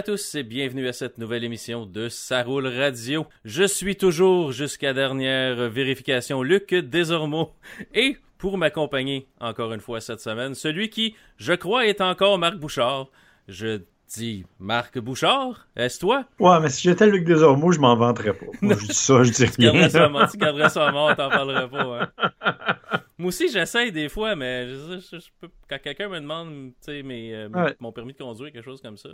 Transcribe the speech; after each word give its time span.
À 0.00 0.02
tous 0.02 0.34
et 0.34 0.42
bienvenue 0.42 0.88
à 0.88 0.94
cette 0.94 1.18
nouvelle 1.18 1.44
émission 1.44 1.84
de 1.84 2.08
Saroule 2.08 2.66
Radio. 2.68 3.26
Je 3.44 3.64
suis 3.64 3.96
toujours 3.96 4.50
jusqu'à 4.50 4.94
dernière 4.94 5.68
vérification 5.68 6.42
Luc 6.42 6.72
Desormeaux 6.72 7.50
et 7.92 8.16
pour 8.38 8.56
m'accompagner 8.56 9.28
encore 9.40 9.74
une 9.74 9.80
fois 9.80 10.00
cette 10.00 10.20
semaine, 10.20 10.54
celui 10.54 10.88
qui, 10.88 11.16
je 11.36 11.52
crois, 11.52 11.86
est 11.86 12.00
encore 12.00 12.38
Marc 12.38 12.56
Bouchard. 12.56 13.08
Je 13.46 13.82
dis 14.08 14.46
Marc 14.58 14.98
Bouchard, 14.98 15.68
est-ce 15.76 16.00
toi? 16.00 16.24
Ouais, 16.38 16.58
mais 16.60 16.70
si 16.70 16.88
j'étais 16.88 17.06
Luc 17.06 17.26
Desormeaux, 17.26 17.70
je 17.70 17.80
m'en 17.80 17.94
vanterais 17.94 18.32
pas. 18.32 18.46
Moi, 18.62 18.76
je 18.80 18.86
dis 18.86 18.94
ça, 18.94 19.22
je 19.22 19.32
dis 19.32 19.44
rien. 19.58 19.86
tu 20.28 20.38
garderais 20.38 20.70
ça 20.70 20.90
mort, 20.92 21.14
t'en 21.14 21.28
parlerais 21.28 21.68
pas. 21.68 22.10
Hein. 22.40 23.00
Moi 23.18 23.28
aussi, 23.28 23.50
j'essaye 23.50 23.92
des 23.92 24.08
fois, 24.08 24.34
mais 24.34 24.66
je, 24.66 25.18
peux, 25.42 25.50
quand 25.68 25.78
quelqu'un 25.78 26.08
me 26.08 26.20
demande 26.20 26.72
mes, 26.88 27.34
euh, 27.34 27.50
mon 27.80 27.92
permis 27.92 28.14
de 28.14 28.18
conduire, 28.18 28.50
quelque 28.50 28.64
chose 28.64 28.80
comme 28.80 28.96
ça, 28.96 29.10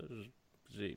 j'ai 0.77 0.97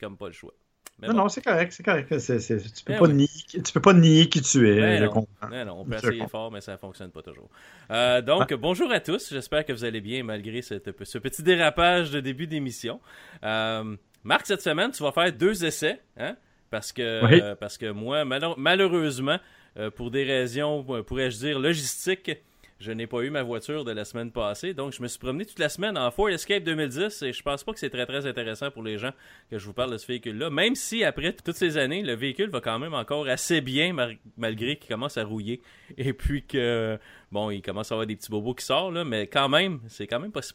comme 0.00 0.16
pas 0.16 0.26
le 0.26 0.32
choix. 0.32 0.54
non, 1.02 1.14
non, 1.14 1.28
c'est 1.28 1.42
correct, 1.42 1.72
c'est 1.72 1.82
correct. 1.82 2.08
tu, 2.08 2.84
peux 2.84 2.92
ben 2.92 2.98
pas 2.98 3.08
nier, 3.08 3.28
tu 3.52 3.72
peux 3.72 3.80
pas 3.80 3.92
nier 3.92 4.28
qui 4.28 4.42
tu 4.42 4.68
es. 4.68 4.80
Ben 4.80 5.02
je 5.02 5.06
comprends. 5.06 5.48
Ben 5.48 5.64
non, 5.64 5.80
on 5.80 5.84
peut 5.84 5.96
essayer 5.96 6.28
fort, 6.28 6.50
mais 6.50 6.60
ça 6.60 6.76
fonctionne 6.76 7.10
pas 7.10 7.22
toujours. 7.22 7.48
Euh, 7.90 8.20
donc, 8.20 8.52
ah. 8.52 8.56
bonjour 8.56 8.90
à 8.92 9.00
tous. 9.00 9.30
J'espère 9.32 9.64
que 9.64 9.72
vous 9.72 9.84
allez 9.84 10.00
bien 10.00 10.22
malgré 10.22 10.62
cette, 10.62 11.04
ce 11.04 11.18
petit 11.18 11.42
dérapage 11.42 12.10
de 12.10 12.20
début 12.20 12.46
d'émission. 12.46 13.00
Euh, 13.42 13.96
Marc, 14.24 14.46
cette 14.46 14.62
semaine, 14.62 14.90
tu 14.90 15.02
vas 15.02 15.12
faire 15.12 15.32
deux 15.32 15.64
essais, 15.64 16.00
hein? 16.16 16.36
Parce 16.70 16.92
que, 16.92 17.02
euh, 17.02 17.54
parce 17.54 17.78
que 17.78 17.90
moi, 17.90 18.24
malheureusement, 18.24 19.38
euh, 19.76 19.90
pour 19.90 20.10
des 20.10 20.24
raisons, 20.24 20.82
pourrais-je 21.06 21.38
dire, 21.38 21.58
logistiques, 21.58 22.32
je 22.80 22.92
n'ai 22.92 23.06
pas 23.06 23.20
eu 23.22 23.30
ma 23.30 23.42
voiture 23.42 23.84
de 23.84 23.92
la 23.92 24.04
semaine 24.04 24.30
passée. 24.30 24.74
Donc, 24.74 24.92
je 24.92 25.02
me 25.02 25.08
suis 25.08 25.18
promené 25.18 25.46
toute 25.46 25.58
la 25.58 25.68
semaine 25.68 25.96
en 25.96 26.10
Ford 26.10 26.28
Escape 26.28 26.64
2010 26.64 27.22
et 27.22 27.32
je 27.32 27.42
pense 27.42 27.64
pas 27.64 27.72
que 27.72 27.78
c'est 27.78 27.90
très 27.90 28.06
très 28.06 28.26
intéressant 28.26 28.70
pour 28.70 28.82
les 28.82 28.98
gens 28.98 29.12
que 29.50 29.58
je 29.58 29.66
vous 29.66 29.72
parle 29.72 29.92
de 29.92 29.98
ce 29.98 30.06
véhicule-là. 30.06 30.50
Même 30.50 30.74
si 30.74 31.04
après 31.04 31.32
toutes 31.32 31.56
ces 31.56 31.76
années, 31.78 32.02
le 32.02 32.14
véhicule 32.14 32.50
va 32.50 32.60
quand 32.60 32.78
même 32.78 32.94
encore 32.94 33.28
assez 33.28 33.60
bien 33.60 33.94
malgré 34.36 34.76
qu'il 34.76 34.88
commence 34.88 35.16
à 35.16 35.24
rouiller 35.24 35.60
et 35.96 36.12
puis 36.12 36.42
que, 36.42 36.98
bon, 37.32 37.50
il 37.50 37.62
commence 37.62 37.92
à 37.92 37.94
avoir 37.94 38.06
des 38.06 38.16
petits 38.16 38.30
bobos 38.30 38.54
qui 38.54 38.64
sortent, 38.64 38.94
mais 39.06 39.26
quand 39.26 39.48
même, 39.48 39.80
c'est 39.88 40.06
quand 40.06 40.20
même 40.20 40.32
pas 40.32 40.42
si 40.42 40.52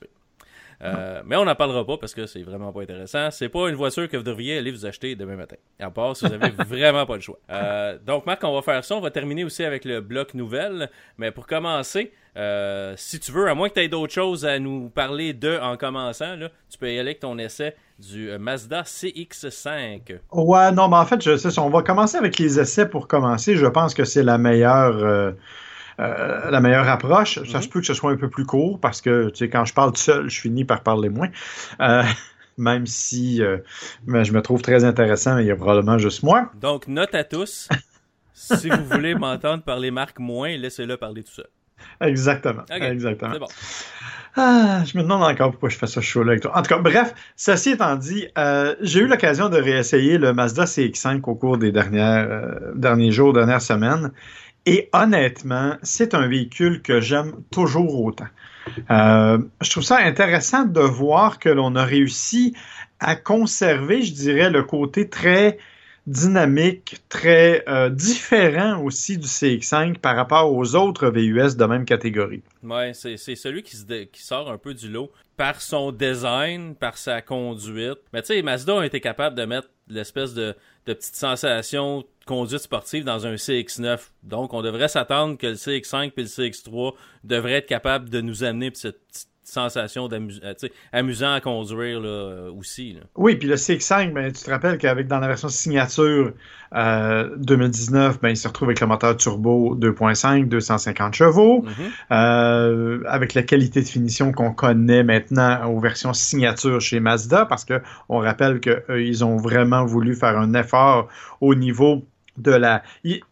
euh, 0.81 1.21
mais 1.25 1.35
on 1.35 1.43
n'en 1.43 1.55
parlera 1.55 1.85
pas 1.85 1.97
parce 1.97 2.13
que 2.13 2.25
c'est 2.25 2.41
vraiment 2.41 2.71
pas 2.71 2.81
intéressant. 2.81 3.31
C'est 3.31 3.49
pas 3.49 3.69
une 3.69 3.75
voiture 3.75 4.07
que 4.07 4.15
vous 4.15 4.23
devriez 4.23 4.57
aller 4.57 4.71
vous 4.71 4.85
acheter 4.85 5.15
demain 5.15 5.35
matin. 5.35 5.57
À 5.79 5.89
part 5.89 6.15
si 6.15 6.25
vous 6.25 6.33
avez 6.33 6.49
vraiment 6.67 7.05
pas 7.05 7.15
le 7.15 7.21
choix. 7.21 7.39
Euh, 7.51 7.97
donc, 8.05 8.25
Marc, 8.25 8.43
on 8.43 8.55
va 8.55 8.61
faire 8.61 8.83
ça. 8.83 8.95
On 8.95 9.01
va 9.01 9.11
terminer 9.11 9.43
aussi 9.43 9.63
avec 9.63 9.83
le 9.83 9.99
bloc 9.99 10.33
nouvelle. 10.33 10.89
Mais 11.17 11.31
pour 11.31 11.47
commencer, 11.47 12.13
euh, 12.37 12.93
si 12.95 13.19
tu 13.19 13.31
veux, 13.31 13.49
à 13.49 13.55
moins 13.55 13.67
que 13.67 13.73
tu 13.73 13.81
aies 13.81 13.89
d'autres 13.89 14.13
choses 14.13 14.45
à 14.45 14.57
nous 14.59 14.89
parler 14.89 15.33
de 15.33 15.59
en 15.61 15.75
commençant, 15.75 16.35
là, 16.37 16.49
tu 16.69 16.77
peux 16.77 16.87
y 16.87 16.91
aller 16.91 17.09
avec 17.09 17.19
ton 17.19 17.37
essai 17.37 17.75
du 17.99 18.29
Mazda 18.39 18.83
CX5. 18.83 20.19
Ouais, 20.31 20.71
non, 20.71 20.87
mais 20.87 20.95
en 20.95 21.05
fait, 21.05 21.21
je 21.21 21.35
sais, 21.35 21.59
on 21.59 21.69
va 21.69 21.81
commencer 21.81 22.17
avec 22.17 22.39
les 22.39 22.57
essais 22.57 22.87
pour 22.87 23.09
commencer. 23.09 23.57
Je 23.57 23.65
pense 23.65 23.93
que 23.93 24.05
c'est 24.05 24.23
la 24.23 24.37
meilleure 24.37 25.33
euh, 25.99 26.49
la 26.49 26.61
meilleure 26.61 26.87
approche. 26.87 27.43
Ça 27.45 27.61
se 27.61 27.67
mhm. 27.67 27.73
peut 27.73 27.79
que 27.81 27.85
ce 27.85 27.93
soit 27.93 28.11
un 28.11 28.15
peu 28.15 28.29
plus 28.29 28.45
court 28.45 28.79
parce 28.79 29.01
que, 29.01 29.29
tu 29.29 29.37
sais, 29.37 29.49
quand 29.49 29.65
je 29.65 29.73
parle 29.73 29.91
tout 29.91 30.01
seul, 30.01 30.29
je 30.29 30.39
finis 30.39 30.63
par 30.63 30.81
parler 30.81 31.09
moins. 31.09 31.29
Euh, 31.81 32.03
même 32.57 32.85
si 32.85 33.41
euh, 33.41 33.57
je 34.07 34.31
me 34.31 34.41
trouve 34.41 34.61
très 34.61 34.83
intéressant, 34.83 35.37
il 35.37 35.47
y 35.47 35.51
a 35.51 35.55
probablement 35.55 35.97
juste 35.97 36.23
moi. 36.23 36.51
Donc, 36.59 36.87
note 36.87 37.15
à 37.15 37.23
tous, 37.23 37.67
si 38.33 38.69
vous 38.69 38.85
voulez 38.85 39.15
m'entendre 39.15 39.63
parler 39.63 39.91
Marc 39.91 40.19
moins, 40.19 40.55
laissez-le 40.55 40.95
parler 40.95 41.23
tout 41.23 41.33
seul. 41.33 41.47
Exactement. 42.01 42.63
Exactement. 42.69 43.39
Bon. 43.39 43.47
Ah, 44.35 44.83
je 44.85 44.97
me 44.97 45.03
demande 45.03 45.23
encore 45.23 45.51
pourquoi 45.51 45.69
je 45.69 45.77
fais 45.77 45.87
ça 45.87 46.01
chaud 46.01 46.23
là 46.23 46.31
avec 46.31 46.43
toi. 46.43 46.57
En 46.57 46.61
tout 46.61 46.69
cas, 46.69 46.77
bref, 46.77 47.13
ceci 47.35 47.71
étant 47.71 47.95
dit, 47.95 48.27
j'ai 48.81 48.99
eu 48.99 49.07
l'occasion 49.07 49.49
de 49.49 49.57
réessayer 49.57 50.17
le 50.17 50.33
Mazda 50.33 50.65
CX5 50.65 51.21
au 51.23 51.35
cours 51.35 51.57
des 51.57 51.71
dernières, 51.71 52.27
derniers 52.75 53.11
jours, 53.11 53.33
dernières 53.33 53.61
semaines. 53.61 54.11
Et 54.65 54.89
honnêtement, 54.93 55.77
c'est 55.83 56.13
un 56.13 56.27
véhicule 56.27 56.81
que 56.81 57.01
j'aime 57.01 57.43
toujours 57.51 58.03
autant. 58.03 58.27
Euh, 58.91 59.39
je 59.61 59.69
trouve 59.69 59.83
ça 59.83 59.97
intéressant 59.97 60.65
de 60.65 60.81
voir 60.81 61.39
que 61.39 61.49
l'on 61.49 61.75
a 61.75 61.85
réussi 61.85 62.55
à 62.99 63.15
conserver, 63.15 64.01
je 64.01 64.13
dirais, 64.13 64.49
le 64.49 64.63
côté 64.63 65.09
très 65.09 65.57
dynamique, 66.07 66.97
très 67.07 67.63
euh, 67.69 67.89
différent 67.89 68.81
aussi 68.83 69.17
du 69.17 69.27
CX5 69.27 69.99
par 69.99 70.15
rapport 70.15 70.51
aux 70.51 70.75
autres 70.75 71.09
VUS 71.09 71.55
de 71.55 71.65
même 71.65 71.85
catégorie. 71.85 72.41
Ouais, 72.63 72.93
c'est 72.93 73.17
celui 73.17 73.61
qui, 73.63 73.77
sort 74.23 74.51
un 74.51 74.57
peu 74.57 74.73
du 74.73 74.89
lot 74.89 75.11
par 75.37 75.61
son 75.61 75.91
design, 75.91 76.75
par 76.75 76.97
sa 76.97 77.21
conduite. 77.21 77.99
Mais 78.11 78.21
tu 78.21 78.33
sais, 78.33 78.41
Mazda 78.41 78.81
a 78.81 78.85
été 78.85 78.99
capable 78.99 79.35
de 79.35 79.45
mettre 79.45 79.69
l'espèce 79.87 80.33
de, 80.33 80.55
de 80.87 80.93
petite 80.93 81.15
sensation 81.15 82.03
conduite 82.29 82.61
sportive 82.61 83.03
dans 83.03 83.25
un 83.25 83.35
CX9. 83.35 83.99
Donc, 84.21 84.53
on 84.53 84.61
devrait 84.61 84.87
s'attendre 84.87 85.35
que 85.35 85.47
le 85.47 85.55
CX5 85.55 86.11
et 86.15 86.21
le 86.21 86.27
CX3 86.27 86.93
devraient 87.23 87.53
être 87.53 87.65
capables 87.65 88.09
de 88.09 88.21
nous 88.21 88.43
amener 88.43 88.69
cette 88.75 89.03
petite 89.07 89.29
sensation 89.49 90.07
d'amusant 90.07 90.41
euh, 90.43 90.67
amusant 90.91 91.33
à 91.33 91.41
conduire 91.41 91.99
là, 91.99 92.07
euh, 92.07 92.51
aussi. 92.51 92.97
Oui, 93.15 93.35
puis 93.35 93.47
le 93.47 93.55
CX5, 93.55 94.13
ben, 94.13 94.31
tu 94.31 94.43
te 94.43 94.49
rappelles 94.51 94.77
qu'avec 94.77 95.07
dans 95.07 95.19
la 95.19 95.27
version 95.27 95.49
signature 95.49 96.33
2019, 96.71 98.15
euh, 98.15 98.17
ben, 98.21 98.29
il 98.29 98.37
se 98.37 98.47
retrouve 98.47 98.67
avec 98.67 98.79
le 98.79 98.85
moteur 98.85 99.17
turbo 99.17 99.75
2.5, 99.75 100.47
250 100.47 101.15
chevaux, 101.15 101.65
mm-hmm. 101.65 103.05
avec 103.07 103.33
la 103.33 103.41
qualité 103.41 103.81
de 103.81 103.87
finition 103.87 104.31
qu'on 104.31 104.53
connaît 104.53 105.03
maintenant 105.03 105.65
aux 105.71 105.79
versions 105.79 106.13
signature 106.13 106.79
chez 106.79 106.99
Mazda, 106.99 107.45
parce 107.45 107.65
que 107.65 107.81
on 108.07 108.19
rappelle 108.19 108.59
qu'ils 108.59 109.25
ont 109.25 109.37
vraiment 109.37 109.83
voulu 109.83 110.15
faire 110.15 110.37
un 110.37 110.53
effort 110.53 111.07
au 111.41 111.55
niveau 111.55 112.05
de 112.39 112.51
la. 112.51 112.83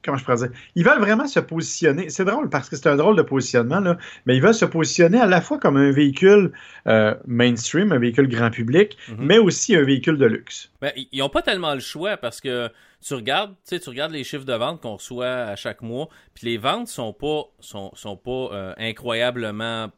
comment 0.03 0.17
je 0.17 0.23
pourrais 0.23 0.37
dire? 0.37 0.49
Ils 0.75 0.85
veulent 0.85 0.99
vraiment 0.99 1.27
se 1.27 1.39
positionner. 1.39 2.09
C'est 2.09 2.25
drôle 2.25 2.49
parce 2.49 2.69
que 2.69 2.75
c'est 2.75 2.87
un 2.87 2.95
drôle 2.95 3.15
de 3.15 3.21
positionnement, 3.21 3.79
là, 3.79 3.97
mais 4.25 4.35
ils 4.35 4.41
veulent 4.41 4.53
se 4.53 4.65
positionner 4.65 5.19
à 5.19 5.25
la 5.25 5.41
fois 5.41 5.57
comme 5.57 5.77
un 5.77 5.91
véhicule 5.91 6.51
euh, 6.87 7.15
mainstream, 7.25 7.91
un 7.91 7.99
véhicule 7.99 8.27
grand 8.27 8.49
public, 8.49 8.97
mhm. 9.09 9.17
mais 9.19 9.37
aussi 9.37 9.75
un 9.75 9.83
véhicule 9.83 10.17
de 10.17 10.25
luxe. 10.25 10.71
Ben, 10.81 10.91
ils 11.11 11.19
n'ont 11.19 11.29
pas 11.29 11.41
tellement 11.41 11.73
le 11.73 11.79
choix 11.79 12.17
parce 12.17 12.41
que 12.41 12.69
tu 13.05 13.13
regardes, 13.13 13.53
tu 13.67 13.77
regardes 13.87 14.11
les 14.11 14.23
chiffres 14.23 14.45
de 14.45 14.53
vente 14.53 14.81
qu'on 14.81 14.95
reçoit 14.95 15.27
à 15.27 15.55
chaque 15.55 15.81
mois, 15.81 16.09
puis 16.33 16.47
les 16.47 16.57
ventes 16.57 16.87
sont 16.87 17.13
pas 17.13 17.43
sont, 17.59 17.91
sont 17.95 18.17
pas 18.17 18.49
euh, 18.53 18.73
incroyablement 18.77 19.89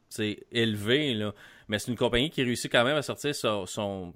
élevées 0.52 1.14
là 1.14 1.34
mais 1.69 1.80
c'est 1.80 1.91
une 1.91 1.97
compagnie 1.97 2.30
qui 2.30 2.44
réussit 2.44 2.72
quand 2.72 2.84
même 2.84 2.97
à 2.97 3.02
sortir 3.03 3.34
son, 3.35 4.13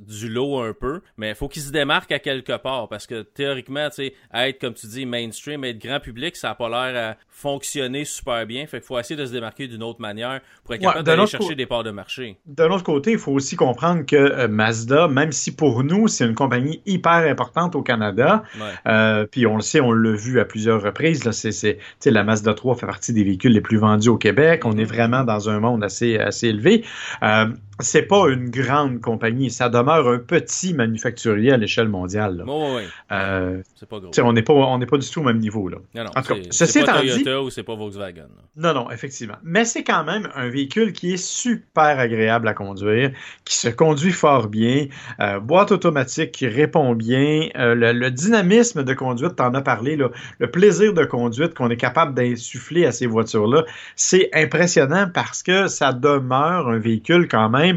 du 0.00 0.28
lot 0.28 0.60
un 0.60 0.72
peu. 0.72 1.00
Mais 1.16 1.30
il 1.30 1.34
faut 1.34 1.48
qu'il 1.48 1.62
se 1.62 1.70
démarque 1.70 2.10
à 2.12 2.18
quelque 2.18 2.56
part 2.56 2.88
parce 2.88 3.06
que 3.06 3.22
théoriquement, 3.22 3.88
être, 4.34 4.60
comme 4.60 4.74
tu 4.74 4.86
dis, 4.88 5.06
mainstream, 5.06 5.64
être 5.64 5.78
grand 5.78 6.00
public, 6.00 6.36
ça 6.36 6.48
n'a 6.48 6.54
pas 6.56 6.68
l'air 6.68 7.10
à 7.10 7.16
fonctionner 7.30 8.04
super 8.04 8.44
bien. 8.44 8.66
Fait 8.66 8.78
qu'il 8.78 8.86
faut 8.86 8.98
essayer 8.98 9.18
de 9.18 9.24
se 9.24 9.32
démarquer 9.32 9.68
d'une 9.68 9.84
autre 9.84 10.00
manière 10.00 10.40
pour 10.64 10.74
être 10.74 10.82
capable 10.82 11.04
d'aller 11.04 11.26
chercher 11.26 11.54
des 11.54 11.66
parts 11.66 11.84
de 11.84 11.92
marché. 11.92 12.36
D'un 12.46 12.70
autre 12.70 12.82
côté, 12.82 13.12
il 13.12 13.18
faut 13.18 13.32
aussi 13.32 13.54
comprendre 13.54 14.04
que 14.04 14.16
euh, 14.16 14.48
Mazda, 14.48 15.06
même 15.06 15.30
si 15.30 15.54
pour 15.54 15.84
nous, 15.84 16.08
c'est 16.08 16.26
une 16.26 16.34
compagnie 16.34 16.82
hyper 16.86 17.30
importante 17.30 17.76
au 17.76 17.82
Canada, 17.82 18.42
euh, 18.86 19.24
puis 19.30 19.46
on 19.46 19.54
le 19.54 19.62
sait, 19.62 19.80
on 19.80 19.92
l'a 19.92 20.12
vu 20.12 20.40
à 20.40 20.44
plusieurs 20.44 20.82
reprises, 20.82 21.24
là, 21.24 21.32
c'est, 21.32 21.78
la 22.04 22.24
Mazda 22.24 22.54
3 22.54 22.74
fait 22.74 22.86
partie 22.86 23.12
des 23.12 23.22
véhicules 23.22 23.52
les 23.52 23.60
plus 23.60 23.76
vendus 23.76 24.08
au 24.08 24.16
Québec. 24.16 24.62
On 24.64 24.76
est 24.76 24.84
vraiment 24.84 25.22
dans 25.22 25.48
un 25.48 25.60
monde 25.60 25.84
assez, 25.84 26.18
assez 26.18 26.47
élevé. 26.48 26.84
Euh, 27.22 27.48
c'est 27.80 28.02
pas 28.02 28.28
une 28.28 28.50
grande 28.50 29.00
compagnie, 29.00 29.50
ça 29.50 29.68
demeure 29.68 30.08
un 30.08 30.18
petit 30.18 30.74
manufacturier 30.74 31.52
à 31.52 31.56
l'échelle 31.56 31.88
mondiale. 31.88 32.44
oui. 32.46 32.82
Euh, 33.12 33.62
c'est 33.76 33.88
pas 33.88 34.00
gros. 34.00 34.10
On 34.22 34.32
n'est 34.32 34.42
pas, 34.42 34.52
on 34.52 34.78
pas 34.80 34.98
du 34.98 35.08
tout 35.08 35.20
au 35.20 35.24
même 35.24 35.38
niveau. 35.38 35.68
Là. 35.68 35.78
Non, 35.94 36.04
non, 36.04 36.10
en 36.16 36.22
tout 36.22 36.34
cas, 36.34 36.40
c'est 36.50 36.84
pas 36.84 36.98
Toyota 36.98 37.42
ou 37.42 37.50
c'est 37.50 37.62
pas 37.62 37.74
Volkswagen. 37.74 38.26
Non, 38.56 38.74
non, 38.74 38.90
effectivement. 38.90 39.36
Mais 39.42 39.64
c'est 39.64 39.84
quand 39.84 40.04
même 40.04 40.28
un 40.34 40.48
véhicule 40.48 40.92
qui 40.92 41.14
est 41.14 41.22
super 41.22 41.98
agréable 41.98 42.48
à 42.48 42.54
conduire, 42.54 43.12
qui 43.44 43.56
se 43.56 43.68
conduit 43.68 44.12
fort 44.12 44.48
bien, 44.48 44.86
euh, 45.20 45.38
boîte 45.38 45.72
automatique 45.72 46.32
qui 46.32 46.48
répond 46.48 46.94
bien, 46.94 47.48
euh, 47.56 47.74
le, 47.74 48.10
dynamisme 48.10 48.82
de 48.82 48.94
conduite, 48.94 49.36
t'en 49.36 49.54
as 49.54 49.62
parlé, 49.62 49.96
là, 49.96 50.08
le 50.38 50.50
plaisir 50.50 50.92
de 50.94 51.04
conduite 51.04 51.54
qu'on 51.54 51.70
est 51.70 51.76
capable 51.76 52.14
d'insuffler 52.14 52.86
à 52.86 52.92
ces 52.92 53.06
voitures-là, 53.06 53.64
c'est 53.94 54.30
impressionnant 54.32 55.08
parce 55.12 55.42
que 55.42 55.68
ça 55.68 55.92
demeure 55.92 56.68
un 56.68 56.78
véhicule 56.78 57.28
quand 57.28 57.48
même 57.48 57.67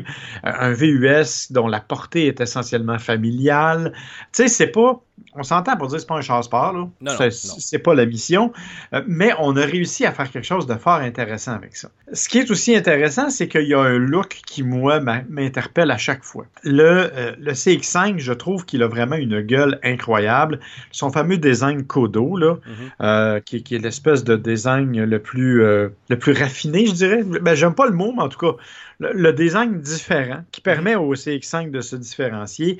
un 0.43 0.71
VUS 0.73 1.51
dont 1.51 1.67
la 1.67 1.79
portée 1.79 2.27
est 2.27 2.41
essentiellement 2.41 2.99
familiale. 2.99 3.93
Tu 4.33 4.43
sais, 4.43 4.47
c'est 4.47 4.67
pas 4.67 5.03
on 5.35 5.44
s'entend 5.44 5.77
pour 5.77 5.88
dire 5.88 5.97
que 5.97 6.01
c'est 6.01 6.07
pas 6.07 6.18
un 6.18 6.21
chasse-part, 6.21 6.73
là. 6.73 6.88
C'est 7.31 7.79
pas 7.79 7.94
la 7.94 8.06
mission. 8.06 8.51
Euh, 8.94 9.01
mais 9.07 9.31
on 9.39 9.56
a 9.56 9.65
réussi 9.65 10.06
à 10.06 10.12
faire 10.12 10.29
quelque 10.29 10.45
chose 10.45 10.68
de 10.68 10.75
fort 10.75 10.95
intéressant 10.95 11.53
avec 11.53 11.75
ça. 11.75 11.89
Ce 12.13 12.27
qui 12.27 12.39
est 12.39 12.51
aussi 12.51 12.75
intéressant, 12.75 13.29
c'est 13.29 13.47
qu'il 13.47 13.68
y 13.68 13.73
a 13.73 13.79
un 13.79 13.97
look 13.97 14.41
qui, 14.45 14.63
moi, 14.63 15.00
m'interpelle 15.29 15.91
à 15.91 15.97
chaque 15.97 16.23
fois. 16.23 16.45
Le, 16.63 17.09
euh, 17.15 17.35
le 17.39 17.53
CX5, 17.53 18.19
je 18.19 18.33
trouve 18.33 18.65
qu'il 18.65 18.83
a 18.83 18.88
vraiment 18.88 19.15
une 19.15 19.41
gueule 19.41 19.79
incroyable. 19.83 20.59
Son 20.91 21.12
fameux 21.12 21.38
design 21.38 21.85
Kodo, 21.85 22.38
là, 22.38 22.56
mm-hmm. 22.56 22.89
euh, 23.01 23.39
qui, 23.39 23.57
est 23.57 23.79
l'espèce 23.79 24.23
de 24.23 24.35
design 24.35 25.03
le 25.03 25.19
plus, 25.19 25.62
le 25.62 26.18
plus 26.19 26.33
raffiné, 26.33 26.85
je 26.88 26.94
dirais. 26.94 27.23
Ben, 27.23 27.56
j'aime 27.56 27.75
pas 27.75 27.85
le 27.85 27.94
mot, 27.94 28.13
mais 28.15 28.23
en 28.23 28.29
tout 28.29 28.39
cas, 28.39 28.57
le, 29.00 29.31
design 29.31 29.79
différent 29.79 30.44
qui 30.51 30.62
permet 30.62 30.95
au 30.95 31.15
CX5 31.15 31.71
de 31.71 31.81
se 31.81 31.95
différencier, 31.95 32.77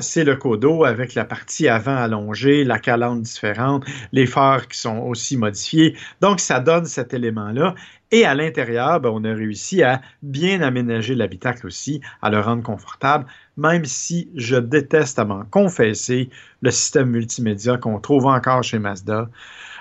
c'est 0.00 0.24
le 0.24 0.36
codo 0.36 0.84
avec 0.84 1.14
la 1.14 1.24
partie 1.24 1.63
avant 1.68 1.96
allongée, 1.96 2.64
la 2.64 2.78
calandre 2.78 3.22
différente, 3.22 3.84
les 4.12 4.26
phares 4.26 4.68
qui 4.68 4.78
sont 4.78 4.98
aussi 4.98 5.36
modifiés. 5.36 5.96
Donc, 6.20 6.40
ça 6.40 6.60
donne 6.60 6.86
cet 6.86 7.14
élément-là. 7.14 7.74
Et 8.10 8.24
à 8.24 8.34
l'intérieur, 8.34 9.00
ben, 9.00 9.10
on 9.12 9.24
a 9.24 9.34
réussi 9.34 9.82
à 9.82 10.00
bien 10.22 10.60
aménager 10.60 11.14
l'habitacle 11.14 11.66
aussi, 11.66 12.00
à 12.22 12.30
le 12.30 12.38
rendre 12.40 12.62
confortable, 12.62 13.26
même 13.56 13.84
si 13.84 14.30
je 14.36 14.56
déteste 14.56 15.18
à 15.18 15.24
m'en 15.24 15.44
confesser 15.44 16.30
le 16.60 16.70
système 16.70 17.10
multimédia 17.10 17.76
qu'on 17.76 17.98
trouve 17.98 18.26
encore 18.26 18.62
chez 18.62 18.78
Mazda. 18.78 19.28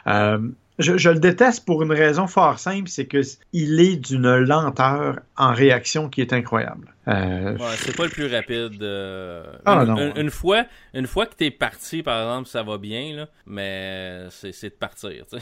Euh, 0.07 0.39
je, 0.79 1.09
le 1.09 1.19
déteste 1.19 1.65
pour 1.65 1.83
une 1.83 1.91
raison 1.91 2.27
fort 2.27 2.59
simple, 2.59 2.89
c'est 2.89 3.05
qu'il 3.05 3.79
est 3.79 3.95
d'une 3.95 4.37
lenteur 4.37 5.19
en 5.37 5.53
réaction 5.53 6.09
qui 6.09 6.21
est 6.21 6.33
incroyable. 6.33 6.93
Euh... 7.07 7.57
c'est 7.77 7.95
pas 7.95 8.05
le 8.05 8.09
plus 8.09 8.33
rapide. 8.33 8.81
Euh, 8.81 9.43
ah, 9.65 9.85
une, 10.15 10.29
fois, 10.29 10.65
une 10.93 11.07
fois 11.07 11.25
que 11.25 11.35
t'es 11.35 11.51
parti, 11.51 12.01
par 12.01 12.21
exemple, 12.21 12.47
ça 12.47 12.63
va 12.63 12.77
bien, 12.77 13.15
là, 13.15 13.27
mais 13.45 14.27
c'est 14.29 14.69
de 14.69 14.75
partir. 14.75 15.25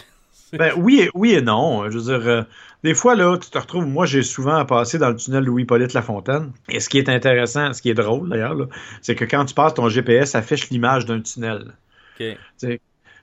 Ben, 0.54 0.74
oui, 0.76 1.00
et, 1.02 1.10
oui 1.14 1.32
et 1.32 1.42
non. 1.42 1.90
Je 1.90 1.98
veux 1.98 2.04
dire, 2.04 2.28
euh, 2.28 2.42
des 2.84 2.94
fois, 2.94 3.16
là, 3.16 3.38
tu 3.38 3.50
te 3.50 3.58
retrouves, 3.58 3.86
moi, 3.86 4.06
j'ai 4.06 4.22
souvent 4.22 4.66
passé 4.66 4.98
dans 4.98 5.10
le 5.10 5.16
tunnel 5.16 5.46
Louis-Polyte 5.46 5.94
Lafontaine. 5.94 6.52
Et 6.68 6.82
ce 6.82 6.90
qui 6.90 6.98
est 6.98 7.08
intéressant, 7.08 7.72
ce 7.72 7.82
qui 7.82 7.90
est 7.90 7.94
drôle 7.94 8.28
d'ailleurs, 8.28 8.58
c'est 9.02 9.16
que 9.16 9.24
quand 9.24 9.46
tu 9.46 9.54
passes, 9.54 9.76
ton 9.76 9.88
GPS 9.88 10.36
affiche 10.36 10.70
l'image 10.70 11.06
d'un 11.06 11.22
tunnel. 11.22 11.74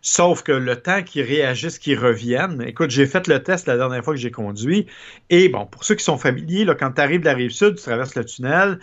Sauf 0.00 0.42
que 0.42 0.52
le 0.52 0.76
temps 0.76 1.02
qu'ils 1.02 1.24
réagissent, 1.24 1.78
qu'ils 1.78 1.98
reviennent. 1.98 2.62
Écoute, 2.66 2.90
j'ai 2.90 3.06
fait 3.06 3.26
le 3.26 3.42
test 3.42 3.66
la 3.66 3.76
dernière 3.76 4.04
fois 4.04 4.14
que 4.14 4.20
j'ai 4.20 4.30
conduit. 4.30 4.86
Et 5.30 5.48
bon, 5.48 5.66
pour 5.66 5.84
ceux 5.84 5.94
qui 5.94 6.04
sont 6.04 6.18
familiers, 6.18 6.64
là, 6.64 6.74
quand 6.74 6.92
tu 6.92 7.00
arrives 7.00 7.20
de 7.20 7.26
la 7.26 7.34
rive 7.34 7.50
sud, 7.50 7.76
tu 7.76 7.82
traverses 7.82 8.14
le 8.14 8.24
tunnel. 8.24 8.78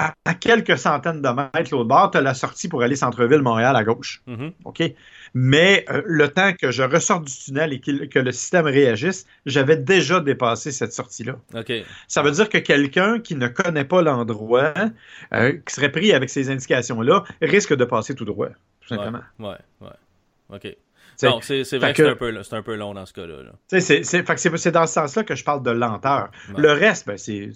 À, 0.00 0.34
quelques 0.34 0.78
centaines 0.78 1.22
de 1.22 1.28
mètres 1.28 1.72
l'autre 1.72 1.88
bord, 1.88 2.12
tu 2.12 2.18
as 2.18 2.20
la 2.20 2.34
sortie 2.34 2.68
pour 2.68 2.82
aller 2.82 2.94
centre-ville 2.94 3.42
Montréal 3.42 3.74
à 3.74 3.82
gauche. 3.82 4.22
Mm-hmm. 4.28 4.52
OK? 4.64 4.94
Mais 5.34 5.84
euh, 5.90 6.02
le 6.06 6.28
temps 6.28 6.52
que 6.52 6.70
je 6.70 6.84
ressorte 6.84 7.24
du 7.24 7.32
tunnel 7.32 7.72
et 7.72 7.80
que 7.80 8.18
le 8.20 8.30
système 8.30 8.66
réagisse, 8.66 9.26
j'avais 9.44 9.76
déjà 9.76 10.20
dépassé 10.20 10.70
cette 10.70 10.92
sortie-là. 10.92 11.40
OK. 11.52 11.72
Ça 12.06 12.22
veut 12.22 12.30
dire 12.30 12.48
que 12.48 12.58
quelqu'un 12.58 13.18
qui 13.18 13.34
ne 13.34 13.48
connaît 13.48 13.84
pas 13.84 14.00
l'endroit, 14.00 14.72
euh, 15.34 15.52
qui 15.66 15.74
serait 15.74 15.90
pris 15.90 16.12
avec 16.12 16.30
ces 16.30 16.48
indications-là, 16.48 17.24
risque 17.42 17.74
de 17.74 17.84
passer 17.84 18.14
tout 18.14 18.24
droit, 18.24 18.50
tout 18.80 18.88
simplement. 18.88 19.22
Ouais, 19.40 19.56
ouais. 19.80 19.88
OK. 20.50 20.76
Non, 21.22 21.40
c'est 21.42 21.62
vrai 21.78 21.92
que, 21.92 22.04
c'est 22.04 22.54
un, 22.54 22.62
peu 22.62 22.76
long 22.76 22.94
dans 22.94 23.04
ce 23.04 23.12
cas-là. 23.12 23.52
C'est 23.66 24.70
dans 24.70 24.86
ce 24.86 24.92
sens-là 24.92 25.24
que 25.24 25.34
je 25.34 25.44
parle 25.44 25.62
de 25.62 25.70
lenteur. 25.70 26.30
Le 26.56 26.70
reste, 26.72 27.06
ben, 27.06 27.16
c'est 27.16 27.50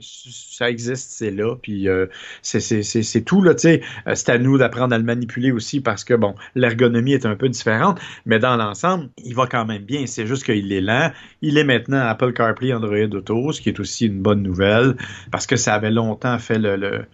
ça 0.00 0.70
existe, 0.70 1.10
c'est 1.10 1.32
là, 1.32 1.56
puis 1.56 1.88
euh, 1.88 2.06
c'est 2.42 3.24
tout, 3.24 3.42
là, 3.42 3.54
tu 3.54 3.62
sais. 3.62 3.82
Euh, 4.06 4.14
c'est 4.14 4.30
à 4.30 4.38
nous 4.38 4.56
d'apprendre 4.56 4.94
à 4.94 4.98
le 4.98 5.04
manipuler 5.04 5.50
aussi 5.50 5.80
parce 5.80 6.04
que, 6.04 6.14
bon, 6.14 6.36
l'ergonomie 6.54 7.14
est 7.14 7.26
un 7.26 7.34
peu 7.34 7.48
différente, 7.48 8.00
mais 8.24 8.38
dans 8.38 8.56
l'ensemble, 8.56 9.08
il 9.24 9.34
va 9.34 9.48
quand 9.48 9.64
même 9.64 9.82
bien. 9.82 10.06
C'est 10.06 10.26
juste 10.26 10.44
qu'il 10.44 10.72
est 10.72 10.80
lent. 10.80 11.10
Il 11.40 11.58
est 11.58 11.64
maintenant 11.64 11.98
Apple 11.98 12.32
CarPlay 12.32 12.72
Android 12.72 12.96
Auto, 13.12 13.52
ce 13.52 13.60
qui 13.60 13.70
est 13.70 13.80
aussi 13.80 14.06
une 14.06 14.22
bonne 14.22 14.42
nouvelle 14.42 14.96
parce 15.32 15.48
que 15.48 15.56
ça 15.56 15.74
avait 15.74 15.90
longtemps 15.90 16.38
fait 16.38 16.58
le 16.58 17.06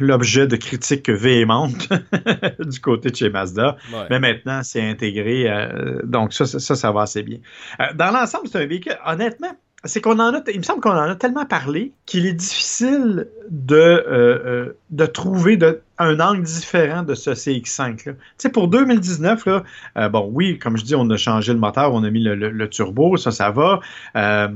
l'objet 0.00 0.46
de 0.46 0.56
critiques 0.56 1.10
véhémentes 1.10 1.88
du 2.58 2.80
côté 2.80 3.10
de 3.10 3.16
chez 3.16 3.30
Mazda. 3.30 3.76
Mais 4.10 4.20
maintenant, 4.20 4.62
c'est 4.62 4.82
intégré. 4.82 5.48
Euh, 5.48 6.00
donc, 6.04 6.32
ça, 6.32 6.46
ça, 6.46 6.74
ça, 6.74 6.92
va 6.92 7.02
assez 7.02 7.22
bien. 7.22 7.38
Euh, 7.80 7.84
dans 7.94 8.10
l'ensemble, 8.10 8.48
c'est 8.48 8.62
un 8.62 8.66
véhicule, 8.66 8.98
honnêtement, 9.06 9.52
c'est 9.84 10.00
qu'on 10.00 10.18
en 10.18 10.34
a, 10.34 10.42
il 10.48 10.58
me 10.58 10.62
semble 10.62 10.80
qu'on 10.80 10.90
en 10.90 11.10
a 11.10 11.14
tellement 11.14 11.44
parlé 11.44 11.92
qu'il 12.06 12.26
est 12.26 12.32
difficile 12.32 13.28
de, 13.50 13.76
euh, 13.76 14.72
de 14.90 15.06
trouver 15.06 15.56
de, 15.56 15.82
un 15.98 16.18
angle 16.20 16.42
différent 16.42 17.02
de 17.02 17.14
ce 17.14 17.30
CX5. 17.30 17.96
Tu 17.96 18.14
sais, 18.38 18.48
pour 18.48 18.68
2019, 18.68 19.46
là, 19.46 20.08
bon, 20.08 20.28
oui, 20.32 20.58
comme 20.58 20.76
je 20.76 20.84
dis, 20.84 20.94
on 20.94 21.08
a 21.10 21.16
changé 21.16 21.52
le 21.52 21.58
moteur, 21.58 21.92
on 21.92 22.02
a 22.04 22.10
mis 22.10 22.22
le, 22.22 22.68
turbo, 22.68 23.16
ça, 23.16 23.30
ça 23.30 23.50
va. 23.50 23.80
Euh, 24.16 24.48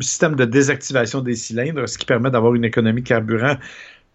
système 0.00 0.34
de 0.34 0.44
désactivation 0.44 1.20
des 1.20 1.34
cylindres, 1.34 1.88
ce 1.88 1.98
qui 1.98 2.06
permet 2.06 2.30
d'avoir 2.30 2.54
une 2.54 2.64
économie 2.64 3.02
de 3.02 3.08
carburant 3.08 3.56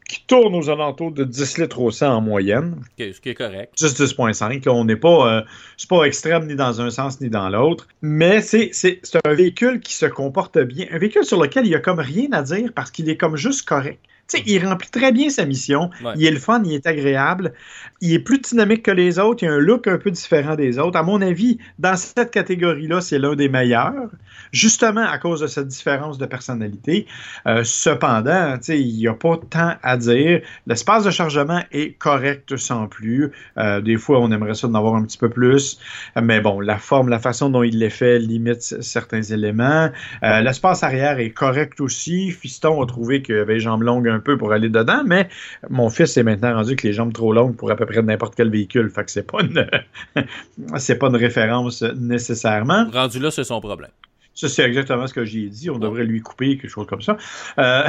qui 0.07 0.23
tourne 0.25 0.55
aux 0.55 0.69
alentours 0.69 1.11
de 1.11 1.23
10 1.23 1.57
litres 1.57 1.81
au 1.81 1.91
100 1.91 2.07
en 2.07 2.21
moyenne. 2.21 2.81
ce 2.97 3.19
qui 3.19 3.29
est 3.29 3.35
correct. 3.35 3.73
Juste 3.77 3.99
10.5. 3.99 4.67
On 4.69 4.85
n'est 4.85 4.95
pas, 4.95 5.39
euh, 5.39 5.41
c'est 5.75 5.89
pas 5.89 6.03
extrême 6.03 6.47
ni 6.47 6.55
dans 6.55 6.79
un 6.79 6.89
sens 6.89 7.19
ni 7.19 7.29
dans 7.29 7.49
l'autre. 7.49 7.87
Mais 8.01 8.41
c'est, 8.41 8.69
c'est, 8.71 8.99
c'est 9.03 9.19
un 9.25 9.33
véhicule 9.33 9.81
qui 9.81 9.93
se 9.93 10.05
comporte 10.05 10.57
bien. 10.59 10.85
Un 10.91 10.97
véhicule 10.97 11.25
sur 11.25 11.41
lequel 11.41 11.65
il 11.65 11.71
y 11.71 11.75
a 11.75 11.79
comme 11.79 11.99
rien 11.99 12.31
à 12.31 12.41
dire 12.41 12.71
parce 12.73 12.89
qu'il 12.89 13.09
est 13.09 13.17
comme 13.17 13.35
juste 13.35 13.67
correct. 13.67 13.99
Sais, 14.27 14.43
il 14.45 14.65
remplit 14.65 14.89
très 14.89 15.11
bien 15.11 15.29
sa 15.29 15.45
mission. 15.45 15.89
Il 16.15 16.25
est 16.25 16.31
le 16.31 16.39
fun, 16.39 16.61
il 16.65 16.73
est 16.73 16.87
agréable. 16.87 17.53
Il 18.01 18.13
est 18.13 18.19
plus 18.19 18.39
dynamique 18.39 18.83
que 18.83 18.91
les 18.91 19.19
autres. 19.19 19.43
Il 19.43 19.49
a 19.49 19.53
un 19.53 19.59
look 19.59 19.87
un 19.87 19.97
peu 19.97 20.11
différent 20.11 20.55
des 20.55 20.79
autres. 20.79 20.97
À 20.97 21.03
mon 21.03 21.21
avis, 21.21 21.57
dans 21.79 21.95
cette 21.95 22.31
catégorie-là, 22.31 23.01
c'est 23.01 23.19
l'un 23.19 23.35
des 23.35 23.49
meilleurs 23.49 24.09
justement 24.51 25.05
à 25.05 25.17
cause 25.17 25.41
de 25.41 25.47
cette 25.47 25.67
différence 25.67 26.17
de 26.17 26.25
personnalité. 26.25 27.07
Euh, 27.47 27.63
cependant, 27.63 28.57
il 28.67 28.95
n'y 28.95 29.07
a 29.07 29.13
pas 29.13 29.37
tant 29.49 29.73
à 29.83 29.97
dire. 29.97 30.41
L'espace 30.65 31.03
de 31.03 31.11
chargement 31.11 31.61
est 31.71 31.97
correct 31.97 32.55
sans 32.57 32.87
plus. 32.87 33.31
Euh, 33.57 33.81
des 33.81 33.97
fois, 33.97 34.19
on 34.19 34.31
aimerait 34.31 34.53
ça 34.53 34.67
d'en 34.67 34.75
avoir 34.75 34.95
un 34.95 35.03
petit 35.03 35.17
peu 35.17 35.29
plus. 35.29 35.79
Mais 36.21 36.41
bon, 36.41 36.59
la 36.59 36.77
forme, 36.77 37.09
la 37.09 37.19
façon 37.19 37.49
dont 37.49 37.63
il 37.63 37.79
l'est 37.79 37.89
fait 37.89 38.19
limite 38.19 38.61
certains 38.61 39.21
éléments. 39.21 39.89
Euh, 40.23 40.41
l'espace 40.41 40.83
arrière 40.83 41.19
est 41.19 41.31
correct 41.31 41.81
aussi. 41.81 42.31
Fiston 42.31 42.81
a 42.81 42.85
trouvé 42.85 43.21
qu'il 43.21 43.35
avait 43.35 43.55
les 43.55 43.59
jambes 43.59 43.83
longues 43.83 44.07
un 44.07 44.16
peu 44.19 44.37
pour 44.37 44.53
aller 44.53 44.69
dedans, 44.69 45.03
mais 45.05 45.29
mon 45.69 45.89
fils 45.89 46.17
est 46.17 46.23
maintenant 46.23 46.53
rendu 46.53 46.75
que 46.75 46.87
les 46.87 46.93
jambes 46.93 47.13
trop 47.13 47.33
longues 47.33 47.55
pour 47.55 47.71
à 47.71 47.75
peu 47.75 47.85
près 47.85 48.01
n'importe 48.01 48.35
quel 48.35 48.49
véhicule. 48.49 48.89
Fait 48.89 49.03
que 49.03 49.11
c'est 49.11 49.29
pas 49.29 49.41
une, 49.41 49.67
c'est 50.77 50.97
pas 50.97 51.07
une 51.07 51.15
référence 51.15 51.83
nécessairement. 51.83 52.87
Rendu 52.91 53.19
là, 53.19 53.31
c'est 53.31 53.43
son 53.43 53.59
problème. 53.61 53.91
Ça, 54.37 54.47
c'est 54.49 54.63
exactement 54.63 55.07
ce 55.07 55.15
que 55.15 55.25
j'ai 55.25 55.49
dit. 55.49 55.71
On 55.71 55.79
devrait 55.79 56.05
lui 56.05 56.21
couper 56.21 56.57
quelque 56.57 56.69
chose 56.69 56.85
comme 56.85 57.01
ça. 57.01 57.17
Euh, 57.57 57.87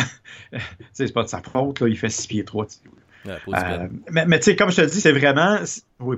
c'est 0.95 1.13
pas 1.13 1.23
de 1.23 1.29
sa 1.29 1.43
faute, 1.43 1.81
là. 1.81 1.89
Il 1.89 1.99
fait 1.99 2.09
6 2.09 2.27
pieds 2.27 2.45
3. 2.45 2.67
Euh, 3.27 3.89
mais, 4.11 4.25
mais 4.27 4.39
tu 4.39 4.45
sais, 4.45 4.57
comme 4.57 4.71
je 4.71 4.77
te 4.77 4.87
dis, 4.87 5.01
c'est 5.01 5.13
vraiment. 5.13 5.59
Oui, 6.01 6.17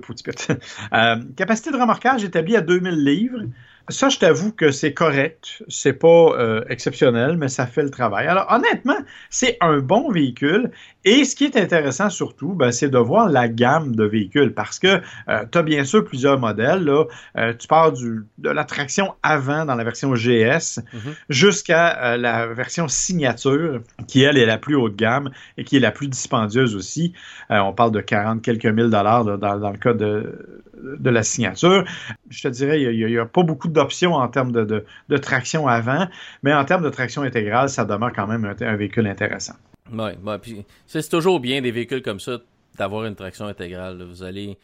euh, 0.92 1.16
capacité 1.36 1.72
de 1.72 1.76
remorquage 1.76 2.22
établie 2.22 2.56
à 2.56 2.60
2000 2.60 3.04
livres. 3.04 3.42
Ça, 3.88 4.08
je 4.08 4.18
t'avoue 4.18 4.52
que 4.52 4.70
c'est 4.70 4.92
correct. 4.92 5.62
C'est 5.68 5.94
pas 5.94 6.08
euh, 6.08 6.62
exceptionnel, 6.68 7.36
mais 7.36 7.48
ça 7.48 7.66
fait 7.66 7.82
le 7.82 7.90
travail. 7.90 8.26
Alors, 8.26 8.46
honnêtement, 8.50 8.98
c'est 9.30 9.56
un 9.60 9.78
bon 9.78 10.10
véhicule. 10.10 10.70
Et 11.04 11.24
ce 11.24 11.34
qui 11.34 11.44
est 11.44 11.56
intéressant 11.56 12.10
surtout, 12.10 12.52
ben, 12.52 12.72
c'est 12.72 12.90
de 12.90 12.98
voir 12.98 13.28
la 13.28 13.48
gamme 13.48 13.96
de 13.96 14.04
véhicules 14.04 14.52
parce 14.52 14.78
que 14.78 15.00
euh, 15.28 15.44
tu 15.50 15.58
as 15.58 15.62
bien 15.62 15.84
sûr 15.84 16.04
plusieurs 16.04 16.38
modèles. 16.38 16.84
Là. 16.84 17.04
Euh, 17.38 17.54
tu 17.58 17.66
pars 17.66 17.92
du, 17.92 18.24
de 18.38 18.50
la 18.50 18.64
traction 18.64 19.14
avant 19.22 19.64
dans 19.64 19.74
la 19.74 19.84
version 19.84 20.12
GS 20.14 20.80
mhm. 20.92 21.14
jusqu'à 21.28 22.16
la 22.16 22.46
version 22.48 22.86
signature 22.86 23.80
qui, 24.06 24.22
elle, 24.22 24.36
est 24.36 24.46
la 24.46 24.58
plus 24.58 24.76
haut 24.76 24.88
de 24.88 24.96
gamme 24.96 25.30
et 25.56 25.64
qui 25.64 25.76
est 25.76 25.80
la 25.80 25.90
plus 25.90 26.08
dispendieuse 26.08 26.76
aussi. 26.76 27.14
on 27.48 27.72
parle 27.72 27.92
de 27.92 28.00
40 28.00 28.42
quelques 28.42 28.66
mille 28.66 28.90
dollars 28.90 29.24
dans, 29.24 29.58
dans, 29.58 29.70
le 29.70 29.78
cas 29.78 29.94
de, 29.94 30.60
de 30.82 31.10
la 31.10 31.22
signature. 31.22 31.84
Je 32.28 32.42
te 32.42 32.48
dirais, 32.48 32.80
il 32.82 33.06
n'y 33.06 33.18
a, 33.18 33.26
pas 33.26 33.42
beaucoup 33.42 33.68
d'options 33.72 34.14
en 34.14 34.28
termes 34.28 34.52
de, 34.52 35.16
traction 35.18 35.66
avant, 35.66 36.08
mais 36.42 36.52
en 36.52 36.64
termes 36.64 36.82
de 36.82 36.90
traction 36.90 37.22
intégrale, 37.22 37.68
ça 37.68 37.84
demeure 37.84 38.12
quand 38.12 38.26
même 38.26 38.44
un, 38.44 38.76
véhicule 38.76 39.06
intéressant. 39.06 39.54
Oui, 39.92 40.10
puis 40.40 40.64
c'est 40.86 41.08
toujours 41.08 41.40
bien 41.40 41.60
des 41.60 41.70
véhicules 41.70 42.02
comme 42.02 42.20
ça 42.20 42.38
d'avoir 42.76 43.04
une 43.04 43.16
traction 43.16 43.46
intégrale. 43.46 44.02
Vous 44.02 44.22
allez, 44.22 44.58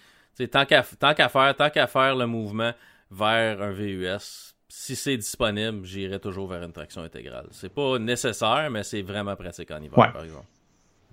tant 0.51 0.65
qu'à 0.65 0.83
faire, 0.83 1.57
tant 1.57 1.71
qu'à 1.71 1.87
faire 1.87 2.15
le 2.15 2.27
mouvement 2.27 2.73
vers 3.11 3.63
un 3.63 3.73
VUS, 3.73 4.55
si 4.69 4.97
c'est 4.97 5.17
disponible, 5.17 5.85
j'irai 5.85 6.19
toujours 6.21 6.49
vers 6.49 6.63
une 6.63 6.73
traction 6.73 7.03
intégrale. 7.03 7.47
C'est 7.51 7.73
pas 7.73 7.99
nécessaire, 7.99 8.69
mais 8.71 8.83
c'est 8.83 9.03
vraiment 9.03 9.37
pratique 9.37 9.71
en 9.71 9.81
hiver, 9.81 10.13
par 10.13 10.23
exemple. 10.23 10.47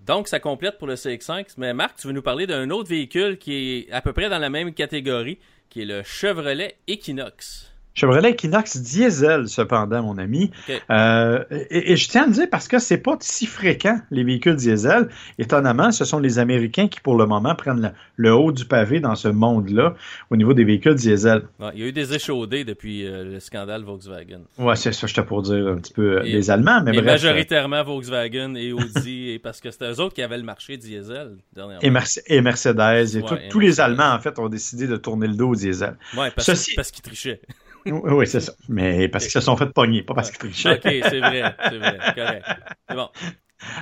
Donc, 0.06 0.28
ça 0.28 0.40
complète 0.40 0.78
pour 0.78 0.88
le 0.88 0.96
CX5. 0.96 1.54
Mais 1.58 1.74
Marc, 1.74 1.98
tu 1.98 2.08
veux 2.08 2.14
nous 2.14 2.22
parler 2.22 2.46
d'un 2.46 2.70
autre 2.72 2.90
véhicule 2.90 3.38
qui 3.38 3.88
est 3.88 3.92
à 3.92 4.02
peu 4.02 4.12
près 4.12 4.30
dans 4.30 4.40
la 4.40 4.50
même 4.50 4.74
catégorie, 4.74 5.40
qui 5.70 5.84
est 5.84 5.86
le 5.86 6.04
Chevrolet 6.04 6.76
Equinox. 6.88 7.73
Chevrolet 7.96 8.32
Equinox 8.32 8.78
diesel, 8.78 9.48
cependant, 9.48 10.02
mon 10.02 10.18
ami. 10.18 10.52
Euh, 10.90 11.44
et, 11.70 11.96
je 11.96 12.10
tiens 12.10 12.24
à 12.24 12.28
le 12.28 12.34
dire 12.34 12.48
parce 12.50 12.68
que 12.68 12.80
c'est 12.80 12.98
pas 12.98 13.18
si 13.20 13.46
fréquent, 13.46 14.00
les 14.10 14.24
véhicules 14.24 14.56
diesel. 14.56 15.10
Étonnamment, 15.38 15.92
ce 15.92 16.04
sont 16.04 16.20
les 16.20 16.40
Américains 16.40 16.88
qui, 16.88 17.00
pour 17.00 17.16
le 17.16 17.28
moment, 17.28 17.54
prennent 17.54 17.94
le, 18.16 18.34
haut 18.34 18.52
du 18.52 18.66
pavé 18.66 19.00
dans 19.00 19.16
ce 19.16 19.28
monde-là 19.28 19.96
au 20.32 20.36
niveau 20.36 20.54
des 20.56 20.64
véhicules 20.64 20.96
diesel. 20.96 21.44
il 21.74 21.80
y 21.80 21.84
a 21.84 21.88
eu 21.88 21.92
des 21.92 22.16
échaudés 22.16 22.64
depuis 22.64 23.06
euh, 23.06 23.24
le 23.26 23.40
scandale 23.40 23.84
Volkswagen. 23.84 24.42
Ouais, 24.58 24.76
c'est 24.76 24.92
ça, 24.92 25.06
je 25.06 25.22
pour 25.22 25.44
dire 25.44 25.68
un 25.68 25.78
petit 25.78 25.94
peu 25.94 26.18
euh, 26.18 26.24
les 26.24 26.50
Allemands, 26.50 26.82
mais 26.84 26.92
bref. 26.92 27.06
majoritairement 27.06 27.84
Volkswagen 27.84 28.56
et 28.56 28.74
Audi, 28.74 29.30
et 29.34 29.40
parce 29.40 29.62
que 29.62 29.70
c'était 29.70 29.92
eux 29.92 30.00
autres 30.00 30.16
qui 30.16 30.22
avaient 30.22 30.38
le 30.38 30.44
marché 30.44 30.78
diesel 30.78 31.38
dernièrement. 31.54 31.82
Et, 32.28 32.42
Mercedes, 32.42 33.16
et 33.16 33.50
tous 33.50 33.60
les 33.60 33.80
Allemands, 33.80 34.14
en 34.14 34.20
fait, 34.20 34.40
ont 34.40 34.50
décidé 34.50 34.88
de 34.88 34.98
tourner 34.98 35.28
le 35.28 35.36
dos 35.36 35.50
au 35.50 35.56
diesel. 35.56 35.96
Ouais, 36.18 36.32
parce, 36.32 36.48
parce 36.76 36.92
qu'ils 36.92 37.04
trichaient. 37.04 37.40
Oui, 37.86 38.28
c'est 38.28 38.40
ça. 38.40 38.54
Mais 38.70 39.08
parce 39.08 39.26
qu'ils 39.26 39.32
se 39.32 39.42
sont 39.42 39.58
fait 39.58 39.68
pogner, 39.68 40.04
pas 40.04 40.14
parce 40.14 40.32
qu'ils 40.32 40.40
trichaient. 40.40 40.74
OK, 40.76 40.82
c'est 40.84 41.20
vrai, 41.20 41.56
c'est 41.70 41.78
vrai. 41.78 41.98
Correct. 42.16 42.46
C'est 42.90 42.96
bon. 42.96 43.10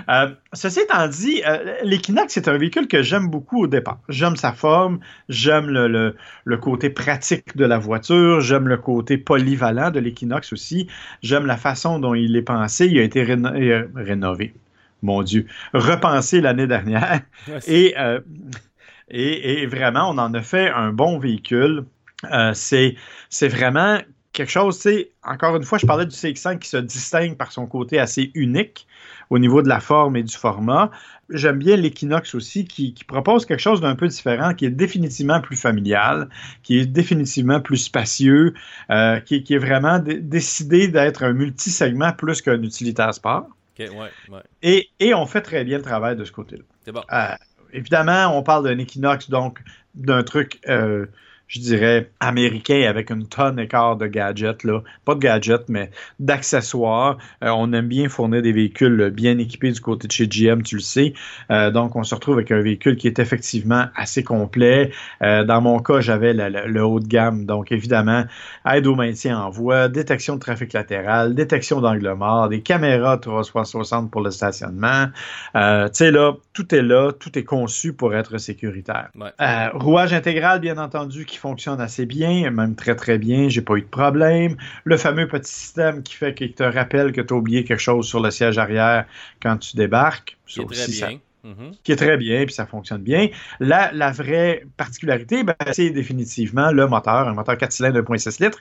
Euh, 0.10 0.34
ceci 0.54 0.82
étant 0.82 1.08
dit, 1.08 1.42
euh, 1.48 1.76
l'Equinox 1.84 2.34
c'est 2.34 2.48
un 2.48 2.58
véhicule 2.58 2.88
que 2.88 3.02
j'aime 3.02 3.28
beaucoup 3.30 3.64
au 3.64 3.68
départ. 3.68 4.00
J'aime 4.10 4.36
sa 4.36 4.54
forme, 4.54 5.00
j'aime 5.30 5.70
le, 5.70 6.16
le, 6.46 6.58
côté 6.58 6.90
pratique 6.90 7.56
de 7.56 7.66
la 7.66 7.78
voiture, 7.78 8.42
j'aime 8.42 8.68
le 8.68 8.78
côté 8.78 9.18
polyvalent 9.18 9.92
de 9.92 10.00
l'Equinox 10.00 10.54
aussi, 10.54 10.88
j'aime 11.24 11.46
la 11.46 11.58
façon 11.58 12.00
dont 12.00 12.14
il 12.14 12.36
est 12.36 12.42
pensé, 12.42 12.88
il 12.88 13.00
a 13.00 13.04
été 13.04 13.28
euh, 13.28 13.88
rénové, 13.96 14.54
mon 15.02 15.24
Dieu, 15.24 15.48
repensé 15.74 16.42
l'année 16.42 16.68
dernière. 16.68 17.22
et, 17.68 17.96
et, 19.10 19.62
et, 19.62 19.66
vraiment, 19.66 20.10
on 20.10 20.18
en 20.18 20.34
a 20.34 20.42
fait 20.42 20.70
un 20.70 20.94
bon 20.94 21.20
véhicule. 21.20 21.86
C'est 22.54 23.48
vraiment 23.48 24.00
quelque 24.34 24.50
chose, 24.50 24.78
tu 24.78 24.84
sais, 24.84 25.12
encore 25.24 25.56
une 25.56 25.64
fois, 25.64 25.78
je 25.78 25.86
parlais 25.86 26.06
du 26.06 26.16
CX5 26.16 26.60
qui 26.60 26.70
se 26.70 26.78
distingue 26.78 27.38
par 27.38 27.52
son 27.52 27.68
côté 27.68 28.00
assez 28.00 28.32
unique 28.34 28.88
au 29.30 29.40
niveau 29.40 29.62
de 29.62 29.70
la 29.70 29.80
forme 29.80 30.16
et 30.16 30.24
du 30.24 30.36
format. 30.36 30.92
J'aime 31.30 31.58
bien 31.58 31.76
l'Equinox 31.76 32.36
aussi 32.36 32.66
qui, 32.66 32.94
propose 33.08 33.46
quelque 33.46 33.60
chose 33.60 33.82
d'un 33.82 33.96
peu 33.96 34.08
différent, 34.08 34.54
qui 34.54 34.66
est 34.66 34.70
définitivement 34.70 35.42
plus 35.42 35.58
familial, 35.58 36.30
qui 36.64 36.80
est 36.80 36.86
définitivement 36.86 37.60
plus 37.60 37.78
spacieux, 37.78 38.54
euh, 38.90 39.20
qui, 39.20 39.44
est 39.50 39.58
vraiment 39.58 40.00
décidé 40.00 40.88
d'être 40.88 41.24
un 41.24 41.34
multisegment 41.34 42.14
plus 42.14 42.42
qu'un 42.42 42.62
utilitaire 42.62 43.14
sport. 43.14 43.48
ouais, 43.80 43.90
ouais. 44.30 44.42
Et, 44.62 44.90
et, 45.00 45.14
on 45.14 45.26
fait 45.26 45.42
très 45.42 45.64
bien 45.64 45.78
le 45.78 45.84
travail 45.84 46.16
de 46.16 46.24
ce 46.24 46.32
côté-là. 46.32 46.64
C'est 46.86 46.92
bon. 46.92 47.02
Euh, 47.12 47.36
évidemment, 47.74 48.38
on 48.38 48.44
parle 48.44 48.64
d'un 48.66 48.78
Equinox, 48.78 49.30
donc 49.30 49.60
d'un 49.96 50.24
truc 50.24 50.60
euh, 50.68 51.08
je 51.52 51.60
dirais, 51.60 52.10
américain 52.22 52.86
avec 52.88 53.10
une 53.10 53.28
tonne 53.28 53.60
et 53.60 53.68
quart 53.68 53.98
de 53.98 54.08
gadgets, 54.08 54.64
là. 54.64 54.82
Pas 55.04 55.16
de 55.16 55.20
gadgets, 55.20 55.68
mais 55.68 55.92
d'accessoires. 56.18 57.18
Euh, 57.44 57.50
on 57.50 57.74
aime 57.74 57.90
bien 57.90 58.08
fournir 58.08 58.42
des 58.42 58.54
véhicules 58.54 59.10
bien 59.10 59.38
équipés 59.38 59.72
du 59.72 59.82
côté 59.82 60.08
de 60.08 60.14
chez 60.14 60.28
GM, 60.28 60.62
tu 60.64 60.76
le 60.76 60.82
sais. 60.82 61.14
Euh, 61.52 61.70
donc, 61.70 61.98
on 61.98 62.04
se 62.04 62.16
retrouve 62.16 62.36
avec 62.36 62.52
un 62.52 62.62
véhicule 62.62 62.96
qui 62.96 63.08
est 63.08 63.20
effectivement 63.20 63.88
assez 63.96 64.24
complet. 64.24 64.92
Euh, 65.24 65.44
dans 65.44 65.60
mon 65.60 65.80
cas, 65.80 66.00
j'avais 66.00 66.34
le 66.34 66.86
haut 66.86 67.02
de 67.02 67.08
gamme. 67.08 67.46
Donc, 67.46 67.74
évidemment, 67.74 68.24
aide 68.66 68.88
au 68.88 68.96
maintien 68.96 69.38
en 69.38 69.50
voie, 69.50 69.90
détection 69.90 70.36
de 70.36 70.40
trafic 70.40 70.72
latéral, 70.72 71.36
détection 71.36 71.82
d'angle 71.82 72.14
mort, 72.14 72.48
des 72.48 72.62
caméras 72.62 73.18
360 73.18 74.10
pour 74.10 74.22
le 74.22 74.32
stationnement. 74.32 75.08
tu 75.54 75.60
sais, 75.92 76.12
là, 76.12 76.34
tout 76.54 76.74
est 76.74 76.82
là, 76.82 77.12
tout 77.12 77.38
est 77.38 77.44
conçu 77.44 77.92
pour 77.92 78.16
être 78.16 78.38
sécuritaire. 78.38 79.10
rouage 79.74 80.14
intégral, 80.14 80.62
bien 80.62 80.78
entendu, 80.78 81.26
qui 81.26 81.41
fonctionne 81.42 81.82
assez 81.82 82.06
bien, 82.06 82.50
même 82.52 82.76
très 82.76 82.96
très 82.96 83.18
bien, 83.18 83.50
j'ai 83.50 83.62
pas 83.62 83.76
eu 83.76 83.82
de 83.82 83.88
problème. 83.88 84.56
Le 84.84 84.98
fameux 84.98 85.28
petit 85.28 85.52
système 85.52 86.04
qui 86.04 86.14
fait 86.16 86.34
qu'il 86.34 86.54
te 86.54 86.64
rappelle 86.64 87.12
que 87.12 87.22
tu 87.22 87.34
as 87.34 87.38
oublié 87.38 87.64
quelque 87.64 87.80
chose 87.80 88.08
sur 88.08 88.22
le 88.22 88.32
siège 88.32 88.58
arrière 88.58 89.06
quand 89.42 89.58
tu 89.58 89.76
débarques. 89.76 90.38
Qui 90.46 90.62
est 90.62 90.66
très 90.66 90.88
bien. 90.88 91.20
Mhm. 91.44 91.72
Qui 91.84 91.92
est 91.92 91.96
très 91.96 92.18
bien, 92.18 92.46
puis 92.46 92.54
ça 92.54 92.68
fonctionne 92.68 93.02
bien. 93.02 93.30
La, 93.60 93.92
la 93.94 94.12
vraie 94.12 94.64
particularité, 94.78 95.44
ben, 95.44 95.56
c'est 95.72 95.90
définitivement 95.90 96.72
le 96.72 96.86
moteur, 96.86 97.28
un 97.28 97.34
moteur 97.34 97.58
4 97.58 97.72
cylindres 97.72 98.00
1.6 98.02 98.44
litres. 98.44 98.60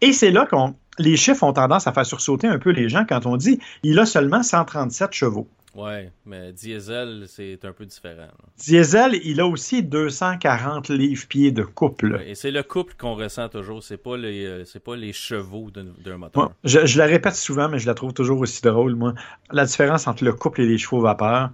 Et 0.00 0.12
c'est 0.12 0.30
là 0.30 0.46
qu'on 0.46 0.76
les 0.98 1.16
chiffres 1.16 1.42
ont 1.42 1.52
tendance 1.52 1.86
à 1.86 1.92
faire 1.92 2.06
sursauter 2.06 2.46
un 2.46 2.58
peu 2.58 2.70
les 2.70 2.88
gens 2.88 3.04
quand 3.08 3.26
on 3.26 3.36
dit 3.36 3.58
il 3.82 3.98
a 3.98 4.06
seulement 4.06 4.42
137 4.42 5.12
chevaux. 5.12 5.48
Ouais, 5.74 6.10
mais 6.26 6.52
diesel, 6.52 7.26
c'est 7.28 7.64
un 7.64 7.72
peu 7.72 7.86
différent. 7.86 8.28
Diesel, 8.58 9.20
il 9.24 9.40
a 9.40 9.46
aussi 9.46 9.82
240 9.82 10.88
livres-pieds 10.88 11.52
de 11.52 11.62
couple. 11.62 12.20
et 12.26 12.34
c'est 12.34 12.50
le 12.50 12.62
couple 12.62 12.94
qu'on 12.98 13.14
ressent 13.14 13.48
toujours, 13.48 13.82
c'est 13.82 13.96
pas 13.96 14.16
les 14.16 14.44
euh, 14.46 14.64
c'est 14.64 14.82
pas 14.82 14.96
les 14.96 15.12
chevaux 15.12 15.70
d'un 15.70 16.16
moteur. 16.16 16.52
je, 16.64 16.86
je, 16.86 16.98
la 16.98 17.06
répète 17.06 17.36
souvent, 17.36 17.68
mais 17.68 17.78
je 17.78 17.86
la 17.86 17.94
trouve 17.94 18.12
toujours 18.12 18.40
aussi 18.40 18.62
drôle, 18.62 18.96
moi. 18.96 19.14
La 19.52 19.64
différence 19.64 20.08
entre 20.08 20.24
le 20.24 20.32
couple 20.32 20.62
et 20.62 20.66
les 20.66 20.78
chevaux 20.78 21.00
vapeur, 21.00 21.50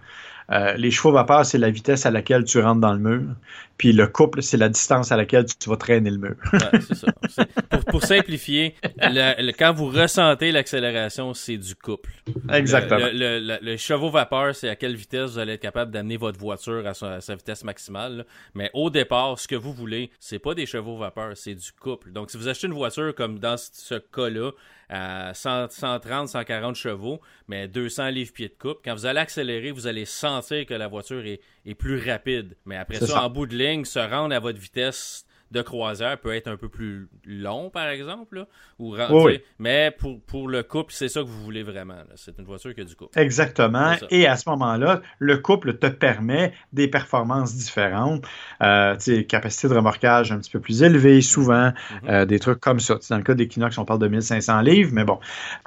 euh, 0.53 0.75
les 0.75 0.91
chevaux 0.91 1.13
vapeur, 1.13 1.45
c'est 1.45 1.59
la 1.59 1.71
vitesse 1.71 2.07
à 2.07 2.11
laquelle 2.11 2.45
tu 2.45 2.61
rentres 2.61 2.81
dans 2.81 2.93
le 2.93 2.99
mur. 2.99 3.23
Puis 3.79 3.93
le 3.93 4.07
couple, 4.07 4.43
c'est 4.43 4.57
la 4.57 4.69
distance 4.69 5.13
à 5.13 5.17
laquelle 5.17 5.45
tu 5.45 5.69
vas 5.69 5.77
traîner 5.77 6.11
le 6.11 6.19
mur. 6.19 6.37
c'est 6.73 6.95
ça. 6.95 7.09
Pour, 7.89 8.03
simplifier, 8.03 8.75
quand 9.59 9.73
vous 9.75 9.89
ressentez 9.89 10.51
l'accélération, 10.53 11.35
c'est 11.35 11.59
du 11.59 11.75
couple. 11.75 12.11
Exactement. 12.51 13.07
Le, 13.13 13.59
le, 13.61 13.77
chevaux 13.77 14.11
vapeur, 14.11 14.55
c'est 14.55 14.69
à 14.69 14.77
quelle 14.77 14.95
vitesse 14.95 15.33
vous 15.33 15.39
allez 15.39 15.55
être 15.55 15.61
capable 15.61 15.91
d'amener 15.91 16.17
votre 16.17 16.39
voiture 16.39 16.87
à 16.87 16.95
sa, 16.95 17.35
vitesse 17.35 17.65
maximale. 17.65 18.25
Mais 18.55 18.71
au 18.73 18.89
départ, 18.89 19.39
ce 19.39 19.47
que 19.47 19.57
vous 19.57 19.73
voulez, 19.73 20.11
c'est 20.21 20.39
pas 20.39 20.55
des 20.55 20.65
chevaux 20.65 20.97
vapeur, 20.97 21.33
c'est 21.35 21.55
du 21.55 21.73
couple. 21.73 22.13
Donc, 22.13 22.31
si 22.31 22.39
vous 22.39 22.49
achetez 22.49 22.69
une 22.69 22.73
voiture 22.73 23.15
comme 23.15 23.39
dans 23.39 23.57
ce 23.59 23.97
cas-là, 23.97 24.53
à 24.89 25.35
130, 25.35 26.29
140 26.29 26.75
chevaux, 26.75 27.21
mais 27.49 27.69
200 27.69 28.09
livres-pieds 28.09 28.49
de 28.49 28.55
coupe. 28.55 28.79
Quand 28.85 28.95
vous 28.95 29.07
allez 29.07 29.21
accélérer, 29.21 29.73
vous 29.73 29.87
allez 29.87 30.05
sentir 30.05 30.65
que 30.67 30.75
la 30.75 30.89
voiture 30.89 31.25
est, 31.27 31.41
est 31.65 31.75
plus 31.75 32.09
rapide. 32.09 32.57
Mais 32.65 32.77
après 32.77 32.99
ça, 32.99 33.25
en 33.25 33.31
bout 33.31 33.47
de 33.47 33.57
ligne, 33.57 33.85
se 33.85 33.99
rendre 33.99 34.35
à 34.35 34.39
votre 34.39 34.59
vitesse 34.59 35.26
de 35.53 35.63
croisière 35.63 36.19
peut 36.19 36.35
être 36.35 36.49
un 36.49 36.57
peu 36.57 36.69
plus 36.69 37.09
long, 37.25 37.71
par 37.71 37.89
exemple. 37.89 38.47
ou, 38.79 38.97
oui. 39.11 39.41
Mais 39.59 39.95
pour, 39.97 40.21
pour 40.23 40.49
le 40.49 40.63
couple, 40.63 40.93
c'est 40.93 41.09
ça 41.09 41.21
que 41.21 41.27
vous 41.27 41.43
voulez 41.43 41.63
vraiment. 41.63 42.03
C'est 42.17 42.39
une 42.39 42.45
voiture 42.45 42.75
qui 42.75 42.81
a 42.81 42.85
du 42.85 42.97
couple. 42.97 43.19
Exactement. 43.19 43.95
Et 44.11 44.27
à 44.27 44.37
ce 44.37 44.49
moment-là, 44.51 45.03
le 45.19 45.39
couple 45.39 45.79
te 45.79 45.87
permet 45.87 46.53
des 46.73 46.89
performances 46.89 47.55
différentes. 47.55 48.25
Euh, 48.63 48.97
capacité 49.29 49.69
de 49.69 49.75
remorquage 49.75 50.33
un 50.33 50.39
petit 50.39 50.51
peu 50.51 50.61
plus 50.61 50.83
élevée, 50.83 51.21
souvent. 51.21 51.69
Mm-hmm. 51.69 52.09
Euh, 52.09 52.25
des 52.25 52.39
trucs 52.39 52.61
comme 52.61 52.81
ça. 52.81 52.99
Dans 53.09 53.17
le 53.17 53.23
cas 53.23 53.35
d'Equinox, 53.35 53.79
on 53.79 53.85
parle 53.85 54.01
de 54.01 54.09
1500 54.09 54.61
livres, 54.63 54.91
mais 54.93 55.05
bon. 55.05 55.21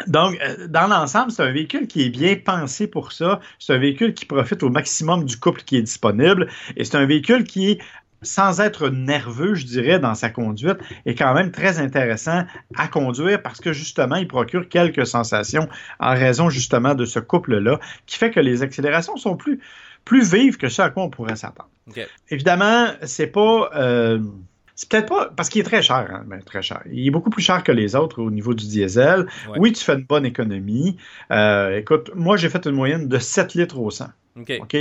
Donc, 0.07 0.37
euh, 0.41 0.67
dans 0.67 0.87
l'ensemble, 0.87 1.31
c'est 1.31 1.43
un 1.43 1.51
véhicule 1.51 1.87
qui 1.87 2.03
est 2.03 2.09
bien 2.09 2.35
pensé 2.35 2.87
pour 2.87 3.11
ça. 3.11 3.39
C'est 3.59 3.73
un 3.73 3.77
véhicule 3.77 4.13
qui 4.13 4.25
profite 4.25 4.61
au 4.63 4.69
maximum 4.69 5.25
du 5.25 5.37
couple 5.37 5.61
qui 5.61 5.77
est 5.77 5.81
disponible. 5.81 6.47
Et 6.75 6.83
c'est 6.83 6.97
un 6.97 7.05
véhicule 7.05 7.43
qui 7.43 7.79
sans 8.21 8.59
être 8.59 8.89
nerveux, 8.89 9.55
je 9.55 9.65
dirais, 9.65 9.99
dans 9.99 10.15
sa 10.15 10.29
conduite, 10.29 10.77
est 11.05 11.15
quand 11.15 11.33
même 11.33 11.51
très 11.51 11.79
intéressant 11.79 12.43
à 12.75 12.87
conduire 12.87 13.41
parce 13.41 13.59
que 13.59 13.73
justement, 13.73 14.15
il 14.15 14.27
procure 14.27 14.67
quelques 14.69 15.05
sensations 15.05 15.67
en 15.99 16.13
raison 16.13 16.49
justement 16.49 16.95
de 16.95 17.05
ce 17.05 17.19
couple-là, 17.19 17.79
qui 18.05 18.17
fait 18.17 18.31
que 18.31 18.39
les 18.39 18.61
accélérations 18.63 19.17
sont 19.17 19.35
plus, 19.35 19.59
plus 20.05 20.31
vives 20.31 20.57
que 20.57 20.69
ce 20.69 20.81
à 20.81 20.89
quoi 20.89 21.03
on 21.03 21.09
pourrait 21.09 21.35
s'attendre. 21.35 21.69
Évidemment, 22.29 22.87
c'est 23.03 23.27
pas. 23.27 23.69
Euh, 23.75 24.19
c'est 24.75 24.87
peut-être 24.89 25.09
pas 25.09 25.29
parce 25.35 25.49
qu'il 25.49 25.59
est 25.59 25.65
très 25.65 25.81
cher, 25.81 26.07
hein, 26.09 26.23
ben, 26.25 26.41
très 26.41 26.61
cher. 26.61 26.81
Il 26.89 27.05
est 27.05 27.11
beaucoup 27.11 27.29
plus 27.29 27.41
cher 27.41 27.63
que 27.63 27.71
les 27.71 27.95
autres 27.95 28.21
au 28.21 28.31
niveau 28.31 28.53
du 28.53 28.65
diesel. 28.65 29.27
Oui, 29.57 29.73
tu 29.73 29.83
fais 29.83 29.95
une 29.95 30.05
bonne 30.05 30.25
économie. 30.25 30.95
Euh, 31.31 31.77
écoute, 31.77 32.11
moi 32.15 32.37
j'ai 32.37 32.47
fait 32.47 32.65
une 32.65 32.75
moyenne 32.75 33.09
de 33.09 33.19
7 33.19 33.55
litres 33.55 33.77
au 33.77 33.91
100. 33.91 34.05
OK. 34.61 34.77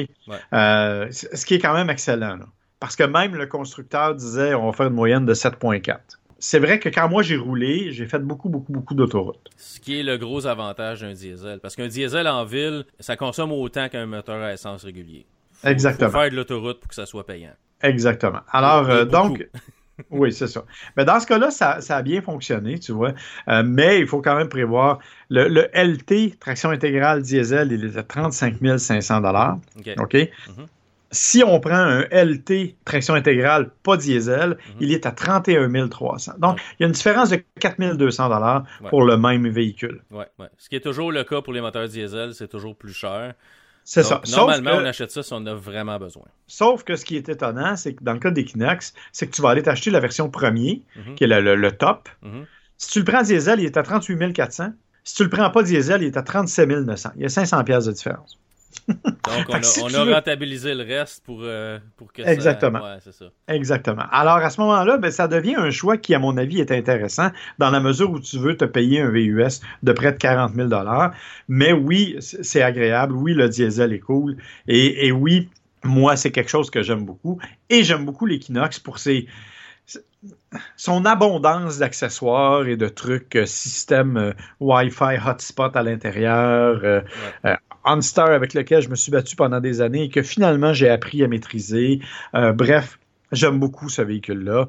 Euh, 0.52 1.09
ce 1.11 1.45
qui 1.45 1.54
est 1.54 1.59
quand 1.59 1.75
même 1.75 1.90
excellent. 1.90 2.37
Là. 2.37 2.47
Parce 2.80 2.97
que 2.97 3.04
même 3.04 3.35
le 3.35 3.47
constructeur 3.47 4.14
disait 4.14 4.54
on 4.54 4.66
va 4.66 4.73
faire 4.73 4.87
une 4.87 4.94
moyenne 4.94 5.26
de 5.26 5.35
7.4. 5.35 5.99
C'est 6.40 6.61
vrai 6.61 6.78
que 6.78 6.88
quand 6.88 7.08
moi 7.08 7.23
j'ai 7.23 7.37
roulé, 7.37 7.90
j'ai 7.90 8.06
fait 8.06 8.20
beaucoup, 8.20 8.49
beaucoup, 8.49 8.73
beaucoup 8.73 8.94
d'autoroutes. 8.94 9.50
Ce 9.56 9.80
qui 9.80 9.99
est 9.99 10.04
le 10.04 10.18
gros 10.18 10.47
avantage 10.47 11.00
d'un 11.00 11.12
diesel. 11.12 11.58
Parce 11.61 11.75
qu'un 11.75 11.88
diesel 11.88 12.28
en 12.28 12.44
ville, 12.44 12.85
ça 13.00 13.16
consomme 13.16 13.50
autant 13.50 13.88
qu'un 13.88 14.06
moteur 14.06 14.40
à 14.40 14.52
essence 14.52 14.85
régulier. 14.85 15.26
Exactement. 15.64 16.08
Il 16.08 16.12
faut 16.12 16.18
faire 16.20 16.30
de 16.30 16.37
l'autoroute 16.37 16.78
pour 16.78 16.88
que 16.88 16.94
ça 16.94 17.06
soit 17.06 17.26
payant. 17.26 17.54
Exactement. 17.82 18.40
Alors, 18.52 18.88
euh, 18.88 19.04
donc, 19.04 19.49
oui, 20.11 20.32
c'est 20.32 20.47
ça. 20.47 20.64
Mais 20.97 21.04
dans 21.04 21.18
ce 21.18 21.26
cas-là, 21.26 21.50
ça, 21.50 21.78
a 21.88 22.02
bien 22.02 22.23
fonctionné, 22.23 22.78
tu 22.78 22.92
vois. 22.92 23.14
Euh, 23.49 23.64
mais 23.64 23.99
il 23.99 24.06
faut 24.06 24.23
quand 24.23 24.37
même 24.37 24.49
prévoir 24.49 25.00
le, 25.30 25.68
LT, 25.75 26.38
traction 26.38 26.70
intégrale 26.70 27.23
diesel, 27.23 27.73
il 27.73 27.85
est 27.85 27.97
à 27.97 28.04
35 28.04 28.56
500 28.78 29.23
OK. 29.25 29.90
OK? 29.99 30.14
Mm-hmm. 30.14 30.28
Si 31.11 31.43
on 31.43 31.59
prend 31.61 31.75
un 31.75 32.03
LT 32.11 32.77
traction 32.85 33.15
intégrale, 33.15 33.71
pas 33.83 33.97
diesel, 33.97 34.50
mhm. 34.50 34.77
il 34.81 34.93
est 34.93 35.07
à 35.07 35.11
31 35.11 35.88
300. 35.88 36.33
Donc, 36.38 36.61
il 36.79 36.83
y 36.83 36.85
a 36.85 36.87
une 36.87 36.93
différence 36.93 37.31
de 37.31 37.43
4 37.61 37.97
200 37.97 38.29
dollars 38.29 38.65
pour 38.91 39.03
le 39.05 39.17
même 39.17 39.49
véhicule. 39.49 40.03
Ouais, 40.11 40.27
ouais. 40.38 40.49
Ce 40.59 40.69
qui 40.69 40.77
est 40.77 40.81
toujours 40.81 41.11
le 41.11 41.25
cas 41.25 41.41
pour 41.41 41.53
les 41.53 41.61
moteurs 41.61 41.88
diesel, 41.88 42.35
c'est 42.35 42.49
toujours 42.49 42.77
plus 42.77 42.93
cher. 42.93 43.35
C'est 43.85 44.03
ça. 44.03 44.21
Normalement, 44.37 44.73
on 44.75 44.85
achète 44.85 45.11
ça 45.11 45.23
si 45.23 45.33
on 45.33 45.47
a 45.47 45.55
vraiment 45.55 45.99
besoin. 45.99 46.27
Sauf 46.47 46.85
que 46.85 46.95
ce 46.95 47.07
qui 47.07 47.17
est 47.17 47.27
étonnant, 47.27 47.75
c'est 47.75 47.95
que 47.95 48.05
dans 48.05 48.12
le 48.12 48.19
cas 48.19 48.31
d'Equinox, 48.31 48.93
c'est 49.12 49.27
que 49.29 49.35
tu 49.35 49.41
vas 49.41 49.49
aller 49.49 49.62
t'acheter 49.62 49.91
la 49.91 50.00
version 50.00 50.29
premier, 50.29 50.83
mhm. 50.95 51.15
qui 51.15 51.25
est 51.25 51.27
le, 51.27 51.73
top. 51.73 52.11
Mhm. 52.21 52.45
Si 52.77 52.91
tu 52.91 52.99
le 52.99 53.07
prends 53.07 53.23
diesel, 53.23 53.61
il 53.61 53.65
est 53.65 53.79
à 53.79 53.83
38 53.83 54.35
400. 54.35 54.73
Si 55.05 55.15
tu 55.15 55.25
le 55.25 55.31
prends 55.31 55.49
pas 55.49 55.62
diesel, 55.62 56.03
il 56.03 56.09
est 56.09 56.19
à 56.19 56.23
37 56.23 56.69
900. 56.69 57.12
Il 57.17 57.23
y 57.23 57.25
a 57.25 57.31
500 57.31 57.65
pièces 57.65 57.87
de 57.87 57.93
différence. 57.93 58.38
Donc, 58.89 59.49
on, 59.83 59.95
a, 59.95 60.15
rentabilisé 60.15 60.75
le 60.75 60.83
reste 60.83 61.25
pour, 61.25 61.41
euh, 61.43 61.79
pour 61.97 62.13
que 62.13 62.23
Exactement. 62.23 62.81
Ça... 63.01 63.13
ça. 63.13 63.27
Exactement. 63.49 64.05
Alors, 64.11 64.37
à 64.37 64.51
ce 64.51 64.61
moment-là, 64.61 64.97
ben, 64.97 65.11
ça 65.11 65.29
devient 65.29 65.57
un 65.57 65.71
choix 65.71 65.97
qui, 65.99 66.15
à 66.15 66.19
mon 66.19 66.37
avis, 66.37 66.61
est 66.61 66.73
intéressant 66.73 67.31
dans 67.59 67.71
la 67.71 67.81
mesure 67.81 68.11
où 68.11 68.21
tu 68.21 68.39
veux 68.39 68.57
te 68.57 68.65
payer 68.65 69.01
un 69.01 69.11
VUS 69.11 69.61
de 69.83 69.93
près 69.93 70.13
de 70.13 70.19
40 70.19 70.55
000 70.55 70.69
Mais 71.49 71.73
oui, 71.73 72.17
c'est 72.21 72.63
agréable. 72.63 73.15
Oui, 73.15 73.35
le 73.35 73.49
diesel 73.49 73.93
est 73.93 74.01
cool. 74.01 74.37
Et, 74.67 75.07
et 75.07 75.13
oui, 75.13 75.49
moi, 75.85 76.17
c'est 76.17 76.31
quelque 76.31 76.51
chose 76.51 76.71
que 76.71 76.83
j'aime 76.83 77.05
beaucoup. 77.05 77.39
Et 77.69 77.85
j'aime 77.85 78.05
beaucoup 78.05 78.27
l'Equinox 78.27 78.79
pour 78.79 78.99
ses 78.99 79.27
son 80.77 81.05
abondance 81.05 81.79
d'accessoires 81.79 82.67
et 82.67 82.77
de 82.77 82.89
trucs, 82.89 83.37
euh, 83.37 83.47
système 83.47 84.17
euh, 84.17 84.33
Wi-Fi 84.61 85.19
hotspot 85.25 85.77
à 85.77 85.83
l'intérieur, 85.83 86.81
euh, 86.83 87.01
OnStar 87.88 88.30
avec 88.30 88.54
lequel 88.54 88.83
je 88.83 88.88
me 88.88 88.97
suis 88.97 89.11
battu 89.11 89.37
pendant 89.37 89.61
des 89.61 89.80
années 89.80 90.04
et 90.04 90.09
que 90.09 90.23
finalement 90.23 90.73
j'ai 90.73 90.88
appris 90.88 91.23
à 91.23 91.28
maîtriser. 91.28 92.00
bref, 92.33 92.99
j'aime 93.33 93.59
beaucoup 93.59 93.88
ce 93.88 94.02
véhicule-là. 94.02 94.68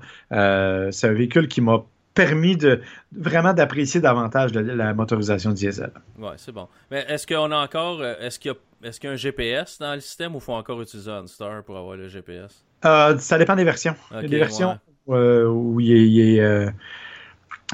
c'est 0.91 1.07
un 1.07 1.13
véhicule 1.13 1.47
qui 1.47 1.61
m'a 1.61 1.83
permis 2.13 2.57
de 2.57 2.81
vraiment 3.15 3.53
d'apprécier 3.53 4.01
davantage 4.01 4.53
la, 4.53 4.93
motorisation 4.93 5.51
diesel. 5.51 5.91
Ouais, 6.17 6.33
c'est 6.38 6.51
bon. 6.51 6.67
Mais 6.91 7.05
est-ce 7.07 7.25
qu'on 7.25 7.51
a 7.51 7.57
encore, 7.57 8.03
est-ce 8.03 8.39
qu'il 8.39 8.51
y 8.51 8.53
a, 8.53 8.88
est-ce 8.88 8.99
qu'il 8.99 9.07
y 9.07 9.11
a 9.11 9.13
un 9.13 9.17
GPS 9.17 9.77
dans 9.79 9.93
le 9.93 10.01
système 10.01 10.35
ou 10.35 10.39
faut 10.39 10.53
encore 10.53 10.81
utiliser 10.81 11.11
OnStar 11.11 11.63
pour 11.63 11.77
avoir 11.77 11.95
le 11.95 12.07
GPS? 12.07 12.63
ça 12.81 13.38
dépend 13.38 13.55
des 13.55 13.63
versions. 13.63 13.95
des 14.21 14.38
versions 14.38 14.79
euh, 15.09 15.47
où 15.47 15.79
il 15.79 16.19
est, 16.19 16.39
euh, 16.39 16.69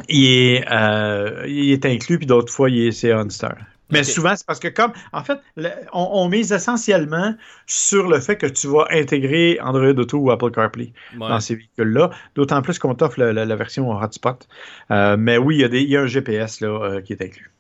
euh, 0.09 1.45
il 1.47 1.71
est, 1.71 1.85
inclus, 1.85 2.17
puis 2.17 2.25
d'autres 2.25 2.51
fois, 2.51 2.69
c'est 2.91 3.13
OnStar. 3.13 3.55
Mais 3.89 4.03
souvent, 4.03 4.35
c'est 4.35 4.45
parce 4.45 4.59
que 4.59 4.67
comme, 4.67 4.91
en 5.13 5.23
fait, 5.23 5.39
on, 5.93 6.27
mise 6.27 6.51
essentiellement 6.51 7.35
sur 7.67 8.07
le 8.07 8.19
fait 8.19 8.35
que 8.35 8.47
tu 8.47 8.67
vas 8.67 8.87
intégrer 8.91 9.59
Android 9.61 9.89
Auto 9.89 10.17
ou 10.17 10.31
Apple 10.31 10.51
CarPlay 10.51 10.93
dans 11.17 11.39
ces 11.39 11.55
véhicules-là, 11.55 12.09
d'autant 12.35 12.61
plus 12.61 12.79
qu'on 12.79 12.95
t'offre 12.95 13.19
la, 13.19 13.55
version 13.55 13.91
hotspot. 13.91 14.47
mais 14.89 15.37
oui, 15.37 15.55
il 15.55 15.61
y, 15.61 15.63
a 15.63 15.67
des, 15.67 15.81
il 15.81 15.89
y 15.89 15.97
a 15.97 16.01
un 16.01 16.07
GPS 16.07 16.61
là, 16.61 17.01
qui 17.01 17.13
est 17.13 17.21
inclus. 17.21 17.51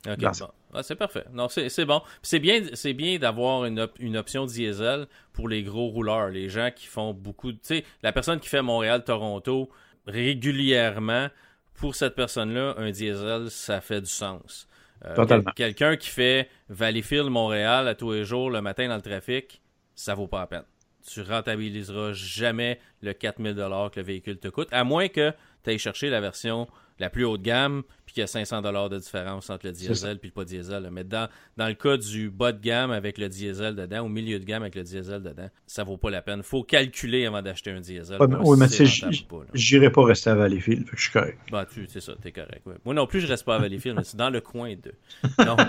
Ah, 0.75 0.83
c'est 0.83 0.95
parfait. 0.95 1.23
Non, 1.31 1.47
c'est 1.47 1.85
bon. 1.85 2.01
C'est 2.21 2.39
bien, 2.39 2.61
bien 2.95 3.17
d'avoir 3.17 3.65
une, 3.65 3.87
une, 3.99 4.17
option 4.17 4.45
diesel 4.45 5.07
pour 5.31 5.47
les 5.47 5.63
gros 5.63 5.87
rouleurs, 5.87 6.29
les 6.29 6.49
gens 6.49 6.69
qui 6.75 6.87
font 6.87 7.13
beaucoup. 7.13 7.53
Tu 7.53 7.59
sais, 7.61 7.85
la 8.03 8.11
personne 8.11 8.39
qui 8.39 8.49
fait 8.49 8.61
Montréal-Toronto 8.61 9.69
régulièrement, 10.05 11.29
pour 11.75 11.95
cette 11.95 12.15
personne-là, 12.15 12.75
un 12.77 12.91
diesel, 12.91 13.49
ça 13.49 13.81
fait 13.81 14.01
du 14.01 14.09
sens. 14.09 14.67
Euh. 15.03 15.41
Quelqu'un 15.55 15.97
qui 15.97 16.09
fait 16.09 16.49
Valleyfield-Montréal 16.69 17.87
à 17.87 17.95
tous 17.95 18.13
les 18.13 18.23
jours 18.23 18.49
le 18.49 18.61
matin 18.61 18.87
dans 18.87 18.95
le 18.95 19.01
trafic, 19.01 19.61
ça 19.93 20.15
vaut 20.15 20.27
pas 20.27 20.39
la 20.39 20.47
peine. 20.47 20.63
Tu 21.07 21.21
rentabiliseras 21.21 22.13
jamais 22.13 22.79
le 23.01 23.13
4000 23.13 23.55
que 23.55 23.99
le 23.99 24.05
véhicule 24.05 24.37
te 24.37 24.47
coûte, 24.47 24.69
à 24.71 24.83
moins 24.83 25.07
que 25.07 25.31
tu 25.63 25.69
ailles 25.69 25.79
chercher 25.79 26.09
la 26.09 26.21
version 26.21 26.67
la 26.99 27.09
plus 27.09 27.25
haute 27.25 27.41
gamme, 27.41 27.83
puis 28.04 28.04
qu'il 28.15 28.21
y 28.21 28.23
a 28.23 28.27
500 28.27 28.61
dollars 28.61 28.89
de 28.89 28.97
différence 28.97 29.49
entre 29.49 29.65
le 29.65 29.73
diesel 29.73 30.17
et 30.23 30.25
le 30.25 30.31
pas 30.31 30.45
diesel. 30.45 30.89
Mais 30.89 31.03
dans, 31.03 31.27
dans 31.57 31.67
le 31.67 31.73
cas 31.73 31.97
du 31.97 32.29
bas 32.29 32.53
de 32.53 32.61
gamme 32.61 32.91
avec 32.91 33.17
le 33.17 33.27
diesel 33.27 33.75
dedans, 33.75 34.05
au 34.05 34.07
milieu 34.07 34.39
de 34.39 34.45
gamme 34.45 34.63
avec 34.63 34.75
le 34.75 34.83
diesel 34.83 35.21
dedans, 35.21 35.49
ça 35.67 35.83
vaut 35.83 35.97
pas 35.97 36.09
la 36.09 36.21
peine. 36.21 36.41
faut 36.41 36.63
calculer 36.63 37.25
avant 37.25 37.41
d'acheter 37.41 37.71
un 37.71 37.81
diesel. 37.81 38.17
oui, 38.19 38.57
mais 38.57 38.69
tu 38.69 38.87
sais, 38.87 39.09
j'irai 39.53 39.91
pas 39.91 40.05
rester 40.05 40.29
à 40.29 40.35
Valleyfield, 40.35 40.87
je 40.93 41.01
suis 41.01 41.11
correct. 41.11 41.39
Bah, 41.51 41.65
tu, 41.71 41.85
c'est 41.89 41.99
ça, 41.99 42.13
t'es 42.21 42.31
correct. 42.31 42.65
Moi 42.85 42.95
non 42.95 43.05
plus, 43.05 43.19
je 43.19 43.27
reste 43.27 43.43
pas 43.43 43.57
à 43.57 43.59
Valleyfield, 43.59 43.97
mais 43.97 44.05
c'est 44.05 44.17
dans 44.17 44.29
le 44.29 44.39
coin 44.39 44.73
de. 44.75 44.93
Donc, 45.45 45.59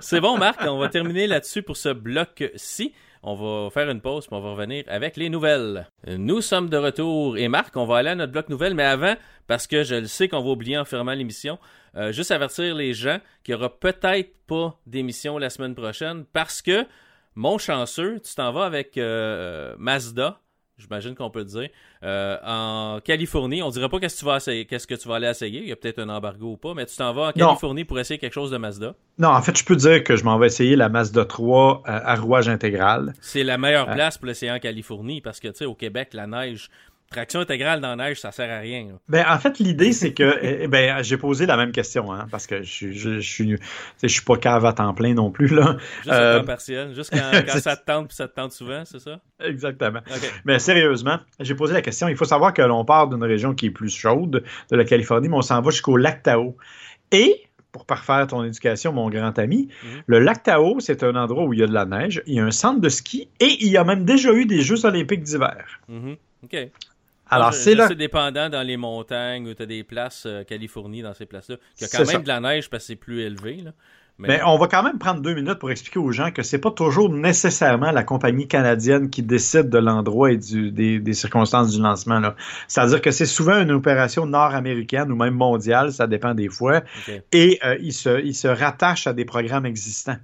c'est 0.00 0.20
bon, 0.20 0.38
Marc, 0.38 0.60
on 0.62 0.78
va 0.78 0.88
terminer 0.88 1.26
là-dessus 1.26 1.62
pour 1.62 1.76
ce 1.76 1.88
bloc-ci. 1.88 2.92
On 3.28 3.34
va 3.34 3.70
faire 3.70 3.90
une 3.90 4.00
pause, 4.00 4.28
puis 4.28 4.36
on 4.36 4.40
va 4.40 4.52
revenir 4.52 4.84
avec 4.86 5.16
les 5.16 5.28
nouvelles. 5.28 5.90
Nous 6.06 6.40
sommes 6.40 6.68
de 6.68 6.76
retour. 6.76 7.36
Et 7.36 7.48
Marc, 7.48 7.76
on 7.76 7.84
va 7.84 7.96
aller 7.96 8.10
à 8.10 8.14
notre 8.14 8.30
bloc 8.30 8.48
nouvelles, 8.48 8.74
mais 8.74 8.84
avant, 8.84 9.16
parce 9.48 9.66
que 9.66 9.82
je 9.82 9.96
le 9.96 10.06
sais 10.06 10.28
qu'on 10.28 10.44
va 10.44 10.50
oublier 10.50 10.78
en 10.78 10.84
fermant 10.84 11.12
l'émission, 11.12 11.58
euh, 11.96 12.12
juste 12.12 12.30
avertir 12.30 12.76
les 12.76 12.94
gens 12.94 13.18
qu'il 13.42 13.56
n'y 13.56 13.60
aura 13.60 13.80
peut-être 13.80 14.30
pas 14.46 14.78
d'émission 14.86 15.38
la 15.38 15.50
semaine 15.50 15.74
prochaine, 15.74 16.24
parce 16.32 16.62
que, 16.62 16.86
mon 17.34 17.58
chanceux, 17.58 18.20
tu 18.20 18.32
t'en 18.36 18.52
vas 18.52 18.64
avec 18.64 18.96
euh, 18.96 19.74
Mazda 19.76 20.40
j'imagine 20.78 21.14
qu'on 21.14 21.30
peut 21.30 21.44
dire. 21.44 21.68
Euh, 22.02 22.36
en 22.44 23.00
Californie, 23.00 23.62
on 23.62 23.70
dirait 23.70 23.88
pas 23.88 23.98
qu'est-ce 23.98 24.16
que 24.16 24.20
tu 24.20 24.26
vas 24.26 24.36
essayer, 24.36 24.64
qu'est-ce 24.66 24.86
que 24.86 24.94
tu 24.94 25.08
vas 25.08 25.16
aller 25.16 25.28
essayer. 25.28 25.60
Il 25.60 25.68
y 25.68 25.72
a 25.72 25.76
peut-être 25.76 25.98
un 25.98 26.08
embargo 26.08 26.52
ou 26.52 26.56
pas, 26.56 26.74
mais 26.74 26.86
tu 26.86 26.96
t'en 26.96 27.12
vas 27.12 27.28
en 27.28 27.32
Californie 27.32 27.84
pour 27.84 27.98
essayer 27.98 28.18
quelque 28.18 28.34
chose 28.34 28.50
de 28.50 28.56
Mazda. 28.56 28.94
Non, 29.18 29.28
en 29.28 29.42
fait, 29.42 29.56
je 29.58 29.64
peux 29.64 29.76
dire 29.76 30.04
que 30.04 30.16
je 30.16 30.24
m'en 30.24 30.38
vais 30.38 30.46
essayer 30.46 30.76
la 30.76 30.88
Mazda 30.88 31.24
3 31.24 31.82
euh, 31.86 32.00
à 32.04 32.14
rouage 32.16 32.48
intégral. 32.48 33.14
C'est 33.20 33.44
la 33.44 33.58
meilleure 33.58 33.88
euh. 33.88 33.94
place 33.94 34.18
pour 34.18 34.26
l'essayer 34.26 34.52
en 34.52 34.58
Californie 34.58 35.20
parce 35.20 35.40
que 35.40 35.48
tu 35.48 35.56
sais, 35.56 35.64
au 35.64 35.74
Québec, 35.74 36.10
la 36.12 36.26
neige, 36.26 36.70
Traction 37.10 37.40
intégrale 37.40 37.80
dans 37.80 37.94
la 37.94 38.08
neige, 38.08 38.20
ça 38.20 38.32
sert 38.32 38.50
à 38.50 38.58
rien. 38.58 38.88
Ben, 39.08 39.24
en 39.28 39.38
fait, 39.38 39.60
l'idée, 39.60 39.92
c'est 39.92 40.12
que 40.12 40.38
eh, 40.42 40.66
ben, 40.66 41.02
j'ai 41.02 41.16
posé 41.16 41.46
la 41.46 41.56
même 41.56 41.70
question, 41.70 42.12
hein, 42.12 42.26
parce 42.30 42.46
que 42.46 42.62
je, 42.62 42.90
je, 42.90 43.20
je, 43.20 43.28
suis, 43.28 43.56
je 44.02 44.08
suis 44.08 44.22
pas 44.22 44.36
cave 44.36 44.64
à 44.66 44.72
temps 44.72 44.92
plein 44.92 45.14
non 45.14 45.30
plus. 45.30 45.48
Là. 45.48 45.76
Juste 46.02 46.12
euh... 46.12 46.40
temps 46.40 46.46
partiel, 46.46 46.94
juste 46.94 47.10
quand, 47.12 47.58
ça 47.60 47.76
te 47.76 47.84
tente 47.84 48.08
puis 48.08 48.16
ça 48.16 48.26
te 48.26 48.34
tente 48.34 48.52
souvent, 48.52 48.84
c'est 48.84 48.98
ça? 48.98 49.20
Exactement. 49.40 50.00
Mais 50.44 50.58
sérieusement, 50.58 51.18
j'ai 51.38 51.54
posé 51.54 51.74
la 51.74 51.82
question. 51.82 52.08
Il 52.08 52.16
faut 52.16 52.24
savoir 52.24 52.52
que 52.52 52.62
l'on 52.62 52.84
part 52.84 53.08
d'une 53.08 53.22
région 53.22 53.54
qui 53.54 53.66
est 53.66 53.70
plus 53.70 53.94
chaude, 53.94 54.42
de 54.70 54.76
la 54.76 54.84
Californie, 54.84 55.28
mais 55.28 55.36
on 55.36 55.42
s'en 55.42 55.60
va 55.60 55.70
jusqu'au 55.70 55.96
lac 55.96 56.24
Tahoe. 56.24 56.56
Et 57.12 57.46
pour 57.76 57.84
parfaire 57.84 58.26
ton 58.26 58.42
éducation, 58.42 58.92
mon 58.92 59.10
grand 59.10 59.38
ami. 59.38 59.68
Mhm. 59.84 60.02
Le 60.06 60.18
lac 60.18 60.42
Tahoe, 60.42 60.80
c'est 60.80 61.02
un 61.02 61.14
endroit 61.14 61.44
où 61.44 61.52
il 61.52 61.60
y 61.60 61.62
a 61.62 61.66
de 61.66 61.74
la 61.74 61.84
neige, 61.84 62.22
il 62.26 62.34
y 62.34 62.40
a 62.40 62.44
un 62.44 62.50
centre 62.50 62.80
de 62.80 62.88
ski 62.88 63.28
et 63.38 63.54
il 63.60 63.68
y 63.68 63.76
a 63.76 63.84
même 63.84 64.06
déjà 64.06 64.32
eu 64.32 64.46
des 64.46 64.62
Jeux 64.62 64.86
olympiques 64.86 65.22
d'hiver. 65.22 65.66
Mhm. 65.88 66.16
OK. 66.44 66.56
Alors, 67.28 67.52
c'est 67.54 67.74
là. 67.74 67.88
C'est 67.88 67.96
dépendant 67.96 68.48
dans 68.48 68.62
les 68.62 68.76
montagnes 68.76 69.48
où 69.48 69.54
tu 69.54 69.62
as 69.62 69.66
des 69.66 69.84
places, 69.84 70.24
euh, 70.26 70.44
Californie, 70.44 71.02
dans 71.02 71.14
ces 71.14 71.26
places-là. 71.26 71.56
Il 71.78 71.82
y 71.82 71.84
a 71.84 71.88
quand 71.88 72.06
même 72.06 72.22
de 72.22 72.28
la 72.28 72.40
neige 72.40 72.70
parce 72.70 72.84
que 72.84 72.86
c'est 72.88 72.96
plus 72.96 73.20
élevé. 73.20 73.56
Là. 73.56 73.72
Mais... 74.18 74.40
on 74.44 74.56
va 74.56 74.66
quand 74.66 74.82
même 74.82 74.98
prendre 74.98 75.20
deux 75.20 75.34
minutes 75.34 75.58
pour 75.58 75.70
expliquer 75.70 75.98
aux 75.98 76.10
gens 76.10 76.30
que 76.30 76.42
c'est 76.42 76.58
pas 76.58 76.70
toujours 76.70 77.10
nécessairement 77.10 77.90
la 77.90 78.02
compagnie 78.02 78.48
canadienne 78.48 79.10
qui 79.10 79.22
décide 79.22 79.68
de 79.68 79.78
l'endroit 79.78 80.32
et 80.32 80.38
du, 80.38 80.70
des, 80.70 81.12
circonstances 81.12 81.72
du 81.72 81.82
lancement. 81.82 82.20
C'est-à-dire 82.66 83.02
que 83.02 83.10
c'est 83.10 83.26
souvent 83.26 83.60
une 83.60 83.70
opération 83.72 84.26
nord-américaine 84.26 85.12
ou 85.12 85.16
même 85.16 85.34
mondiale, 85.34 85.92
ça 85.92 86.06
dépend 86.06 86.34
des 86.34 86.48
fois, 86.48 86.82
et 87.32 87.58
euh, 87.64 87.76
ils, 87.80 87.92
se, 87.92 88.22
ils 88.24 88.34
se 88.34 88.48
rattachent 88.48 89.06
à 89.06 89.12
des 89.12 89.24
programmes 89.24 89.66
existants. 89.66 90.16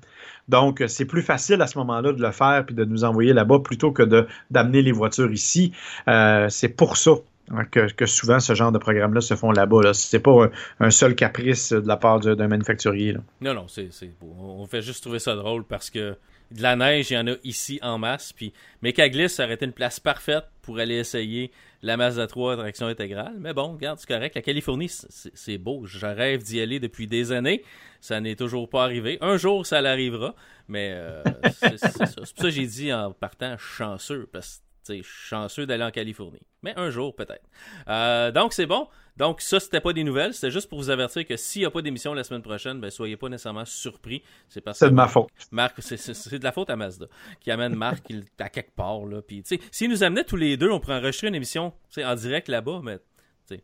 Donc, 0.48 0.82
c'est 0.88 1.04
plus 1.04 1.22
facile 1.22 1.62
à 1.62 1.66
ce 1.66 1.78
moment-là 1.78 2.12
de 2.12 2.20
le 2.20 2.30
faire 2.32 2.64
puis 2.66 2.74
de 2.74 2.84
nous 2.84 3.04
envoyer 3.04 3.32
là-bas 3.32 3.60
plutôt 3.60 3.92
que 3.92 4.02
d'amener 4.50 4.82
les 4.82 4.92
voitures 4.92 5.32
ici. 5.32 5.72
Euh, 6.08 6.48
c'est 6.48 6.68
pour 6.68 6.96
ça 6.96 7.12
hein, 7.50 7.64
que, 7.64 8.06
souvent 8.06 8.40
ce 8.40 8.54
genre 8.54 8.72
de 8.72 8.78
programmes-là 8.78 9.20
se 9.20 9.34
font 9.34 9.50
là-bas. 9.50 9.82
Là. 9.82 9.94
C'est 9.94 10.20
pas 10.20 10.50
un, 10.80 10.90
seul 10.90 11.14
caprice 11.14 11.72
de 11.72 11.86
la 11.86 11.96
part 11.96 12.20
d'un 12.20 12.48
manufacturier. 12.48 13.16
Non, 13.40 13.54
non, 13.54 13.68
c'est 13.68 13.88
on 14.22 14.66
fait 14.66 14.82
juste 14.82 15.02
trouver 15.02 15.18
ça 15.18 15.34
drôle 15.34 15.64
parce 15.64 15.90
que 15.90 16.16
de 16.52 16.62
la 16.62 16.76
neige, 16.76 17.10
il 17.10 17.14
y 17.14 17.18
en 17.18 17.26
a 17.26 17.34
ici 17.44 17.78
en 17.82 17.98
masse. 17.98 18.32
Puis 18.32 18.52
Mécaglis, 18.82 19.30
ça 19.30 19.44
aurait 19.44 19.54
été 19.54 19.64
une 19.64 19.72
place 19.72 20.00
parfaite 20.00 20.44
pour 20.62 20.78
aller 20.78 20.96
essayer 20.96 21.50
la 21.82 21.96
Mazda 21.96 22.26
3 22.26 22.56
traction 22.56 22.86
intégrale. 22.86 23.34
Mais 23.38 23.52
bon, 23.52 23.72
regarde, 23.72 23.98
c'est 23.98 24.08
correct. 24.08 24.34
La 24.34 24.42
Californie, 24.42 24.88
c'est 24.88 25.58
beau. 25.58 25.84
Je 25.86 26.06
rêve 26.06 26.42
d'y 26.42 26.60
aller 26.60 26.78
depuis 26.78 27.06
des 27.06 27.32
années. 27.32 27.62
Ça 28.00 28.20
n'est 28.20 28.36
toujours 28.36 28.68
pas 28.68 28.84
arrivé. 28.84 29.18
Un 29.20 29.36
jour, 29.36 29.66
ça 29.66 29.80
l'arrivera. 29.80 30.34
Mais 30.68 30.92
euh, 30.92 31.22
c'est 31.52 32.16
pour 32.16 32.26
ça 32.26 32.34
que 32.34 32.50
j'ai 32.50 32.66
dit 32.66 32.92
en 32.92 33.12
partant 33.12 33.56
chanceux, 33.58 34.28
parce 34.32 34.58
que 34.58 34.71
chanceux 35.02 35.66
d'aller 35.66 35.84
en 35.84 35.90
Californie. 35.90 36.42
Mais 36.62 36.74
un 36.76 36.90
jour, 36.90 37.14
peut-être. 37.14 37.44
Euh, 37.88 38.30
donc, 38.30 38.52
c'est 38.52 38.66
bon. 38.66 38.88
Donc, 39.16 39.40
ça, 39.40 39.60
c'était 39.60 39.80
pas 39.80 39.92
des 39.92 40.04
nouvelles. 40.04 40.32
C'était 40.32 40.50
juste 40.50 40.68
pour 40.68 40.78
vous 40.78 40.90
avertir 40.90 41.26
que 41.26 41.36
s'il 41.36 41.62
n'y 41.62 41.66
a 41.66 41.70
pas 41.70 41.82
d'émission 41.82 42.14
la 42.14 42.24
semaine 42.24 42.42
prochaine, 42.42 42.80
ben, 42.80 42.90
soyez 42.90 43.16
pas 43.16 43.28
nécessairement 43.28 43.64
surpris. 43.64 44.22
C'est 44.48 44.60
parce 44.60 44.80
de 44.80 44.88
ma 44.88 45.08
faute. 45.08 45.28
Marc, 45.50 45.76
c'est 45.80 46.38
de 46.38 46.44
la 46.44 46.52
faute 46.52 46.70
à 46.70 46.76
Mazda 46.76 47.06
qui 47.40 47.50
amène 47.50 47.74
Marc 47.74 48.12
à 48.38 48.48
quelque 48.48 48.74
part. 48.74 49.04
Là. 49.04 49.20
Puis, 49.22 49.42
s'il 49.70 49.90
nous 49.90 50.02
amenait 50.02 50.24
tous 50.24 50.36
les 50.36 50.56
deux, 50.56 50.70
on 50.70 50.80
pourrait 50.80 50.96
enregistrer 50.96 51.28
une 51.28 51.34
émission 51.34 51.72
en 51.98 52.14
direct 52.14 52.48
là-bas, 52.48 52.80
mais 52.82 52.98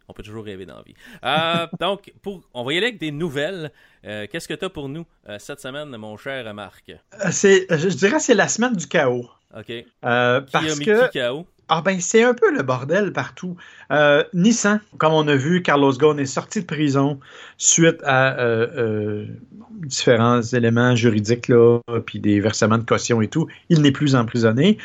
on 0.08 0.12
peut 0.12 0.22
toujours 0.22 0.44
rêver 0.44 0.66
dans 0.66 0.76
la 0.76 0.82
vie. 0.82 0.94
Euh, 1.24 1.66
donc, 1.80 2.12
pour, 2.22 2.42
on 2.54 2.64
va 2.64 2.72
y 2.72 2.76
aller 2.78 2.88
avec 2.88 2.98
des 2.98 3.10
nouvelles. 3.10 3.72
Euh, 4.04 4.26
qu'est-ce 4.30 4.48
que 4.48 4.54
tu 4.54 4.64
as 4.64 4.70
pour 4.70 4.88
nous 4.88 5.06
euh, 5.28 5.38
cette 5.38 5.60
semaine, 5.60 5.96
mon 5.96 6.16
cher 6.16 6.52
Marc? 6.54 6.92
c'est, 7.30 7.66
je 7.70 7.88
dirais 7.88 8.18
c'est 8.18 8.34
la 8.34 8.48
semaine 8.48 8.74
du 8.74 8.86
chaos. 8.86 9.28
OK. 9.56 9.72
parce 10.00 10.78
que... 10.78 11.44
Ah 11.70 11.82
ben 11.84 12.00
c'est 12.00 12.22
un 12.22 12.32
peu 12.32 12.50
le 12.50 12.62
bordel 12.62 13.12
partout. 13.12 13.56
Euh, 13.92 14.24
Nissan, 14.32 14.80
comme 14.96 15.12
on 15.12 15.28
a 15.28 15.36
vu, 15.36 15.62
Carlos 15.62 15.92
Ghosn 15.92 16.18
est 16.18 16.24
sorti 16.24 16.60
de 16.60 16.66
prison 16.66 17.20
suite 17.58 18.00
à 18.04 18.38
euh, 18.38 18.66
euh, 18.76 19.26
différents 19.70 20.40
éléments 20.40 20.96
juridiques 20.96 21.48
là, 21.48 21.80
puis 22.06 22.20
des 22.20 22.40
versements 22.40 22.78
de 22.78 22.84
caution 22.84 23.20
et 23.20 23.28
tout. 23.28 23.48
Il 23.68 23.82
n'est 23.82 23.92
plus 23.92 24.14
emprisonné. 24.14 24.78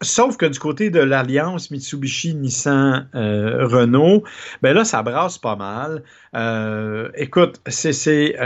Sauf 0.00 0.36
que 0.36 0.46
du 0.46 0.60
côté 0.60 0.90
de 0.90 1.00
l'alliance 1.00 1.72
Mitsubishi, 1.72 2.34
Nissan, 2.34 3.08
Renault, 3.12 4.22
ben 4.62 4.72
là, 4.72 4.84
ça 4.84 5.02
brasse 5.02 5.38
pas 5.38 5.56
mal. 5.56 6.02
écoute, 7.16 7.60
c'est 7.66 8.36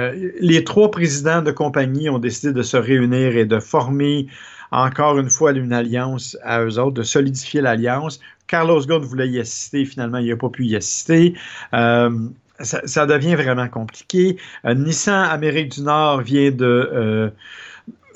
les 0.41 0.65
trois 0.65 0.91
présidents 0.91 1.43
de 1.43 1.51
compagnie 1.51 2.09
ont 2.09 2.19
décidé 2.19 2.55
de 2.55 2.63
se 2.63 2.79
réunir 2.79 3.37
et 3.37 3.45
de 3.45 3.59
former 3.59 4.29
encore 4.73 5.19
une 5.19 5.31
fois 5.31 5.53
une 5.53 5.73
alliance 5.73 6.37
à 6.43 6.63
eux 6.63 6.79
autres, 6.79 6.95
de 6.95 7.03
solidifier 7.03 7.61
l'alliance. 7.61 8.21
Carlos 8.49 8.85
Ghosn 8.85 9.05
voulait 9.05 9.29
y 9.29 9.39
assister, 9.39 9.85
finalement, 9.85 10.19
il 10.19 10.29
n'a 10.29 10.37
pas 10.37 10.49
pu 10.49 10.65
y 10.65 10.77
assister. 10.77 11.35
Euh, 11.75 12.11
ça, 12.61 13.07
devient 13.07 13.35
vraiment 13.35 13.69
compliqué. 13.69 14.37
Euh, 14.65 14.75
Nissan 14.75 15.29
Amérique 15.31 15.73
du 15.73 15.83
Nord 15.83 16.23
vient 16.23 16.51
de, 16.51 16.91
euh, 16.93 17.31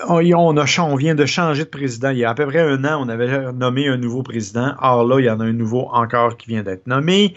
on, 0.07 0.95
vient 0.95 1.15
de 1.15 1.25
changer 1.25 1.63
de 1.63 1.69
président. 1.69 2.09
Il 2.09 2.19
y 2.19 2.25
a 2.25 2.29
à 2.29 2.35
peu 2.35 2.45
près 2.45 2.61
un 2.61 2.83
an, 2.85 3.03
on 3.03 3.09
avait 3.09 3.51
nommé 3.51 3.87
un 3.87 3.97
nouveau 3.97 4.23
président. 4.23 4.73
Or 4.81 5.05
là, 5.05 5.19
il 5.19 5.25
y 5.25 5.29
en 5.29 5.39
a 5.39 5.45
un 5.45 5.53
nouveau 5.53 5.89
encore 5.91 6.37
qui 6.37 6.49
vient 6.49 6.63
d'être 6.63 6.87
nommé. 6.87 7.33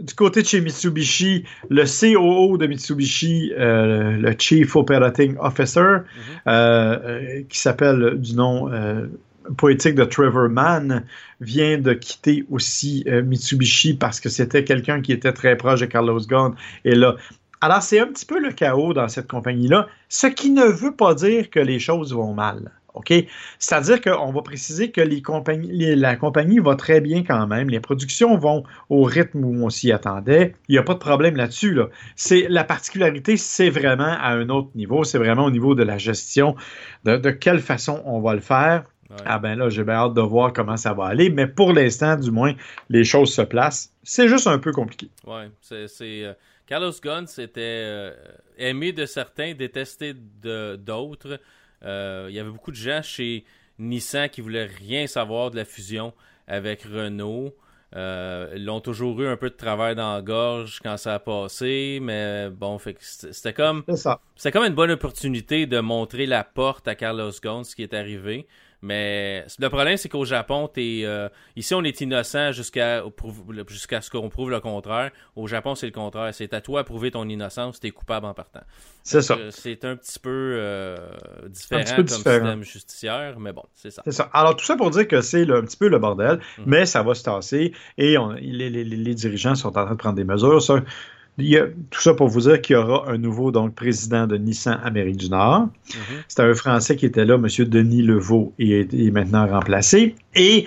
Du 0.00 0.14
côté 0.14 0.42
de 0.42 0.46
chez 0.46 0.60
Mitsubishi, 0.60 1.44
le 1.68 1.84
COO 1.84 2.56
de 2.58 2.66
Mitsubishi, 2.66 3.52
euh, 3.58 4.16
le 4.16 4.34
Chief 4.38 4.74
Operating 4.76 5.36
Officer, 5.38 5.80
mm-hmm. 5.80 6.48
euh, 6.48 7.42
qui 7.48 7.58
s'appelle 7.58 8.16
du 8.16 8.34
nom 8.34 8.72
euh, 8.72 9.06
poétique 9.56 9.94
de 9.94 10.04
Trevor 10.04 10.48
Mann, 10.48 11.04
vient 11.40 11.78
de 11.78 11.92
quitter 11.92 12.44
aussi 12.50 13.04
euh, 13.06 13.22
Mitsubishi 13.22 13.94
parce 13.94 14.20
que 14.20 14.28
c'était 14.28 14.64
quelqu'un 14.64 15.00
qui 15.00 15.12
était 15.12 15.32
très 15.32 15.56
proche 15.56 15.80
de 15.80 15.86
Carlos 15.86 16.20
Ghosn. 16.20 16.54
Et 16.84 16.94
là, 16.94 17.16
alors 17.60 17.82
c'est 17.82 18.00
un 18.00 18.06
petit 18.06 18.26
peu 18.26 18.40
le 18.40 18.52
chaos 18.52 18.94
dans 18.94 19.08
cette 19.08 19.28
compagnie-là, 19.28 19.86
ce 20.08 20.26
qui 20.26 20.50
ne 20.50 20.64
veut 20.64 20.94
pas 20.94 21.14
dire 21.14 21.50
que 21.50 21.60
les 21.60 21.78
choses 21.78 22.14
vont 22.14 22.32
mal. 22.32 22.70
OK? 22.94 23.12
C'est-à-dire 23.58 24.00
qu'on 24.00 24.32
va 24.32 24.42
préciser 24.42 24.90
que 24.90 25.00
les 25.00 25.22
compagnies, 25.22 25.94
la 25.94 26.16
compagnie 26.16 26.58
va 26.58 26.74
très 26.76 27.00
bien 27.00 27.22
quand 27.24 27.46
même. 27.46 27.68
Les 27.70 27.80
productions 27.80 28.36
vont 28.36 28.64
au 28.88 29.02
rythme 29.02 29.44
où 29.44 29.64
on 29.64 29.70
s'y 29.70 29.92
attendait. 29.92 30.54
Il 30.68 30.72
n'y 30.72 30.78
a 30.78 30.82
pas 30.82 30.94
de 30.94 30.98
problème 30.98 31.36
là-dessus. 31.36 31.74
Là. 31.74 31.88
C'est, 32.16 32.46
la 32.48 32.64
particularité, 32.64 33.36
c'est 33.36 33.70
vraiment 33.70 34.04
à 34.04 34.30
un 34.30 34.48
autre 34.48 34.70
niveau. 34.74 35.04
C'est 35.04 35.18
vraiment 35.18 35.44
au 35.44 35.50
niveau 35.50 35.74
de 35.74 35.82
la 35.82 35.98
gestion, 35.98 36.56
de, 37.04 37.16
de 37.16 37.30
quelle 37.30 37.60
façon 37.60 38.02
on 38.04 38.20
va 38.20 38.34
le 38.34 38.40
faire. 38.40 38.84
Ah 39.26 39.38
ben 39.38 39.56
là, 39.56 39.68
j'ai 39.68 39.82
bien 39.82 39.94
hâte 39.94 40.14
de 40.14 40.20
voir 40.20 40.52
comment 40.52 40.76
ça 40.76 40.92
va 40.92 41.06
aller, 41.06 41.30
mais 41.30 41.48
pour 41.48 41.72
l'instant, 41.72 42.16
du 42.16 42.30
moins, 42.30 42.54
les 42.88 43.02
choses 43.02 43.34
se 43.34 43.42
placent. 43.42 43.92
C'est 44.04 44.28
juste 44.28 44.46
un 44.46 44.58
peu 44.58 44.72
compliqué. 44.72 45.10
Oui, 45.26 45.42
c'est... 45.60 45.88
Euh, 46.02 46.32
Carlos 46.66 46.92
Ghosn, 47.02 47.26
c'était 47.26 47.60
euh, 47.60 48.12
aimé 48.56 48.92
de 48.92 49.04
certains, 49.04 49.54
détesté 49.54 50.14
d'autres. 50.14 51.40
Euh, 51.84 52.26
il 52.28 52.34
y 52.34 52.38
avait 52.38 52.50
beaucoup 52.50 52.70
de 52.70 52.76
gens 52.76 53.02
chez 53.02 53.44
Nissan 53.78 54.28
qui 54.28 54.40
voulaient 54.40 54.66
rien 54.66 55.06
savoir 55.06 55.50
de 55.50 55.56
la 55.56 55.64
fusion 55.64 56.12
avec 56.46 56.82
Renault. 56.82 57.54
ils 57.94 58.68
ont 58.68 58.80
toujours 58.80 59.20
eu 59.22 59.26
un 59.26 59.36
peu 59.36 59.50
de 59.50 59.54
travail 59.54 59.94
dans 59.94 60.14
la 60.14 60.22
gorge 60.22 60.80
quand 60.82 60.96
ça 60.96 61.14
a 61.14 61.18
passé, 61.18 61.98
mais 62.02 62.50
bon, 62.50 62.78
c'était 62.78 63.52
comme 63.52 63.84
c'était 64.36 64.52
comme 64.52 64.64
une 64.64 64.74
bonne 64.74 64.90
opportunité 64.90 65.66
de 65.66 65.80
montrer 65.80 66.26
la 66.26 66.44
porte 66.44 66.88
à 66.88 66.94
Carlos 66.94 67.32
Ghosn, 67.42 67.64
ce 67.64 67.74
qui 67.74 67.82
est 67.82 67.94
arrivé. 67.94 68.46
Mais 68.82 69.44
le 69.58 69.68
problème, 69.68 69.96
c'est 69.96 70.08
qu'au 70.08 70.24
Japon, 70.24 70.70
es, 70.76 71.02
euh, 71.04 71.28
ici, 71.54 71.74
on 71.74 71.84
est 71.84 72.00
innocent 72.00 72.52
jusqu'à 72.52 73.02
jusqu'à 73.68 74.00
ce 74.00 74.10
qu'on 74.10 74.30
prouve 74.30 74.50
le 74.50 74.60
contraire. 74.60 75.10
Au 75.36 75.46
Japon, 75.46 75.74
c'est 75.74 75.86
le 75.86 75.92
contraire. 75.92 76.32
C'est 76.32 76.54
à 76.54 76.60
toi 76.60 76.82
de 76.82 76.86
prouver 76.86 77.10
ton 77.10 77.28
innocence, 77.28 77.78
tu 77.78 77.88
es 77.88 77.90
coupable 77.90 78.26
en 78.26 78.34
partant. 78.34 78.62
C'est 79.02 79.22
ça. 79.22 79.36
C'est 79.50 79.84
un 79.84 79.96
petit 79.96 80.18
peu 80.18 80.54
euh, 80.58 80.96
différent 81.48 81.96
comme 81.96 82.08
système 82.08 82.62
justicière, 82.62 83.38
mais 83.38 83.52
bon, 83.52 83.64
c'est 83.74 83.90
ça. 83.90 84.02
C'est 84.04 84.12
ça. 84.12 84.30
Alors, 84.32 84.56
tout 84.56 84.64
ça 84.64 84.76
pour 84.76 84.90
dire 84.90 85.06
que 85.06 85.20
c'est 85.20 85.42
un 85.42 85.62
petit 85.62 85.76
peu 85.76 85.88
le 85.88 85.98
bordel, 85.98 86.40
mhm. 86.58 86.64
mais 86.66 86.86
ça 86.86 87.02
va 87.02 87.14
se 87.14 87.22
tasser 87.22 87.72
et 87.98 88.16
les, 88.40 88.70
les, 88.70 88.84
les, 88.84 89.14
dirigeants 89.14 89.54
sont 89.54 89.68
en 89.68 89.84
train 89.84 89.90
de 89.90 89.94
prendre 89.94 90.16
des 90.16 90.24
mesures. 90.24 90.62
Ça, 90.62 90.76
tout 91.38 92.00
ça 92.00 92.14
pour 92.14 92.28
vous 92.28 92.40
dire 92.40 92.60
qu'il 92.60 92.74
y 92.74 92.78
aura 92.78 93.10
un 93.10 93.18
nouveau 93.18 93.50
donc, 93.50 93.74
président 93.74 94.26
de 94.26 94.36
Nissan 94.36 94.80
Amérique 94.84 95.16
du 95.16 95.30
Nord. 95.30 95.68
Mm-hmm. 95.88 95.96
C'était 96.28 96.42
un 96.42 96.54
Français 96.54 96.96
qui 96.96 97.06
était 97.06 97.24
là, 97.24 97.34
M. 97.34 97.46
Denis 97.66 98.02
Levaux, 98.02 98.52
et 98.58 98.80
est, 98.80 99.10
maintenant 99.10 99.46
remplacé. 99.46 100.14
Et 100.34 100.66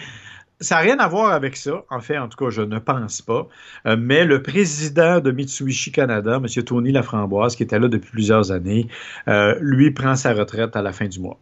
ça 0.59 0.75
n'a 0.75 0.81
rien 0.81 0.99
à 0.99 1.07
voir 1.07 1.31
avec 1.31 1.55
ça, 1.57 1.83
en 1.89 1.99
fait, 1.99 2.17
en 2.17 2.27
tout 2.27 2.43
cas, 2.43 2.49
je 2.49 2.61
ne 2.61 2.79
pense 2.79 3.21
pas. 3.21 3.47
Euh, 3.85 3.97
mais 3.99 4.25
le 4.25 4.41
président 4.41 5.19
de 5.19 5.31
Mitsubishi 5.31 5.91
Canada, 5.91 6.41
M. 6.41 6.63
Tony 6.63 6.91
Laframboise, 6.91 7.55
qui 7.55 7.63
était 7.63 7.79
là 7.79 7.87
depuis 7.87 8.11
plusieurs 8.11 8.51
années, 8.51 8.87
euh, 9.27 9.55
lui 9.59 9.91
prend 9.91 10.15
sa 10.15 10.33
retraite 10.33 10.75
à 10.75 10.81
la 10.81 10.93
fin 10.93 11.07
du 11.07 11.19
mois. 11.19 11.39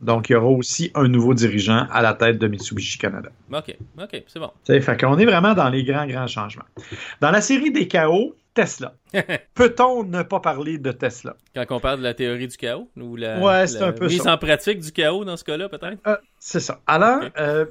Donc, 0.00 0.28
il 0.28 0.34
y 0.34 0.36
aura 0.36 0.48
aussi 0.48 0.90
un 0.94 1.08
nouveau 1.08 1.34
dirigeant 1.34 1.86
à 1.90 2.02
la 2.02 2.14
tête 2.14 2.38
de 2.38 2.48
Mitsubishi 2.48 2.98
Canada. 2.98 3.30
OK, 3.52 3.76
OK, 3.98 4.22
c'est 4.26 4.38
bon. 4.38 4.50
Fait 4.66 5.00
qu'on 5.00 5.18
est 5.18 5.24
vraiment 5.24 5.54
dans 5.54 5.68
les 5.68 5.84
grands, 5.84 6.06
grands 6.06 6.26
changements. 6.26 6.66
Dans 7.20 7.30
la 7.30 7.40
série 7.40 7.70
des 7.70 7.88
chaos, 7.88 8.36
Tesla. 8.56 8.94
Peut-on 9.54 10.04
ne 10.04 10.22
pas 10.22 10.40
parler 10.40 10.78
de 10.78 10.90
Tesla? 10.90 11.36
Quand 11.54 11.76
on 11.76 11.80
parle 11.80 11.98
de 11.98 12.04
la 12.04 12.14
théorie 12.14 12.48
du 12.48 12.56
chaos 12.56 12.88
ou 12.96 13.16
la, 13.16 13.38
ouais, 13.38 13.82
un 13.82 13.92
peu 13.92 14.06
mise 14.06 14.26
en 14.26 14.38
pratique 14.38 14.80
du 14.80 14.92
chaos 14.92 15.24
dans 15.24 15.36
ce 15.36 15.44
cas-là, 15.44 15.68
peut-être? 15.68 15.98
Euh, 16.06 16.16
c'est 16.38 16.60
ça. 16.60 16.80
Alors, 16.86 17.22
euh, 17.38 17.66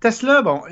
Tesla, 0.00 0.42
bon, 0.42 0.62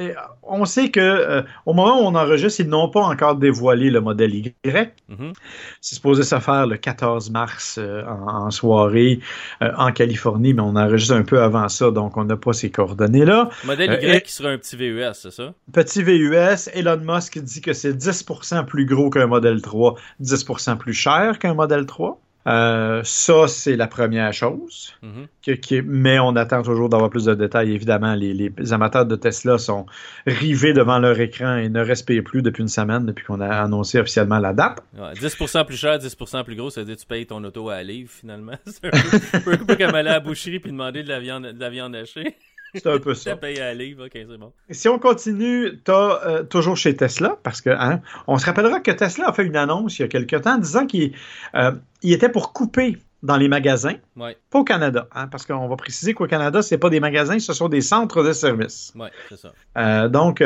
on 0.42 0.64
sait 0.66 0.90
que 0.90 1.00
euh, 1.00 1.42
au 1.64 1.72
moment 1.72 2.00
où 2.00 2.04
on 2.04 2.14
enregistre, 2.14 2.60
ils 2.60 2.68
n'ont 2.68 2.88
pas 2.90 3.00
encore 3.00 3.34
dévoilé 3.36 3.90
le 3.90 4.00
modèle 4.00 4.34
Y. 4.34 4.54
Mm-hmm. 4.64 5.32
C'est 5.80 5.96
supposé 5.96 6.22
se 6.22 6.38
faire 6.38 6.66
le 6.66 6.76
14 6.76 7.30
mars 7.30 7.78
euh, 7.78 8.04
en, 8.06 8.50
soirée 8.50 9.20
euh, 9.62 9.72
en 9.76 9.90
Californie, 9.90 10.54
mais 10.54 10.62
on 10.62 10.76
enregistre 10.76 11.14
un 11.14 11.22
peu 11.22 11.40
avant 11.40 11.68
ça, 11.68 11.90
donc 11.90 12.16
on 12.16 12.24
n'a 12.24 12.36
pas 12.36 12.52
ces 12.52 12.70
coordonnées-là. 12.70 13.48
Modèle 13.64 13.98
Y 14.00 14.22
qui 14.22 14.32
sera 14.32 14.50
un 14.50 14.58
petit 14.58 14.76
VUS, 14.76 15.14
c'est 15.14 15.32
ça? 15.32 15.54
Petit 15.72 16.02
VUS. 16.02 16.68
Elon 16.74 17.00
Musk 17.02 17.38
dit 17.38 17.62
que 17.62 17.72
c'est 17.72 17.94
10% 17.94 18.64
plus 18.66 18.86
gros 18.86 19.10
qu'un 19.10 19.26
modèle 19.26 19.60
3, 19.60 19.96
10% 20.22 20.76
plus 20.76 20.94
cher 20.94 21.38
qu'un 21.38 21.54
modèle 21.54 21.86
3. 21.86 22.20
Euh, 22.46 23.00
ça, 23.02 23.48
c'est 23.48 23.74
la 23.74 23.88
première 23.88 24.32
chose. 24.32 24.94
Mm-hmm. 25.02 25.82
mais 25.84 26.18
on 26.20 26.36
attend 26.36 26.62
toujours 26.62 26.88
d'avoir 26.88 27.10
plus 27.10 27.24
de 27.24 27.34
détails. 27.34 27.72
Évidemment, 27.72 28.14
les, 28.14 28.52
amateurs 28.72 29.04
de 29.04 29.16
Tesla 29.16 29.58
sont 29.58 29.86
rivés 30.26 30.72
devant 30.72 30.98
leur 30.98 31.18
écran 31.18 31.56
et 31.56 31.68
ne 31.68 31.80
respirent 31.80 32.22
plus 32.22 32.42
depuis 32.42 32.62
une 32.62 32.68
semaine, 32.68 33.06
depuis 33.06 33.24
qu'on 33.24 33.40
a 33.40 33.48
annoncé 33.48 33.98
officiellement 33.98 34.38
la 34.38 34.52
date. 34.52 34.82
10% 34.96 35.64
plus 35.66 35.76
cher, 35.76 35.98
10% 35.98 36.44
plus 36.44 36.56
gros, 36.56 36.70
ça 36.70 36.80
veut 36.80 36.86
dire 36.86 36.96
que 36.96 37.00
tu 37.00 37.06
payes 37.06 37.26
ton 37.26 37.42
auto 37.42 37.68
à 37.68 37.82
livre, 37.82 38.10
finalement. 38.10 38.54
C'est 38.66 38.86
un 38.86 39.40
peu, 39.40 39.76
comme 39.76 39.94
aller 39.94 40.10
à 40.10 40.14
la 40.14 40.20
boucherie 40.20 40.60
puis 40.60 40.70
demander 40.70 41.02
de 41.02 41.08
la 41.08 41.18
viande, 41.18 41.46
de 41.46 41.60
la 41.60 41.70
viande 41.70 41.96
hachée. 41.96 42.36
C'est 42.82 42.92
un 42.92 42.98
peu 42.98 43.14
ça. 43.14 43.36
payé 43.36 43.60
à 43.60 43.74
livre, 43.74 44.06
ok, 44.06 44.12
c'est 44.12 44.38
bon. 44.38 44.52
Si 44.70 44.88
on 44.88 44.98
continue, 44.98 45.80
tu 45.84 45.90
as 45.90 46.20
euh, 46.26 46.42
toujours 46.42 46.76
chez 46.76 46.94
Tesla, 46.96 47.36
parce 47.42 47.60
que 47.60 47.70
hein, 47.70 48.00
on 48.26 48.38
se 48.38 48.46
rappellera 48.46 48.80
que 48.80 48.90
Tesla 48.90 49.28
a 49.28 49.32
fait 49.32 49.44
une 49.44 49.56
annonce 49.56 49.98
il 49.98 50.02
y 50.02 50.04
a 50.04 50.08
quelques 50.08 50.42
temps 50.42 50.58
disant 50.58 50.86
qu'il 50.86 51.12
euh, 51.54 51.72
était 52.02 52.28
pour 52.28 52.52
couper 52.52 52.98
dans 53.22 53.36
les 53.36 53.48
magasins, 53.48 53.94
pas 54.16 54.58
au 54.58 54.62
Canada, 54.62 55.08
hein, 55.12 55.26
parce 55.26 55.46
qu'on 55.46 55.66
va 55.66 55.76
préciser 55.76 56.14
qu'au 56.14 56.26
Canada, 56.26 56.62
ce 56.62 56.74
pas 56.76 56.90
des 56.90 57.00
magasins, 57.00 57.38
ce 57.38 57.52
sont 57.54 57.68
des 57.68 57.80
centres 57.80 58.22
de 58.22 58.32
services. 58.32 58.92
Oui, 58.94 59.08
c'est 59.28 59.38
ça. 59.38 59.52
Euh, 59.78 60.08
donc, 60.08 60.44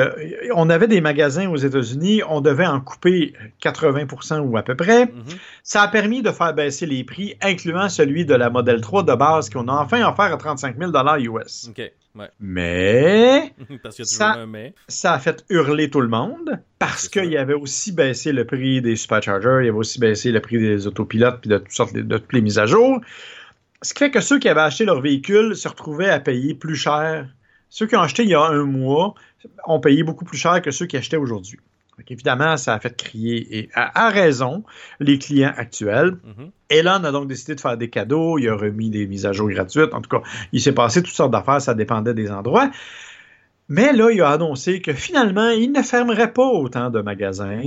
on 0.54 0.70
avait 0.70 0.86
des 0.86 1.00
magasins 1.00 1.50
aux 1.50 1.56
États-Unis, 1.56 2.22
on 2.28 2.40
devait 2.40 2.66
en 2.66 2.80
couper 2.80 3.34
80% 3.62 4.38
ou 4.38 4.56
à 4.56 4.62
peu 4.62 4.76
près. 4.76 5.06
Mm-hmm. 5.06 5.36
Ça 5.62 5.82
a 5.82 5.88
permis 5.88 6.22
de 6.22 6.30
faire 6.30 6.54
baisser 6.54 6.86
les 6.86 7.04
prix, 7.04 7.36
incluant 7.42 7.88
celui 7.88 8.24
de 8.24 8.34
la 8.34 8.48
Model 8.48 8.80
3 8.80 9.02
de 9.02 9.14
base 9.14 9.50
qu'on 9.50 9.68
a 9.68 9.72
enfin 9.72 10.08
offert 10.08 10.32
à 10.32 10.36
35 10.36 10.76
000 10.78 10.92
US. 11.18 11.68
OK. 11.68 11.92
Mais, 12.40 13.54
ça, 14.88 15.12
a 15.12 15.18
fait 15.18 15.44
hurler 15.48 15.90
tout 15.90 16.00
le 16.00 16.08
monde 16.08 16.60
parce 16.78 17.08
qu'il 17.08 17.30
y 17.30 17.36
avait 17.36 17.54
aussi 17.54 17.92
baissé 17.92 18.32
le 18.32 18.44
prix 18.44 18.82
des 18.82 18.96
superchargers, 18.96 19.58
il 19.60 19.66
y 19.66 19.68
avait 19.68 19.78
aussi 19.78 20.00
baissé 20.00 20.32
le 20.32 20.40
prix 20.40 20.58
des 20.58 20.86
autopilotes 20.86 21.40
puis 21.40 21.50
de 21.50 21.58
toutes 21.58 21.72
sortes 21.72 21.94
de, 21.94 22.18
toutes 22.18 22.32
les 22.32 22.40
mises 22.40 22.58
à 22.58 22.66
jour. 22.66 23.00
Ce 23.82 23.94
qui 23.94 24.00
fait 24.00 24.10
que 24.10 24.20
ceux 24.20 24.38
qui 24.38 24.48
avaient 24.48 24.60
acheté 24.60 24.84
leur 24.84 25.00
véhicule 25.00 25.56
se 25.56 25.68
retrouvaient 25.68 26.10
à 26.10 26.20
payer 26.20 26.54
plus 26.54 26.76
cher. 26.76 27.28
Ceux 27.68 27.86
qui 27.86 27.96
ont 27.96 28.00
acheté 28.00 28.24
il 28.24 28.28
y 28.28 28.34
a 28.34 28.42
un 28.42 28.64
mois 28.64 29.14
ont 29.66 29.80
payé 29.80 30.02
beaucoup 30.02 30.24
plus 30.24 30.36
cher 30.36 30.60
que 30.60 30.70
ceux 30.70 30.86
qui 30.86 30.96
achetaient 30.96 31.16
aujourd'hui 31.16 31.60
évidemment, 32.08 32.56
ça 32.56 32.74
a 32.74 32.80
fait 32.80 32.96
crier, 32.96 33.58
et 33.58 33.68
à, 33.74 34.08
raison, 34.10 34.64
les 35.00 35.18
clients 35.18 35.52
actuels. 35.56 36.12
Mm-hmm. 36.12 36.50
Elon 36.70 37.04
a 37.04 37.12
donc 37.12 37.28
décidé 37.28 37.54
de 37.54 37.60
faire 37.60 37.76
des 37.76 37.90
cadeaux, 37.90 38.38
il 38.38 38.48
a 38.48 38.54
remis 38.54 38.90
des 38.90 39.06
mises 39.06 39.26
à 39.26 39.32
jour 39.32 39.48
gratuites. 39.48 39.92
En 39.92 40.00
tout 40.00 40.10
cas, 40.10 40.22
il 40.52 40.60
s'est 40.60 40.72
passé 40.72 41.02
toutes 41.02 41.14
sortes 41.14 41.32
d'affaires, 41.32 41.60
ça 41.60 41.74
dépendait 41.74 42.14
des 42.14 42.30
endroits. 42.30 42.70
Mais 43.68 43.92
là, 43.92 44.10
il 44.10 44.20
a 44.20 44.30
annoncé 44.30 44.80
que 44.80 44.92
finalement, 44.92 45.50
il 45.50 45.72
ne 45.72 45.82
fermerait 45.82 46.32
pas 46.32 46.46
autant 46.46 46.90
de 46.90 47.00
magasins 47.00 47.60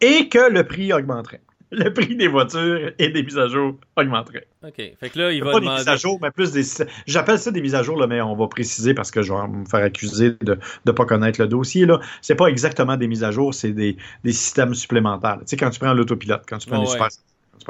et 0.00 0.28
que 0.28 0.50
le 0.50 0.64
prix 0.64 0.92
augmenterait 0.92 1.42
le 1.72 1.92
prix 1.92 2.14
des 2.14 2.28
voitures 2.28 2.92
et 2.98 3.08
des 3.08 3.22
mises 3.22 3.38
à 3.38 3.48
jour 3.48 3.76
augmenterait. 3.96 4.46
OK. 4.62 4.76
Fait 4.76 5.10
que 5.10 5.18
là, 5.18 5.32
il 5.32 5.42
va 5.42 5.52
pas 5.52 5.60
demander... 5.60 5.76
des 5.76 5.80
mises 5.80 5.88
à 5.88 5.96
jour, 5.96 6.18
mais 6.22 6.30
plus 6.30 6.52
des... 6.52 6.62
J'appelle 7.06 7.38
ça 7.38 7.50
des 7.50 7.60
mises 7.60 7.74
à 7.74 7.82
jour, 7.82 7.98
là, 7.98 8.06
mais 8.06 8.20
on 8.20 8.36
va 8.36 8.46
préciser 8.46 8.94
parce 8.94 9.10
que 9.10 9.22
je 9.22 9.32
vais 9.32 9.48
me 9.48 9.64
faire 9.64 9.82
accuser 9.82 10.36
de 10.42 10.58
ne 10.86 10.92
pas 10.92 11.06
connaître 11.06 11.40
le 11.40 11.48
dossier. 11.48 11.86
Là. 11.86 11.98
C'est 12.20 12.36
pas 12.36 12.46
exactement 12.46 12.96
des 12.96 13.08
mises 13.08 13.24
à 13.24 13.32
jour, 13.32 13.52
c'est 13.52 13.72
des, 13.72 13.96
des 14.22 14.32
systèmes 14.32 14.74
supplémentaires. 14.74 15.38
Tu 15.40 15.46
sais, 15.46 15.56
quand 15.56 15.70
tu 15.70 15.80
prends 15.80 15.94
l'autopilote, 15.94 16.44
quand 16.48 16.58
tu 16.58 16.68
prends 16.68 16.80
les 16.80 16.86
super... 16.86 17.08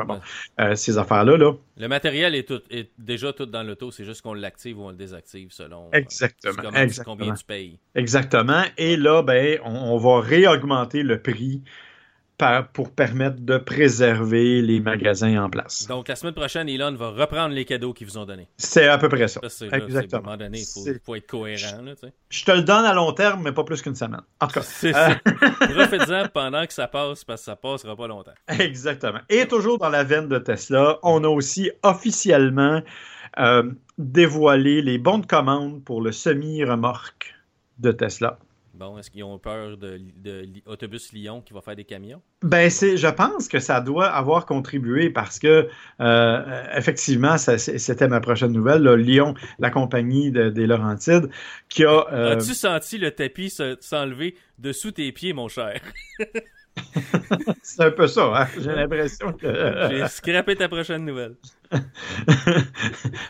Bon. 0.07 0.21
Euh, 0.59 0.75
ces 0.75 0.97
affaires-là. 0.97 1.37
Là. 1.37 1.53
Le 1.77 1.87
matériel 1.87 2.35
est, 2.35 2.49
tout, 2.49 2.63
est 2.71 2.89
déjà 2.97 3.35
tout 3.35 3.45
dans 3.45 3.63
l'auto, 3.63 3.91
c'est 3.91 4.07
juste 4.07 4.23
qu'on 4.23 4.33
l'active 4.33 4.79
ou 4.79 4.85
on 4.85 4.89
le 4.89 4.97
désactive 4.97 5.49
selon 5.51 5.89
euh, 5.89 5.99
exactement, 5.99 6.71
combien 7.05 7.35
tu 7.35 7.45
payes. 7.45 7.79
Exactement. 7.95 8.63
Et 8.79 8.97
là, 8.97 9.23
ben, 9.23 9.59
on, 9.67 9.75
on 9.75 9.99
va 9.99 10.21
réaugmenter 10.21 11.03
le 11.03 11.21
prix 11.21 11.61
pour 12.73 12.91
permettre 12.91 13.41
de 13.41 13.57
préserver 13.59 14.63
les 14.63 14.81
magasins 14.81 15.43
en 15.43 15.51
place. 15.51 15.87
Donc, 15.89 16.09
la 16.09 16.17
semaine 16.17 16.35
prochaine, 16.35 16.69
Elon 16.69 16.95
va 16.95 17.11
reprendre 17.11 17.55
les 17.55 17.65
cadeaux 17.65 17.93
qu'ils 17.93 18.07
vous 18.07 18.19
ont 18.19 18.25
donnés. 18.25 18.49
C'est 18.57 18.89
à 18.89 18.99
peu 18.99 19.09
près 19.09 19.29
ça. 19.29 19.41
Exactement. 19.43 19.91
à 20.13 20.17
un 20.17 20.21
moment 20.23 20.37
donné, 20.37 20.61
il 20.61 21.01
faut, 21.05 21.15
être 21.15 21.27
cohérent. 21.27 21.83
Là, 21.83 21.93
je 22.31 22.45
te 22.45 22.51
le 22.51 22.63
donne 22.63 22.85
à 22.85 22.95
long 22.95 23.13
terme, 23.13 23.43
mais 23.43 23.53
pas 23.53 23.65
plus 23.65 23.83
qu'une 23.83 23.95
semaine. 23.95 24.23
En 24.41 24.47
tout 24.47 24.55
cas. 24.55 24.63
C'est 24.83 24.95
euh... 24.95 25.15
Profite-en 25.75 26.29
pendant 26.33 26.67
que 26.67 26.73
ça 26.73 26.89
passe, 26.89 27.25
parce 27.25 27.43
que 27.43 27.45
ça 27.47 27.57
passera 27.57 27.97
pas 27.97 28.07
longtemps. 28.07 28.35
Exactement. 28.49 29.21
Et 29.29 29.47
toujours 29.47 29.79
dans 29.79 29.91
la 29.91 30.05
veine 30.05 30.29
de 30.29 30.39
Tesla, 30.39 30.99
on 31.03 31.25
a 31.25 31.29
aussi 31.29 31.71
officiellement 31.83 32.83
euh, 33.39 33.71
dévoilé 33.99 34.83
les 34.83 34.99
bons 34.99 35.19
de 35.19 35.27
commande 35.27 35.85
pour 35.85 36.03
le 36.03 36.13
semi-remorque 36.13 37.35
de 37.79 37.93
Tesla. 37.93 38.39
Bon, 38.75 38.97
est-ce 38.97 39.11
qu'ils 39.11 39.25
ont 39.25 39.39
peur 39.39 39.77
de, 39.77 40.01
l'autobus 40.67 41.13
Lyon 41.13 41.43
qui 41.43 41.53
va 41.53 41.61
faire 41.61 41.77
des 41.77 41.85
camions? 41.85 42.23
Ben, 42.43 42.71
c'est, 42.71 42.97
je 42.97 43.09
pense 43.09 43.49
que 43.49 43.59
ça 43.59 43.81
doit 43.83 44.07
avoir 44.07 44.47
contribué 44.47 45.11
parce 45.11 45.39
que, 45.39 45.69
euh, 46.01 46.65
effectivement, 46.75 47.37
c'était 47.37 48.09
ma 48.09 48.21
prochaine 48.21 48.53
nouvelle. 48.53 48.83
Lyon, 48.95 49.35
la 49.59 49.71
compagnie 49.71 50.31
des 50.31 50.67
Laurentides, 50.67 51.29
qui 51.69 51.85
a. 51.85 52.07
Euh, 52.13 52.37
As-tu 52.37 52.55
senti 52.55 52.97
le 52.97 53.11
tapis 53.11 53.53
s'enlever 53.81 54.37
dessous 54.59 54.93
tes 54.93 55.13
pieds, 55.13 55.35
mon 55.35 55.49
cher? 55.49 55.81
c'est 57.63 57.83
un 57.83 57.91
peu 57.91 58.07
ça, 58.07 58.33
hein? 58.35 58.47
j'ai 58.59 58.75
l'impression 58.75 59.33
que. 59.33 59.89
j'ai 59.91 60.09
scrappé 60.09 60.57
ta 60.57 60.69
prochaine 60.69 61.05
nouvelle. 61.05 61.37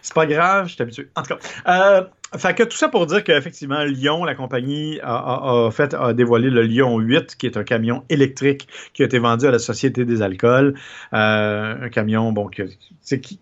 c'est 0.03 0.15
pas 0.15 0.27
grave, 0.27 0.69
je 0.69 0.75
suis 0.75 0.83
habitué. 0.83 1.09
En 1.15 1.23
tout 1.23 1.35
cas, 1.35 1.39
euh, 1.69 2.05
fait 2.39 2.55
que 2.55 2.63
tout 2.63 2.77
ça 2.77 2.89
pour 2.89 3.07
dire 3.07 3.23
qu'effectivement, 3.23 3.85
Lyon, 3.85 4.25
la 4.25 4.35
compagnie, 4.35 4.99
a, 5.03 5.69
fait, 5.71 5.95
a 5.95 6.13
dévoilé 6.13 6.51
le 6.51 6.63
Lyon 6.63 6.99
8, 6.99 7.37
qui 7.37 7.47
est 7.47 7.57
un 7.57 7.65
camion 7.65 8.05
électrique 8.09 8.69
qui 8.95 9.03
a 9.03 9.07
été 9.07 9.19
vendu 9.19 9.47
à 9.47 9.51
la 9.51 9.59
Société 9.59 10.05
des 10.05 10.23
alcools. 10.23 10.75
Euh, 11.13 11.85
un 11.85 11.89
camion 11.89 12.33
bon, 12.33 12.49
qui, 12.49 12.63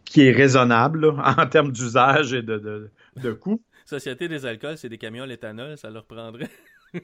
qui 0.05 0.27
est 0.27 0.33
raisonnable 0.33 1.15
en 1.25 1.47
termes 1.47 1.73
d'usage 1.73 2.35
et 2.35 2.43
de, 2.43 2.59
de, 2.59 2.91
de 3.17 3.33
coût. 3.33 3.63
Société 3.87 4.29
des 4.29 4.47
alcools, 4.47 4.77
c'est 4.77 4.89
des 4.89 4.99
camions 4.99 5.25
à 5.25 5.27
l'éthanol, 5.27 5.77
ça 5.77 5.91
leur 5.91 6.05
prendrait. 6.05 6.49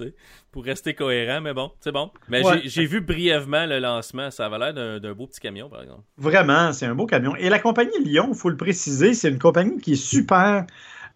pour 0.52 0.64
rester 0.64 0.94
cohérent, 0.94 1.40
mais 1.40 1.54
bon, 1.54 1.70
c'est 1.80 1.92
bon. 1.92 2.10
Mais 2.28 2.42
j'ai 2.64 2.86
vu 2.86 3.00
brièvement 3.00 3.66
le 3.66 3.78
lancement. 3.78 4.30
Ça 4.30 4.46
avait 4.46 4.58
l'air 4.58 5.00
d'un 5.00 5.12
beau 5.12 5.26
petit 5.26 5.40
camion, 5.40 5.68
par 5.68 5.82
exemple. 5.82 6.02
Vraiment, 6.16 6.72
c'est 6.72 6.86
un 6.86 6.94
beau 6.94 7.06
camion. 7.06 7.34
Et 7.36 7.48
la 7.48 7.58
compagnie 7.58 8.02
Lyon, 8.02 8.28
il 8.32 8.36
faut 8.36 8.50
le 8.50 8.56
préciser, 8.56 9.14
c'est 9.14 9.28
une 9.28 9.38
compagnie 9.38 9.78
qui 9.78 9.92
est 9.92 9.96
super 9.96 10.66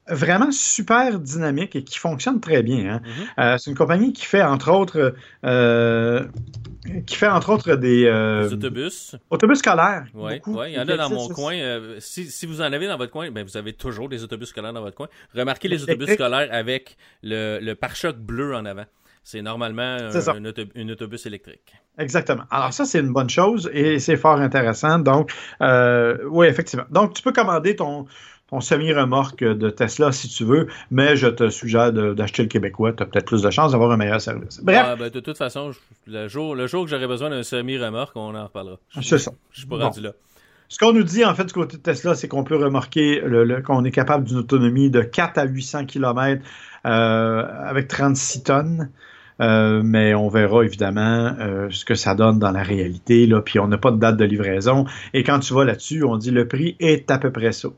vraiment 0.08 0.50
super 0.50 1.18
dynamique 1.20 1.76
et 1.76 1.84
qui 1.84 1.98
fonctionne 1.98 2.40
très 2.40 2.62
bien. 2.62 2.94
Hein. 2.94 3.00
Mm-hmm. 3.04 3.44
Euh, 3.44 3.58
c'est 3.58 3.70
une 3.70 3.76
compagnie 3.76 4.12
qui 4.12 4.24
fait 4.24 4.42
entre 4.42 4.70
autres 4.72 5.14
euh, 5.44 6.24
qui 7.06 7.14
fait 7.14 7.28
entre 7.28 7.50
autres 7.50 7.76
des, 7.76 8.06
euh, 8.06 8.50
autobus. 8.50 9.14
Autobus 9.30 9.58
scolaires. 9.58 10.06
Oui, 10.14 10.40
il 10.46 10.72
y 10.72 10.78
en 10.78 10.88
a 10.88 10.96
dans 10.96 11.10
mon 11.10 11.28
coin. 11.28 11.54
si, 12.00 12.24
si, 12.30 12.46
vous 12.46 12.60
en 12.60 12.72
avez 12.72 12.88
dans 12.88 12.96
votre 12.96 13.12
coin, 13.12 13.30
ben 13.30 13.44
vous 13.44 13.56
avez 13.56 13.72
toujours 13.72 14.08
des 14.08 14.24
autobus 14.24 14.48
scolaires 14.48 14.72
dans 14.72 14.82
votre 14.82 14.96
coin. 14.96 15.08
Remarquez 15.34 15.68
les 15.68 15.82
autobus 15.84 16.10
scolaires 16.10 16.48
avec 16.50 16.96
le, 17.22 17.60
le 17.60 17.74
pare-choc 17.74 18.16
bleu 18.16 18.54
en 18.54 18.64
avant. 18.64 18.86
C'est 19.24 19.40
normalement 19.40 19.98
un, 20.00 20.88
autobus 20.90 21.26
électrique. 21.26 21.72
Exactement. 21.96 22.42
Alors 22.50 22.72
ça, 22.72 22.84
c'est 22.84 22.98
une 22.98 23.12
bonne 23.12 23.30
chose 23.30 23.70
et 23.72 24.00
c'est 24.00 24.16
fort 24.16 24.40
intéressant. 24.40 24.98
Donc, 24.98 25.32
oui, 25.60 26.48
effectivement. 26.48 26.86
Donc, 26.90 27.14
tu 27.14 27.22
peux 27.22 27.32
commander 27.32 27.76
ton, 27.76 28.06
ton 28.52 28.60
semi-remorque 28.60 29.42
de 29.42 29.70
Tesla 29.70 30.12
si 30.12 30.28
tu 30.28 30.44
veux, 30.44 30.68
mais 30.90 31.16
je 31.16 31.26
te 31.26 31.48
suggère 31.48 31.90
d'acheter 31.90 32.42
le 32.42 32.48
québécois. 32.48 32.92
Tu 32.92 33.02
as 33.02 33.06
peut-être 33.06 33.24
plus 33.24 33.40
de 33.40 33.50
chances 33.50 33.72
d'avoir 33.72 33.90
un 33.90 33.96
meilleur 33.96 34.20
service. 34.20 34.60
Bref. 34.62 34.98
Ben, 34.98 35.08
de 35.08 35.20
toute 35.20 35.38
façon, 35.38 35.70
le 36.06 36.28
jour, 36.28 36.54
le 36.54 36.66
jour 36.66 36.84
que 36.84 36.90
j'aurai 36.90 37.06
besoin 37.06 37.30
d'un 37.30 37.42
semi-remorque, 37.42 38.14
on 38.14 38.34
en 38.34 38.44
reparlera. 38.44 38.78
C'est 39.00 39.16
ça. 39.16 39.32
Je 39.52 39.60
suis 39.60 39.68
pas 39.68 39.78
rendu 39.78 40.02
là. 40.02 40.12
Ce 40.68 40.78
qu'on 40.78 40.92
nous 40.92 41.02
dit, 41.02 41.24
en 41.24 41.34
fait, 41.34 41.44
du 41.44 41.52
côté 41.54 41.78
de 41.78 41.82
Tesla, 41.82 42.14
c'est 42.14 42.28
qu'on 42.28 42.44
peut 42.44 42.56
remorquer 42.56 43.22
qu'on 43.64 43.84
est 43.84 43.90
capable 43.90 44.24
d'une 44.24 44.38
autonomie 44.38 44.90
de 44.90 45.00
4 45.00 45.38
à 45.38 45.44
800 45.44 45.86
km 45.86 46.42
euh, 46.84 47.44
avec 47.64 47.88
36 47.88 48.42
tonnes. 48.42 48.90
Euh, 49.40 49.80
mais 49.82 50.14
on 50.14 50.28
verra 50.28 50.62
évidemment 50.62 51.34
euh, 51.40 51.68
ce 51.70 51.86
que 51.86 51.94
ça 51.94 52.14
donne 52.14 52.38
dans 52.38 52.50
la 52.50 52.62
réalité. 52.62 53.26
Là, 53.26 53.40
puis 53.40 53.58
on 53.58 53.68
n'a 53.68 53.78
pas 53.78 53.90
de 53.90 53.96
date 53.96 54.18
de 54.18 54.24
livraison. 54.24 54.84
Et 55.14 55.24
quand 55.24 55.40
tu 55.40 55.54
vas 55.54 55.64
là-dessus, 55.64 56.04
on 56.04 56.18
dit 56.18 56.30
le 56.30 56.46
prix 56.46 56.76
est 56.80 57.10
à 57.10 57.18
peu 57.18 57.32
près 57.32 57.52
ça. 57.52 57.68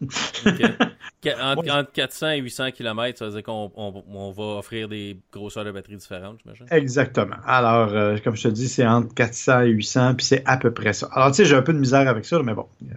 Entre, 1.40 1.92
400 1.92 2.30
et 2.30 2.38
800 2.38 2.70
km, 2.72 3.18
ça 3.18 3.26
veut 3.26 3.32
dire 3.32 3.42
qu'on 3.44 3.70
on, 3.76 4.30
va 4.32 4.58
offrir 4.58 4.88
des 4.88 5.16
grosseurs 5.32 5.64
de 5.64 5.70
batterie 5.70 5.96
différentes, 5.96 6.38
j'imagine? 6.42 6.66
Exactement. 6.70 7.36
Alors, 7.46 7.92
euh, 7.92 8.16
comme 8.24 8.34
je 8.34 8.44
te 8.44 8.48
dis, 8.48 8.68
c'est 8.68 8.86
entre 8.86 9.14
400 9.14 9.60
et 9.60 9.68
800, 9.68 10.14
puis 10.16 10.26
c'est 10.26 10.42
à 10.46 10.56
peu 10.56 10.72
près 10.72 10.92
ça. 10.92 11.08
Alors, 11.12 11.30
tu 11.30 11.36
sais, 11.36 11.44
j'ai 11.44 11.54
un 11.54 11.62
peu 11.62 11.72
de 11.72 11.78
misère 11.78 12.08
avec 12.08 12.24
ça, 12.24 12.42
mais 12.42 12.54
bon, 12.54 12.66
euh, 12.82 12.94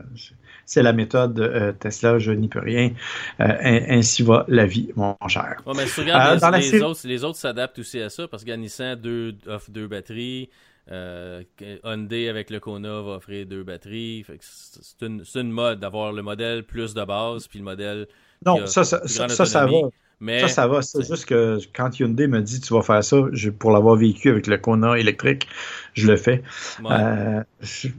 c'est 0.65 0.81
la 0.81 0.93
méthode 0.93 1.39
euh, 1.39 1.71
Tesla, 1.73 2.17
je 2.17 2.31
n'y 2.31 2.47
peux 2.47 2.59
rien. 2.59 2.91
ainsi 3.37 4.23
va 4.23 4.45
la 4.47 4.65
vie, 4.65 4.91
mon 4.95 5.15
cher. 5.27 5.57
mais 5.75 5.85
si 5.85 5.93
tu 5.93 5.99
regardes 6.01 6.55
les, 6.55 6.81
autres, 6.81 7.01
les 7.03 7.23
autres 7.23 7.37
s'adaptent 7.37 7.77
aussi 7.77 8.01
à 8.01 8.09
ça, 8.09 8.27
parce 8.27 8.43
que 8.43 8.51
Nissan 8.51 8.95
deux, 8.95 9.35
offre 9.47 9.69
deux 9.69 9.87
batteries. 9.87 10.49
Euh, 10.91 11.43
Hyundai 11.83 12.29
avec 12.29 12.49
le 12.51 12.59
Kona 12.59 13.01
va 13.01 13.13
offrir 13.13 13.47
deux 13.47 13.63
batteries. 13.63 14.23
C'est 14.39 15.05
une, 15.05 15.23
une, 15.33 15.51
mode 15.51 15.79
d'avoir 15.79 16.13
le 16.13 16.21
modèle 16.21 16.63
plus 16.63 16.93
de 16.93 17.03
base 17.03 17.47
puis 17.47 17.59
le 17.59 17.65
modèle. 17.65 18.07
Non, 18.45 18.67
ça, 18.67 18.83
ça, 18.83 19.07
ça, 19.07 19.27
ça, 19.29 19.65
va. 19.65 19.89
Mais, 20.19 20.41
ça, 20.41 20.47
ça 20.47 20.67
va. 20.67 20.81
C'est 20.81 21.05
juste 21.05 21.25
que 21.25 21.59
quand 21.73 21.99
Hyundai 21.99 22.27
me 22.27 22.41
dit 22.41 22.61
tu 22.61 22.73
vas 22.73 22.81
faire 22.81 23.03
ça, 23.03 23.17
pour 23.59 23.71
l'avoir 23.71 23.95
vécu 23.95 24.29
avec 24.29 24.47
le 24.47 24.57
Kona 24.57 24.97
électrique, 24.97 25.47
je 25.93 26.07
le 26.07 26.15
fais. 26.15 26.41
Euh, 26.89 27.43
je, 27.59 27.89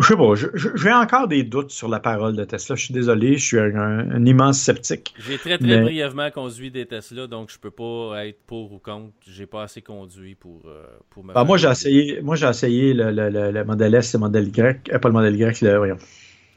sais 0.00 0.16
pas, 0.16 0.34
j'ai 0.74 0.92
encore 0.92 1.28
des 1.28 1.42
doutes 1.42 1.70
sur 1.70 1.88
la 1.88 2.00
parole 2.00 2.34
de 2.34 2.44
Tesla. 2.44 2.76
Je 2.76 2.84
suis 2.84 2.94
désolé, 2.94 3.36
je 3.36 3.44
suis 3.44 3.58
un, 3.58 4.24
immense 4.24 4.58
sceptique. 4.58 5.14
J'ai 5.18 5.36
très 5.38 5.58
très 5.58 5.80
brièvement 5.80 6.30
conduit 6.30 6.70
des 6.70 6.86
Tesla, 6.86 7.26
donc 7.26 7.50
je 7.50 7.58
peux 7.58 7.70
pas 7.70 8.26
être 8.26 8.38
pour 8.46 8.72
ou 8.72 8.78
contre. 8.78 9.12
J'ai 9.26 9.46
pas 9.46 9.64
assez 9.64 9.82
conduit 9.82 10.34
pour, 10.34 10.62
euh, 10.66 10.84
pour 11.10 11.24
me. 11.24 11.34
Ben, 11.34 11.44
moi 11.44 11.58
j'ai 11.58 11.68
essayé, 11.68 12.20
moi 12.22 12.36
j'ai 12.36 12.48
essayé 12.48 12.94
le, 12.94 13.10
le, 13.10 13.28
le, 13.50 13.64
modèle 13.64 13.94
S 13.94 14.14
et 14.14 14.16
le 14.16 14.20
modèle 14.20 14.48
Y, 14.48 14.90
euh, 14.92 14.98
pas 14.98 15.08
le 15.08 15.14
modèle 15.14 15.36
Y, 15.36 15.60
le, 15.62 15.76
voyons, 15.76 15.98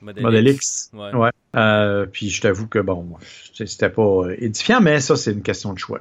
Model, 0.02 0.48
X. 0.48 0.92
Ouais. 0.94 1.30
Euh, 1.56 2.06
puis 2.06 2.30
je 2.30 2.42
t'avoue 2.42 2.68
que 2.68 2.80
bon, 2.80 3.16
c'était 3.54 3.90
pas 3.90 4.02
euh, 4.02 4.36
édifiant, 4.38 4.82
mais 4.82 5.00
ça, 5.00 5.16
c'est 5.16 5.32
une 5.32 5.42
question 5.42 5.74
de 5.74 5.80
choix. 5.80 6.00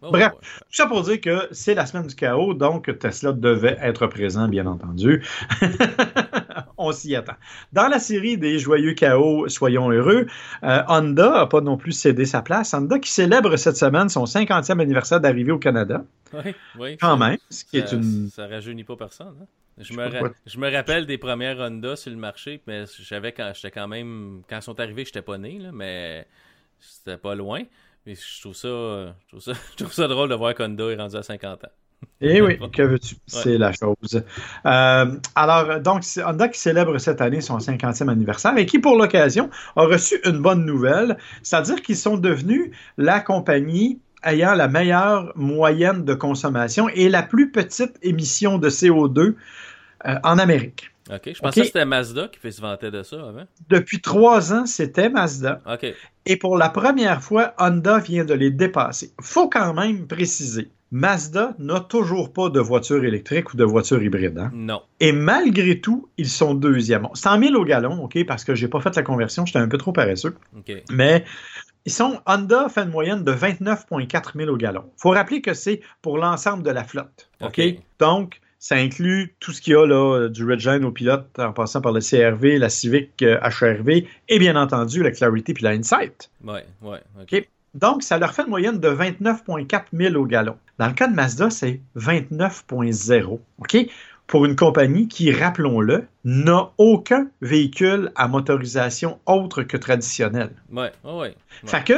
Bref, 0.00 0.32
tout 0.40 0.64
ça 0.70 0.86
pour 0.86 1.02
dire 1.02 1.20
que 1.20 1.48
c'est 1.50 1.74
la 1.74 1.86
semaine 1.86 2.06
du 2.06 2.14
chaos, 2.14 2.54
donc 2.54 2.96
Tesla 2.98 3.32
devait 3.32 3.76
être 3.80 4.06
présent, 4.06 4.48
bien 4.48 4.66
entendu. 4.66 5.24
On 6.86 6.92
s'y 6.92 7.16
attend. 7.16 7.34
Dans 7.72 7.88
la 7.88 7.98
série 7.98 8.38
des 8.38 8.58
joyeux 8.58 8.94
chaos, 8.94 9.48
soyons 9.48 9.90
heureux, 9.90 10.26
euh, 10.62 10.82
Honda 10.86 11.30
n'a 11.30 11.46
pas 11.46 11.60
non 11.60 11.76
plus 11.76 11.92
cédé 11.92 12.24
sa 12.24 12.42
place. 12.42 12.74
Honda 12.74 12.98
qui 13.00 13.10
célèbre 13.10 13.56
cette 13.56 13.76
semaine 13.76 14.08
son 14.08 14.24
50e 14.24 14.80
anniversaire 14.80 15.20
d'arrivée 15.20 15.52
au 15.52 15.58
Canada. 15.58 16.04
Oui, 16.32 16.54
oui. 16.78 16.96
Quand 16.96 17.16
même, 17.16 17.38
ce 17.50 17.64
qui 17.64 17.78
est 17.78 17.92
une... 17.92 18.28
Ça 18.30 18.46
rajeunit 18.46 18.84
pas 18.84 18.96
personne. 18.96 19.34
Hein? 19.42 19.46
Je 19.78 19.92
me, 19.92 20.08
je 20.46 20.58
me, 20.58 20.70
rappelle 20.70 21.06
des 21.06 21.18
premières 21.18 21.58
Honda 21.58 21.96
sur 21.96 22.10
le 22.10 22.16
marché, 22.16 22.62
mais 22.66 22.84
j'avais 23.00 23.32
quand 23.32 23.52
j'étais 23.54 23.70
quand 23.70 23.88
même 23.88 24.42
quand 24.48 24.56
ils 24.56 24.62
sont 24.62 24.80
arrivés, 24.80 25.04
j'étais 25.04 25.20
pas 25.20 25.36
né, 25.36 25.58
là, 25.58 25.70
mais 25.70 26.26
c'était 26.80 27.18
pas 27.18 27.34
loin. 27.34 27.62
Mais 28.06 28.14
je 28.14 28.40
trouve 28.40 28.54
ça, 28.54 28.68
je 28.68 29.28
trouve 29.28 29.40
ça, 29.40 29.52
je 29.72 29.76
trouve 29.76 29.92
ça 29.92 30.08
drôle 30.08 30.30
de 30.30 30.34
voir 30.34 30.54
qu'Honda 30.54 30.84
est 30.90 30.96
rendu 30.96 31.16
à 31.16 31.22
50 31.22 31.64
ans. 31.64 31.68
Eh 32.20 32.40
oui, 32.40 32.58
que 32.72 32.82
veux-tu? 32.82 33.16
C'est 33.26 33.58
la 33.58 33.72
chose. 33.72 34.22
Euh, 34.64 35.06
alors, 35.34 35.80
donc, 35.80 36.02
Honda 36.24 36.48
qui 36.48 36.58
célèbre 36.58 36.96
cette 36.98 37.20
année 37.20 37.40
son 37.40 37.58
50e 37.58 38.08
anniversaire 38.08 38.56
et 38.56 38.64
qui, 38.64 38.78
pour 38.78 38.96
l'occasion, 38.96 39.50
a 39.76 39.82
reçu 39.82 40.18
une 40.24 40.40
bonne 40.40 40.64
nouvelle, 40.64 41.18
c'est-à-dire 41.42 41.82
qu'ils 41.82 41.96
sont 41.96 42.16
devenus 42.16 42.70
la 42.96 43.20
compagnie 43.20 44.00
ayant 44.24 44.54
la 44.54 44.68
meilleure 44.68 45.32
moyenne 45.36 46.04
de 46.04 46.14
consommation 46.14 46.88
et 46.88 47.08
la 47.08 47.22
plus 47.22 47.50
petite 47.50 47.98
émission 48.02 48.58
de 48.58 48.70
CO2 48.70 49.34
euh, 50.06 50.14
en 50.22 50.38
Amérique. 50.38 50.90
OK. 51.10 51.30
Je 51.32 51.40
pensais 51.40 51.60
que 51.60 51.66
c'était 51.66 51.84
Mazda 51.84 52.28
qui 52.28 52.52
se 52.52 52.60
vanter 52.60 52.90
de 52.90 53.02
ça 53.02 53.16
avant. 53.16 53.44
Depuis 53.68 54.00
trois 54.00 54.52
ans, 54.52 54.66
c'était 54.66 55.08
Mazda. 55.08 55.60
OK. 55.70 55.86
Et 56.24 56.36
pour 56.36 56.56
la 56.56 56.68
première 56.68 57.22
fois, 57.22 57.54
Honda 57.58 57.98
vient 57.98 58.24
de 58.24 58.34
les 58.34 58.50
dépasser. 58.50 59.12
faut 59.20 59.48
quand 59.48 59.72
même 59.74 60.08
préciser. 60.08 60.68
Mazda 60.92 61.54
n'a 61.58 61.80
toujours 61.80 62.32
pas 62.32 62.48
de 62.48 62.60
voiture 62.60 63.04
électrique 63.04 63.52
ou 63.52 63.56
de 63.56 63.64
voiture 63.64 64.02
hybride. 64.02 64.38
Hein? 64.38 64.50
Non. 64.54 64.82
Et 65.00 65.12
malgré 65.12 65.80
tout, 65.80 66.08
ils 66.16 66.28
sont 66.28 66.54
deuxième. 66.54 67.08
C'est 67.14 67.28
en 67.28 67.38
1000 67.38 67.56
au 67.56 67.64
gallon, 67.64 68.02
OK, 68.04 68.24
parce 68.26 68.44
que 68.44 68.54
j'ai 68.54 68.68
pas 68.68 68.80
fait 68.80 68.94
la 68.94 69.02
conversion, 69.02 69.44
j'étais 69.46 69.58
un 69.58 69.68
peu 69.68 69.78
trop 69.78 69.92
paresseux. 69.92 70.36
OK. 70.56 70.72
Mais 70.90 71.24
ils 71.86 71.92
sont, 71.92 72.20
Honda 72.26 72.68
fait 72.68 72.82
une 72.82 72.90
moyenne 72.90 73.24
de 73.24 73.32
29,4 73.32 74.36
000 74.36 74.50
au 74.50 74.56
gallon. 74.56 74.84
Il 74.98 75.00
faut 75.00 75.10
rappeler 75.10 75.40
que 75.40 75.54
c'est 75.54 75.80
pour 76.02 76.18
l'ensemble 76.18 76.62
de 76.62 76.70
la 76.70 76.84
flotte. 76.84 77.30
OK? 77.40 77.60
Donc, 77.98 78.40
ça 78.58 78.76
inclut 78.76 79.36
tout 79.38 79.52
ce 79.52 79.60
qu'il 79.60 79.74
y 79.74 79.76
a 79.76 79.86
là, 79.86 80.28
du 80.28 80.44
Redline 80.44 80.84
au 80.84 80.90
pilote, 80.90 81.28
en 81.38 81.52
passant 81.52 81.80
par 81.80 81.92
le 81.92 82.00
CRV, 82.00 82.58
la 82.58 82.68
Civic 82.68 83.22
HRV, 83.22 83.88
euh, 83.88 84.00
et 84.28 84.38
bien 84.38 84.56
entendu 84.56 85.02
la 85.02 85.12
Clarity 85.12 85.54
puis 85.54 85.62
la 85.62 85.70
Insight. 85.70 86.30
Oui, 86.44 86.60
oui. 86.82 86.98
OK? 87.20 87.48
Donc, 87.76 88.02
ça 88.02 88.18
leur 88.18 88.32
fait 88.32 88.42
une 88.42 88.48
moyenne 88.48 88.80
de 88.80 88.88
29,4 88.88 89.82
000 89.92 90.14
au 90.14 90.24
gallon. 90.26 90.56
Dans 90.78 90.86
le 90.88 90.92
cas 90.94 91.06
de 91.08 91.14
Mazda, 91.14 91.50
c'est 91.50 91.80
29,0. 91.96 93.40
OK? 93.58 93.76
Pour 94.26 94.44
une 94.44 94.56
compagnie 94.56 95.06
qui, 95.06 95.30
rappelons-le, 95.30 96.04
n'a 96.24 96.70
aucun 96.78 97.28
véhicule 97.42 98.10
à 98.16 98.26
motorisation 98.26 99.20
autre 99.24 99.62
que 99.62 99.76
traditionnel. 99.76 100.50
Ouais, 100.72 100.90
ouais, 101.04 101.12
ouais. 101.12 101.36
Fait 101.64 101.84
que, 101.84 101.94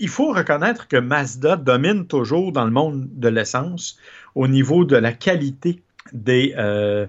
il 0.00 0.08
faut 0.08 0.32
reconnaître 0.32 0.88
que 0.88 0.96
Mazda 0.96 1.56
domine 1.56 2.06
toujours 2.06 2.50
dans 2.50 2.64
le 2.64 2.72
monde 2.72 3.06
de 3.12 3.28
l'essence 3.28 3.96
au 4.34 4.48
niveau 4.48 4.84
de 4.84 4.96
la 4.96 5.12
qualité 5.12 5.80
des, 6.12 6.52
euh, 6.58 7.06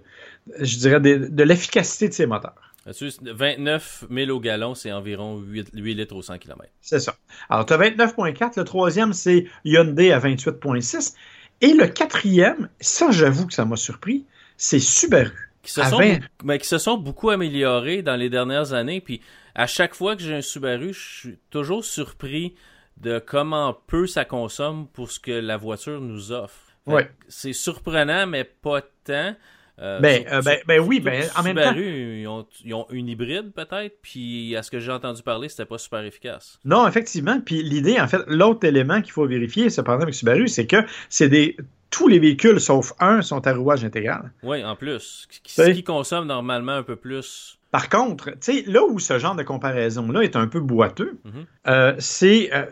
je 0.60 0.78
dirais, 0.78 1.00
des- 1.00 1.18
de 1.18 1.44
l'efficacité 1.44 2.10
de 2.10 2.14
ses 2.14 2.28
moteurs. 2.28 2.73
29 2.86 4.06
000 4.12 4.32
au 4.32 4.40
gallon, 4.40 4.76
c'est 4.76 4.92
environ 4.92 5.38
8, 5.40 5.70
8 5.74 5.94
litres 5.96 6.16
au 6.16 6.22
100 6.22 6.38
km. 6.38 6.66
C'est 6.82 7.00
ça. 7.00 7.16
Alors, 7.50 7.66
tu 7.66 7.74
as 7.74 7.78
29.4. 7.78 8.54
Le 8.58 8.64
troisième, 8.64 9.14
c'est 9.14 9.46
Hyundai 9.64 10.12
à 10.12 10.20
28.6. 10.20 11.16
Et 11.62 11.74
le 11.74 11.88
quatrième, 11.88 12.70
ça, 12.80 13.12
j'avoue 13.12 13.48
que 13.48 13.54
ça 13.54 13.64
m'a 13.66 13.78
surpris, 13.78 14.26
c'est 14.58 14.80
Subaru. 14.80 15.50
Qui 15.62 15.72
se, 15.72 15.82
sont 15.84 15.98
20. 15.98 16.14
beaucoup- 16.16 16.26
mais 16.44 16.60
qui 16.60 16.68
se 16.68 16.78
sont 16.78 16.98
beaucoup 16.98 17.30
améliorés 17.30 18.02
dans 18.02 18.18
les 18.18 18.30
dernières 18.30 18.74
années. 18.74 19.00
Puis 19.00 19.22
à 19.56 19.66
chaque 19.66 19.96
fois 19.96 20.18
que 20.18 20.22
j'ai 20.22 20.36
un 20.36 20.42
Subaru, 20.42 20.94
je 20.94 21.00
suis 21.20 21.40
toujours 21.52 21.86
surpris 21.86 22.54
de 22.98 23.18
comment 23.20 23.78
peu 23.88 24.06
ça 24.06 24.26
consomme 24.26 24.88
pour 24.88 25.10
ce 25.10 25.22
que 25.22 25.32
la 25.32 25.56
voiture 25.56 26.02
nous 26.02 26.34
offre. 26.34 26.60
Ouais. 26.86 27.10
C'est 27.30 27.54
surprenant, 27.54 28.28
mais 28.28 28.44
pas 28.44 28.82
tant. 29.06 29.36
Euh, 29.80 30.00
Ben, 30.00 30.24
euh, 30.32 30.42
ben, 30.44 30.60
ben 30.68 30.80
oui, 30.80 31.00
ben, 31.00 31.24
en 31.36 31.42
même 31.44 31.56
temps. 31.56 31.62
Subaru, 31.70 32.20
ils 32.22 32.28
ont, 32.28 32.46
ils 32.64 32.74
ont 32.76 32.86
une 32.92 33.08
hybride 33.10 33.52
peut-être, 33.54 33.98
puis 34.04 34.56
à 34.56 34.62
ce 34.62 34.70
que 34.70 34.80
j'ai 34.80 34.92
entendu 34.92 35.24
parler, 35.24 35.50
c'était 35.50 35.66
pas 35.66 35.80
super 35.80 36.02
efficace. 36.04 36.60
Non, 36.64 36.88
effectivement. 36.88 37.40
Puis 37.44 37.64
l'idée, 37.64 38.00
en 38.00 38.08
fait, 38.08 38.22
l'autre 38.28 38.66
élément 38.68 39.02
qu'il 39.02 39.12
faut 39.14 39.26
vérifier, 39.26 39.70
cependant, 39.72 40.02
avec 40.04 40.14
Subaru, 40.14 40.48
c'est 40.48 40.68
que 40.68 40.78
c'est 41.10 41.30
des. 41.30 41.58
Tous 41.90 42.08
les 42.08 42.18
véhicules, 42.18 42.60
sauf 42.60 42.94
un, 43.00 43.22
sont 43.22 43.46
à 43.46 43.54
rouage 43.54 43.84
intégral. 43.86 44.32
Oui, 44.42 44.64
en 44.66 44.76
plus. 44.76 45.28
Qui, 45.30 45.42
qui- 45.42 45.62
Oui. 45.62 45.74
qui 45.76 45.84
consomme 45.84 46.26
normalement 46.26 46.72
un 46.72 46.82
peu 46.84 46.96
plus. 46.96 47.60
Par 47.70 47.88
contre, 47.90 48.32
tu 48.32 48.38
sais, 48.42 48.64
là 48.68 48.84
où 48.84 48.98
ce 49.00 49.18
genre 49.20 49.36
de 49.36 49.44
comparaison-là 49.44 50.22
est 50.22 50.36
un 50.36 50.48
peu 50.48 50.60
boiteux, 50.60 51.20
Mhm. 51.24 51.46
euh, 51.68 51.94
c'est 52.00 52.52
euh, 52.54 52.66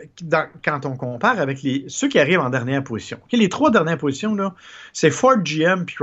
quand 0.64 0.86
on 0.86 0.96
compare 0.96 1.38
avec 1.40 1.62
les, 1.62 1.84
ceux 1.88 2.08
qui 2.08 2.18
arrivent 2.18 2.40
en 2.40 2.50
dernière 2.50 2.82
position. 2.82 3.18
Les 3.32 3.48
trois 3.48 3.70
dernières 3.70 3.98
positions, 3.98 4.34
là, 4.34 4.54
c'est 4.92 5.10
Ford, 5.10 5.38
GM 5.44 5.84
puis 5.84 5.96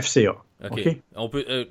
FCA. 0.00 0.34
OK. 0.64 0.88
On 1.14 1.28
peut, 1.28 1.44
euh, 1.48 1.64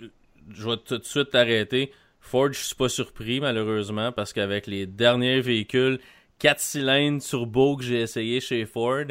je 0.54 0.69
vais 0.69 0.78
tout 0.78 0.98
de 0.98 1.04
suite 1.04 1.32
t'arrêter. 1.32 1.91
Ford, 2.19 2.52
je 2.52 2.60
suis 2.60 2.76
pas 2.76 2.89
surpris, 2.89 3.39
malheureusement, 3.39 4.12
parce 4.12 4.34
qu'avec 4.34 4.67
les 4.67 4.86
derniers 4.86 5.41
véhicules 5.41 6.00
4 6.39 6.60
cylindres 6.60 7.24
turbo 7.24 7.78
que 7.78 7.84
j'ai 7.84 8.02
essayé 8.02 8.39
chez 8.39 8.65
Ford, 8.65 9.06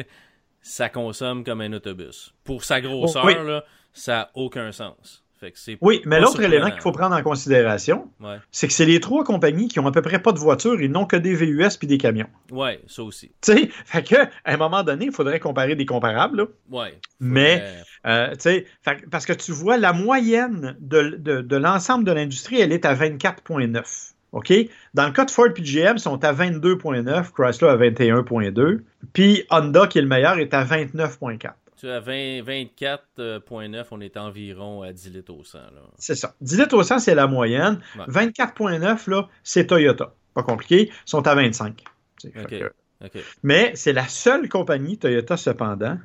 ça 0.61 0.89
consomme 0.89 1.43
comme 1.43 1.61
un 1.61 1.73
autobus. 1.73 2.33
Pour 2.43 2.63
sa 2.63 2.81
grosseur, 2.81 3.23
Oh, 3.25 3.27
oui. 3.27 3.47
là, 3.47 3.65
ça 3.93 4.21
a 4.21 4.31
aucun 4.35 4.71
sens. 4.71 5.24
Fait 5.39 5.51
que 5.51 5.59
c'est 5.59 5.77
Oui, 5.81 6.01
mais 6.05 6.19
l'autre 6.21 6.41
élément 6.41 6.71
qu'il 6.71 6.81
faut 6.81 6.91
prendre 6.93 7.15
en 7.15 7.21
considération, 7.21 8.09
ouais. 8.21 8.37
c'est 8.51 8.67
que 8.67 8.73
c'est 8.73 8.85
les 8.85 8.99
trois 9.01 9.23
compagnies 9.25 9.67
qui 9.67 9.79
ont 9.79 9.87
à 9.87 9.91
peu 9.91 10.01
près 10.01 10.19
pas 10.19 10.31
de 10.31 10.39
voitures, 10.39 10.81
ils 10.81 10.89
n'ont 10.91 11.05
que 11.05 11.17
des 11.17 11.35
VUS 11.35 11.77
puis 11.77 11.87
des 11.87 11.97
camions. 11.97 12.27
ouais, 12.51 12.79
ça 12.87 13.03
aussi. 13.03 13.31
Tu 13.41 13.51
sais, 13.53 13.69
fait 13.85 14.03
que, 14.03 14.15
à 14.15 14.53
un 14.53 14.57
moment 14.57 14.83
donné, 14.83 15.05
il 15.05 15.11
faudrait 15.11 15.39
comparer 15.41 15.75
des 15.75 15.85
comparables, 15.85 16.37
là. 16.37 16.45
Ouais. 16.71 16.99
Mais, 17.19 17.63
Euh, 18.07 18.31
tu 18.33 18.39
sais, 18.39 18.65
parce 19.11 19.25
que 19.25 19.33
tu 19.33 19.51
vois, 19.51 19.77
la 19.77 19.91
moyenne 19.91 20.75
de, 20.79 21.15
de- 21.17 21.41
de 21.41 21.55
l'ensemble 21.57 22.03
de 22.05 22.11
l'industrie, 22.11 22.61
elle 22.61 22.71
est 22.71 22.85
à 22.85 22.93
24,9. 22.93 24.11
OK? 24.31 24.53
Dans 24.93 25.05
le 25.07 25.11
cas 25.11 25.25
de 25.25 25.31
Ford 25.31 25.47
et 25.55 25.61
GM, 25.61 25.93
ils 25.95 25.99
sont 25.99 26.23
à 26.23 26.33
22,9, 26.33 27.31
Chrysler 27.31 27.67
à 27.69 27.77
21,2, 27.77 28.81
puis 29.13 29.43
Honda, 29.49 29.87
qui 29.87 29.97
est 29.97 30.01
le 30.01 30.07
meilleur, 30.07 30.37
est 30.39 30.53
à 30.53 30.63
29,4. 30.65 31.51
Tu 31.79 31.89
as 31.89 31.99
20 31.99 32.41
24,9, 32.41 33.85
on 33.91 34.01
est 34.01 34.17
environ 34.17 34.81
à 34.81 34.93
10 34.93 35.09
litres 35.11 35.33
au 35.33 35.43
100. 35.43 35.57
Là. 35.57 35.81
C'est 35.97 36.15
ça. 36.15 36.33
10 36.41 36.59
litres 36.59 36.75
au 36.77 36.83
100, 36.83 36.99
c'est 36.99 37.15
la 37.15 37.27
moyenne. 37.27 37.81
Ouais. 37.97 38.05
24,9, 38.07 39.09
là, 39.09 39.27
c'est 39.43 39.67
Toyota. 39.67 40.13
Pas 40.33 40.43
compliqué. 40.43 40.89
Ils 40.89 41.09
sont 41.09 41.25
à 41.27 41.35
25. 41.35 41.75
Tu 41.77 41.83
sais, 42.17 42.31
fait 42.31 42.41
OK. 42.43 42.49
que- 42.49 42.73
OK. 43.05 43.23
Mais 43.43 43.71
c'est 43.75 43.93
la 43.93 44.07
seule 44.07 44.47
compagnie, 44.49 44.97
Toyota, 44.97 45.35
cependant, 45.37 45.97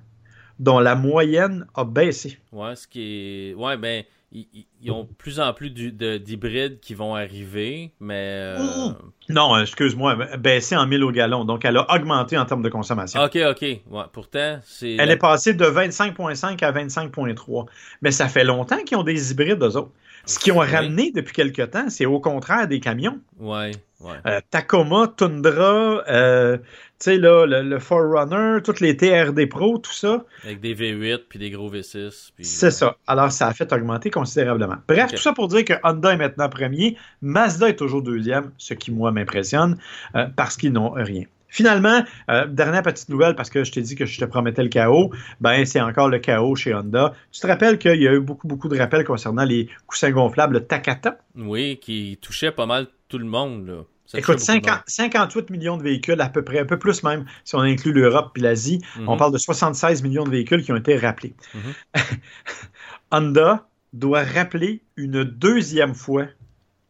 dont 0.61 0.79
la 0.79 0.95
moyenne 0.95 1.67
a 1.75 1.85
baissé. 1.85 2.39
Ouais, 2.53 2.77
ce 2.77 2.87
qui 2.87 3.01
est. 3.03 3.55
Ouais, 3.55 3.77
ben, 3.77 4.05
ils, 4.31 4.91
ont 4.91 5.05
de 5.05 5.13
plus 5.19 5.41
en 5.41 5.53
plus 5.53 5.71
d'hybrides 5.71 6.79
qui 6.81 6.95
vont 6.95 7.17
arriver, 7.17 7.91
mais. 7.99 8.55
euh. 8.59 8.93
Non, 9.29 9.57
euh, 9.57 9.63
excuse-moi, 9.63 10.37
baissé 10.37 10.77
en 10.77 10.87
1000 10.87 11.03
au 11.03 11.11
gallon. 11.11 11.45
Donc, 11.45 11.65
elle 11.65 11.79
a 11.79 11.93
augmenté 11.93 12.39
en 12.39 12.45
termes 12.45 12.63
de 12.63 12.69
consommation. 12.69 13.21
Ok, 13.23 13.37
ok. 13.37 13.63
Ouais, 13.63 14.05
pourtant, 14.13 14.61
c'est. 14.63 14.97
Elle 14.97 15.11
est 15.11 15.17
passée 15.17 15.55
de 15.55 15.65
25,5 15.65 16.63
à 16.63 16.73
25,3. 16.73 17.67
Mais 18.03 18.11
ça 18.13 18.29
fait 18.29 18.45
longtemps 18.45 18.79
qu'ils 18.85 18.99
ont 18.99 19.03
des 19.03 19.33
hybrides, 19.33 19.63
eux 19.63 19.77
autres. 19.77 19.91
Ce 20.27 20.39
qu'ils 20.39 20.53
ont 20.53 20.61
Oui. 20.61 20.67
ramené 20.71 21.11
depuis 21.13 21.33
quelque 21.33 21.63
temps, 21.63 21.89
c'est 21.89 22.07
au 22.07 22.21
contraire 22.21 22.69
des 22.69 22.79
camions. 22.81 23.19
Ouais, 23.39 23.73
ouais. 24.01 24.13
Euh, 24.27 24.41
Tacoma, 24.51 25.13
Tundra, 25.17 26.03
euh, 26.09 26.59
tu 26.59 26.65
sais, 26.99 27.17
là, 27.17 27.47
le, 27.47 27.63
le 27.63 27.79
Forerunner, 27.79 28.63
toutes 28.63 28.81
les 28.81 28.97
TRD 28.97 29.47
Pro, 29.49 29.79
tout 29.79 29.93
ça, 29.93 30.25
Avec 30.45 30.61
des 30.61 30.75
V8 30.75 31.21
puis 31.29 31.39
des 31.39 31.51
gros 31.51 31.71
V6. 31.71 32.31
Puis... 32.37 32.45
c'est 32.45 32.71
ça. 32.71 32.97
Alors, 33.07 33.33
ça 33.33 33.49
a 33.49 33.55
fait 33.55 33.73
augmenter 33.73 34.11
considérablement. 34.11 34.77
Bref, 34.87 35.11
tout 35.13 35.17
ça 35.23 35.33
pour 35.33 35.49
dire 35.49 35.65
que 35.65 35.73
Honda 35.83 36.13
est 36.13 36.17
maintenant 36.19 36.49
premier, 36.49 36.97
Mazda 37.23 37.71
est 37.71 37.77
toujours 37.77 38.03
deuxième, 38.03 38.51
ce 38.59 38.75
qui, 38.75 38.91
moi, 38.93 39.13
m'impressionne, 39.13 39.79
euh, 40.15 40.27
parce 40.37 40.57
qu'ils 40.57 40.73
n'ont 40.73 40.91
rien. 40.91 41.25
Finalement, 41.51 42.05
euh, 42.31 42.47
dernière 42.47 42.83
petite 42.83 43.09
nouvelle, 43.09 43.35
parce 43.35 43.51
que 43.51 43.65
je 43.65 43.73
t'ai 43.73 43.83
dit 43.83 43.95
que 43.97 44.07
je 44.07 44.19
te 44.19 44.25
promettais 44.25 44.63
le 44.63 44.69
chaos, 44.69 45.13
ben 45.41 45.65
c'est 45.67 45.81
encore 45.81 46.09
le 46.09 46.19
chaos 46.19 46.55
chez 46.55 46.75
Honda. 46.75 47.13
Tu 47.33 47.41
te 47.41 47.47
rappelles 47.47 47.79
qu'il 47.79 48.01
y 48.01 48.07
a 48.09 48.13
eu 48.15 48.21
beaucoup, 48.21 48.47
beaucoup 48.49 48.69
de 48.69 48.79
rappels 48.79 49.05
concernant 49.05 49.45
les 49.45 49.69
coussins 49.87 50.11
gonflables 50.11 50.67
Takata? 50.67 51.19
Oui, 51.37 51.79
qui 51.81 52.19
touchait 52.23 52.53
pas 52.53 52.67
mal 52.67 52.87
tout 53.09 53.19
le 53.19 53.25
monde, 53.27 53.67
là. 53.67 53.83
Écoute, 54.13 54.39
touchait 54.39 54.55
beaucoup 54.55 54.67
de 54.67 54.71
50 54.73 54.83
58 54.87 55.51
millions 55.51 55.77
de 55.77 55.83
véhicules, 55.85 56.21
à 56.21 56.29
peu 56.29 56.43
près, 56.43 56.59
un 56.59 56.65
peu 56.67 56.79
plus 56.79 57.03
même, 57.05 57.25
si 57.45 57.55
on 57.55 57.61
inclut 57.61 57.93
l'Europe 57.93 58.37
et 58.37 58.41
l'Asie. 58.41 58.81
monde. 58.97 59.05
On 59.09 59.13
Mhm. 59.13 59.19
parle 59.19 59.33
de 59.33 59.39
76 59.39 60.03
millions 60.03 60.25
de 60.25 60.31
véhicules 60.31 60.63
qui 60.65 60.73
ont 60.73 60.77
été 60.77 60.97
rappelés. 60.97 61.35
Mhm. 61.55 61.73
Honda 63.13 63.67
doit 63.93 64.23
rappeler 64.25 64.83
une 64.97 65.25
deuxième 65.25 65.95
fois 65.95 66.27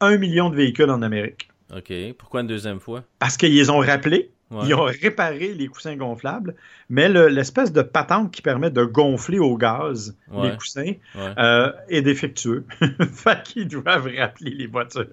un 0.00 0.16
million 0.16 0.50
de 0.50 0.56
véhicules 0.56 0.90
en 0.90 1.02
Amérique. 1.02 1.48
Ok. 1.74 1.92
Pourquoi 2.18 2.40
une 2.40 2.46
deuxième 2.46 2.80
fois? 2.80 3.04
Parce 3.18 3.36
qu'ils 3.36 3.70
ont 3.70 3.78
rappelé, 3.78 4.30
Ouais. 4.50 4.62
ils 4.66 4.74
ont 4.74 4.82
réparé 4.84 5.54
les 5.54 5.68
coussins 5.68 5.94
gonflables, 5.96 6.56
mais 6.88 7.08
le- 7.08 7.28
l'espèce 7.28 7.72
de 7.72 7.82
patente 7.82 8.32
qui 8.32 8.42
permet 8.42 8.70
de 8.70 8.82
gonfler 8.84 9.38
au 9.38 9.56
gaz 9.56 10.16
Ouais. 10.30 10.50
les 10.50 10.56
coussins 10.56 10.92
Ouais. 11.14 11.32
euh, 11.38 11.70
est 11.88 12.02
défectueux. 12.02 12.64
fait 13.12 13.42
qu'ils 13.44 13.68
doivent 13.68 14.08
rappeler 14.18 14.50
les 14.50 14.66
voitures 14.66 15.06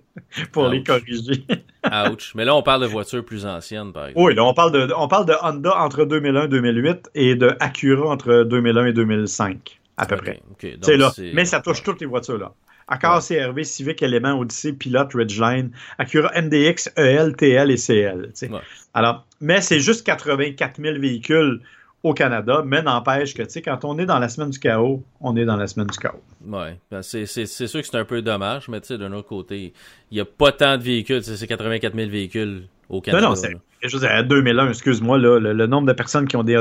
pour 0.52 0.63
Ouch. 0.65 0.71
les 0.71 0.84
corriger. 0.84 1.45
Ouch. 2.12 2.34
Mais 2.36 2.45
là, 2.45 2.56
on 2.56 2.63
parle 2.63 2.82
de 2.82 2.88
voitures 2.88 3.23
plus 3.23 3.45
anciennes, 3.45 3.93
par 3.93 4.08
exemple. 4.08 4.26
Oui, 4.26 4.34
là, 4.36 4.43
on 4.43 4.54
parle 4.54 4.71
de, 4.71 4.91
on 4.97 5.08
parle 5.08 5.26
de 5.28 5.34
Honda 5.41 5.78
entre 5.82 6.06
2001 6.06 6.45
et 6.45 6.47
2008 6.47 7.10
et 7.13 7.36
de 7.36 7.56
Acura 7.60 8.10
entre 8.10 8.43
2001 8.43 8.86
et 8.88 8.93
2005, 8.93 9.80
à 9.97 10.06
peu 10.08 10.15
près. 10.17 10.41
Donc, 10.50 10.88
là. 10.88 11.12
Mais 11.34 11.45
ça 11.45 11.60
touche 11.62 11.84
toutes 11.84 12.02
les 12.02 12.08
voitures, 12.08 12.38
là. 12.39 12.54
Accord, 12.88 13.21
CRV, 13.26 13.63
Civic, 13.63 14.02
Element, 14.02 14.39
Odyssey, 14.39 14.73
Pilot, 14.73 15.10
Ridgeline, 15.13 15.71
Acura 15.97 16.32
MDX, 16.39 16.89
EL, 16.95 17.36
TL 17.36 17.71
et 17.71 17.78
CL. 17.78 18.32
Ouais. 18.43 18.60
Alors, 18.93 19.26
mais 19.41 19.62
c'est 19.62 19.80
juste 19.80 20.06
84 20.06 20.82
000 20.82 21.00
véhicules 21.00 21.62
au 22.04 22.13
Canada, 22.13 22.62
mais 22.65 22.82
n'empêche 22.82 23.34
que, 23.34 23.43
tu 23.43 23.50
sais, 23.50 23.62
quand 23.62 23.84
on 23.84 23.97
est 23.97 24.06
dans 24.06 24.19
la 24.19 24.30
semaine 24.30 24.50
du 24.50 24.60
chaos, 24.60 25.04
on 25.19 25.36
est 25.36 25.45
dans 25.45 25.58
la 25.58 25.67
semaine 25.67 25.88
du 25.88 25.97
chaos. 25.97 26.21
Ouais, 26.45 26.80
ben 26.91 27.02
c'est, 27.02 27.26
sûr 27.26 27.82
que 27.82 27.88
c'est 27.88 27.97
un 27.97 28.06
peu 28.06 28.21
dommage, 28.21 28.69
mais 28.69 28.80
tu 28.82 28.88
sais, 28.88 28.97
d'un 28.97 29.12
autre 29.13 29.28
côté, 29.28 29.73
il 30.12 30.15
n'y 30.15 30.21
a 30.21 30.26
pas 30.26 30.52
tant 30.52 30.78
de 30.78 30.84
véhicules, 30.84 31.23
c'est 31.23 31.47
84 31.47 31.95
000 31.95 32.10
véhicules 32.10 32.67
au 32.89 33.02
Canada. 33.02 33.28
non, 33.30 33.36
c'est- 33.36 33.52
là. 33.54 33.60
Je 33.84 33.95
veux 33.95 34.00
dire, 34.00 34.12
à 34.12 34.23
2001, 34.23 34.69
excuse-moi, 34.69 35.19
là, 35.19 35.39
le, 35.39 35.54
le 35.54 35.67
nombre 35.67 35.88
de 35.88 35.93
personnes 35.93 36.28
qui 36.28 36.36
ont 36.36 36.43
des, 36.43 36.60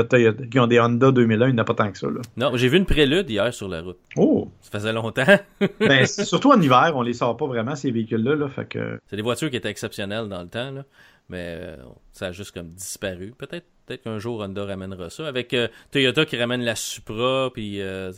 qui 0.51 0.59
ont 0.59 0.67
des 0.67 0.79
Honda 0.79 1.11
2001, 1.11 1.47
il 1.47 1.53
n'y 1.55 1.59
en 1.59 1.63
a 1.63 1.65
pas 1.65 1.73
tant 1.73 1.91
que 1.91 1.97
ça. 1.97 2.05
Là. 2.07 2.21
Non, 2.37 2.55
j'ai 2.55 2.67
vu 2.67 2.77
une 2.77 2.85
prélude 2.85 3.27
hier 3.27 3.51
sur 3.55 3.67
la 3.67 3.81
route. 3.81 3.97
Oh! 4.17 4.51
Ça 4.61 4.69
faisait 4.77 4.93
longtemps. 4.93 5.23
Ben, 5.79 6.05
surtout 6.05 6.51
en 6.51 6.61
hiver, 6.61 6.91
on 6.93 7.01
les 7.01 7.13
sort 7.13 7.35
pas 7.35 7.47
vraiment, 7.47 7.75
ces 7.75 7.89
véhicules-là. 7.89 8.35
Là, 8.35 8.49
fait 8.49 8.65
que... 8.69 8.99
c'est 9.07 9.15
des 9.15 9.23
voitures 9.23 9.49
qui 9.49 9.55
étaient 9.55 9.69
exceptionnelles 9.71 10.29
dans 10.29 10.43
le 10.43 10.47
temps, 10.47 10.69
là, 10.69 10.83
mais 11.29 11.57
euh, 11.59 11.75
ça 12.11 12.27
a 12.27 12.31
juste 12.31 12.51
comme 12.51 12.69
disparu. 12.69 13.33
Peut-être 13.35 13.65
peut-être 13.87 14.03
qu'un 14.03 14.19
jour 14.19 14.41
Honda 14.41 14.65
ramènera 14.65 15.09
ça. 15.09 15.27
Avec 15.27 15.53
euh, 15.53 15.67
Toyota 15.91 16.25
qui 16.25 16.37
ramène 16.37 16.61
la 16.61 16.75
Supra, 16.75 17.49
puis 17.53 17.81
euh, 17.81 18.11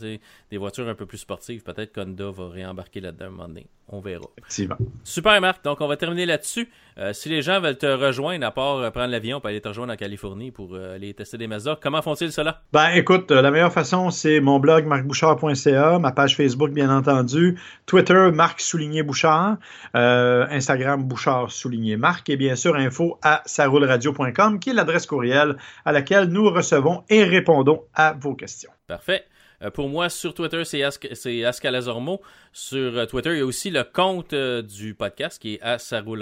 des 0.50 0.58
voitures 0.58 0.88
un 0.88 0.94
peu 0.94 1.06
plus 1.06 1.18
sportives, 1.18 1.62
peut-être 1.62 1.92
qu'Honda 1.92 2.30
va 2.30 2.48
réembarquer 2.48 3.00
là-dedans 3.00 3.26
un 3.26 3.30
moment 3.30 3.48
donné. 3.48 3.66
On 3.92 4.00
verra. 4.00 4.26
Effectivement. 4.38 4.76
Super 5.02 5.40
Marc, 5.40 5.64
donc 5.64 5.80
on 5.80 5.88
va 5.88 5.96
terminer 5.96 6.24
là-dessus. 6.26 6.68
Euh, 6.98 7.12
si 7.12 7.28
les 7.28 7.42
gens 7.42 7.60
veulent 7.60 7.78
te 7.78 7.86
rejoindre, 7.86 8.46
à 8.46 8.52
part 8.52 8.92
prendre 8.92 9.10
l'avion 9.10 9.40
pour 9.40 9.48
aller 9.48 9.60
te 9.60 9.66
rejoindre 9.66 9.92
en 9.92 9.96
Californie 9.96 10.52
pour 10.52 10.76
aller 10.76 11.12
tester 11.14 11.38
des 11.38 11.48
Mazda, 11.48 11.78
comment 11.80 12.02
font-ils 12.02 12.30
cela? 12.30 12.62
Ben 12.72 12.90
écoute, 12.90 13.30
la 13.32 13.50
meilleure 13.50 13.72
façon, 13.72 14.10
c'est 14.10 14.40
mon 14.40 14.60
blog 14.60 14.86
marcbouchard.ca, 14.86 15.98
ma 15.98 16.12
page 16.12 16.36
Facebook, 16.36 16.70
bien 16.70 16.94
entendu, 16.94 17.58
Twitter, 17.86 18.30
Marc 18.32 18.60
Souligné 18.60 19.02
Bouchard, 19.02 19.56
Instagram, 19.94 21.02
Bouchard 21.02 21.50
Souligné 21.50 21.96
Marc, 21.96 22.28
et 22.28 22.36
bien 22.36 22.54
sûr, 22.54 22.76
info 22.76 23.18
à 23.22 23.42
saroulradio.com, 23.44 24.60
qui 24.60 24.70
est 24.70 24.74
l'adresse 24.74 25.06
courriel 25.06 25.56
à 25.84 25.92
laquelle 25.92 26.26
nous 26.26 26.50
recevons 26.50 27.04
et 27.08 27.24
répondons 27.24 27.84
à 27.94 28.12
vos 28.12 28.34
questions. 28.34 28.70
Parfait. 28.86 29.24
Euh, 29.62 29.70
pour 29.70 29.88
moi, 29.88 30.08
sur 30.08 30.34
Twitter, 30.34 30.62
c'est 30.64 31.44
Ascalazormo. 31.44 32.20
Sur 32.52 32.96
euh, 32.96 33.06
Twitter, 33.06 33.30
il 33.32 33.38
y 33.38 33.42
a 33.42 33.46
aussi 33.46 33.70
le 33.70 33.84
compte 33.84 34.32
euh, 34.32 34.62
du 34.62 34.94
podcast 34.94 35.40
qui 35.40 35.54
est 35.54 35.62
à 35.62 35.76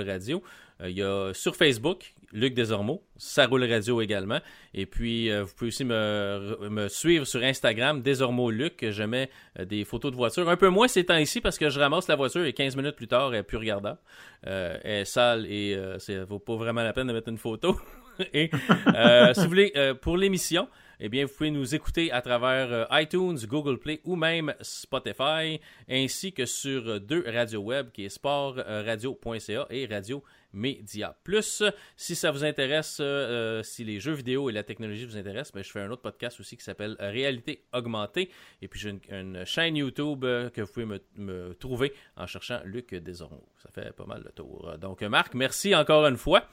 Radio. 0.07 0.43
il 0.85 0.91
y 0.91 1.03
a 1.03 1.33
sur 1.35 1.57
Facebook, 1.57 2.15
Luc 2.33 2.55
Desormeaux, 2.55 3.03
ça 3.17 3.47
radio 3.47 4.01
également. 4.01 4.39
Et 4.75 4.87
puis, 4.87 5.31
vous 5.31 5.53
pouvez 5.57 5.69
aussi 5.69 5.85
me, 5.85 6.87
suivre 6.89 7.25
sur 7.25 7.43
Instagram, 7.43 8.03
Desormeaux 8.03 8.51
Luc. 8.51 8.85
Je 8.89 9.03
mets 9.03 9.31
des 9.59 9.85
photos 9.85 10.13
de 10.13 10.17
voiture. 10.17 10.49
Un 10.49 10.57
peu 10.57 10.69
moins 10.69 10.89
ces 10.89 11.05
temps-ci 11.05 11.41
parce 11.41 11.59
que 11.59 11.71
je 11.71 11.81
ramasse 11.81 12.07
la 12.07 12.17
voiture 12.17 12.45
et 12.45 12.53
15 12.53 12.77
minutes 12.77 12.97
plus 12.97 13.09
tard, 13.09 13.33
elle 13.33 13.41
est 13.41 13.43
plus 13.45 13.57
regardable. 13.57 13.99
elle 14.43 14.81
est 14.85 15.05
sale 15.05 15.47
et 15.47 15.77
ça 15.99 16.25
vaut 16.25 16.39
pas 16.39 16.57
vraiment 16.57 16.83
la 16.83 16.93
peine 16.93 17.07
de 17.07 17.13
mettre 17.13 17.29
une 17.29 17.39
photo. 17.39 17.77
et 18.33 18.51
si 19.35 19.41
vous 19.41 19.49
voulez, 19.49 19.73
pour 20.01 20.17
l'émission, 20.17 20.69
eh 21.01 21.09
bien, 21.09 21.27
vous 21.27 21.33
pouvez 21.33 21.51
nous 21.51 21.75
écouter 21.77 22.11
à 22.11 22.21
travers 22.21 22.73
euh, 22.73 22.85
iTunes, 23.01 23.39
Google 23.47 23.79
Play 23.79 24.01
ou 24.05 24.17
même 24.17 24.53
Spotify, 24.61 25.61
ainsi 25.89 26.33
que 26.33 26.45
sur 26.45 27.01
deux 27.01 27.25
radios 27.25 27.63
web 27.63 27.91
qui 27.93 28.05
est 28.05 28.09
sportradio.ca 28.09 29.67
et 29.71 29.87
Radio 29.87 30.25
Média 30.53 31.17
Plus. 31.23 31.63
Si 31.97 32.17
ça 32.17 32.33
vous 32.33 32.43
intéresse, 32.45 32.99
euh, 33.01 33.63
si 33.63 33.85
les 33.85 34.01
jeux 34.01 34.15
vidéo 34.15 34.51
et 34.51 34.53
la 34.53 34.65
technologie 34.65 35.05
vous 35.05 35.17
intéressent, 35.17 35.53
ben, 35.53 35.63
je 35.63 35.71
fais 35.71 35.81
un 35.81 35.91
autre 35.91 36.03
podcast 36.03 36.41
aussi 36.41 36.57
qui 36.57 36.65
s'appelle 36.65 36.97
Réalité 36.99 37.63
augmentée. 37.73 38.31
Et 38.61 38.67
puis 38.67 38.81
j'ai 38.81 38.99
une, 39.11 39.45
chaîne 39.45 39.77
YouTube 39.77 40.25
euh, 40.25 40.51
que 40.51 40.63
vous 40.63 40.73
pouvez 40.73 41.01
me, 41.15 41.55
trouver 41.55 41.93
en 42.17 42.27
cherchant 42.27 42.61
Luc 42.65 42.93
Desormeaux. 42.93 43.49
Ça 43.63 43.71
fait 43.71 43.93
pas 43.93 44.07
mal 44.07 44.25
de 44.25 44.31
tour. 44.31 44.77
Donc 44.81 45.03
Marc, 45.03 45.35
merci 45.35 45.77
encore 45.77 46.05
une 46.07 46.17
fois. 46.17 46.49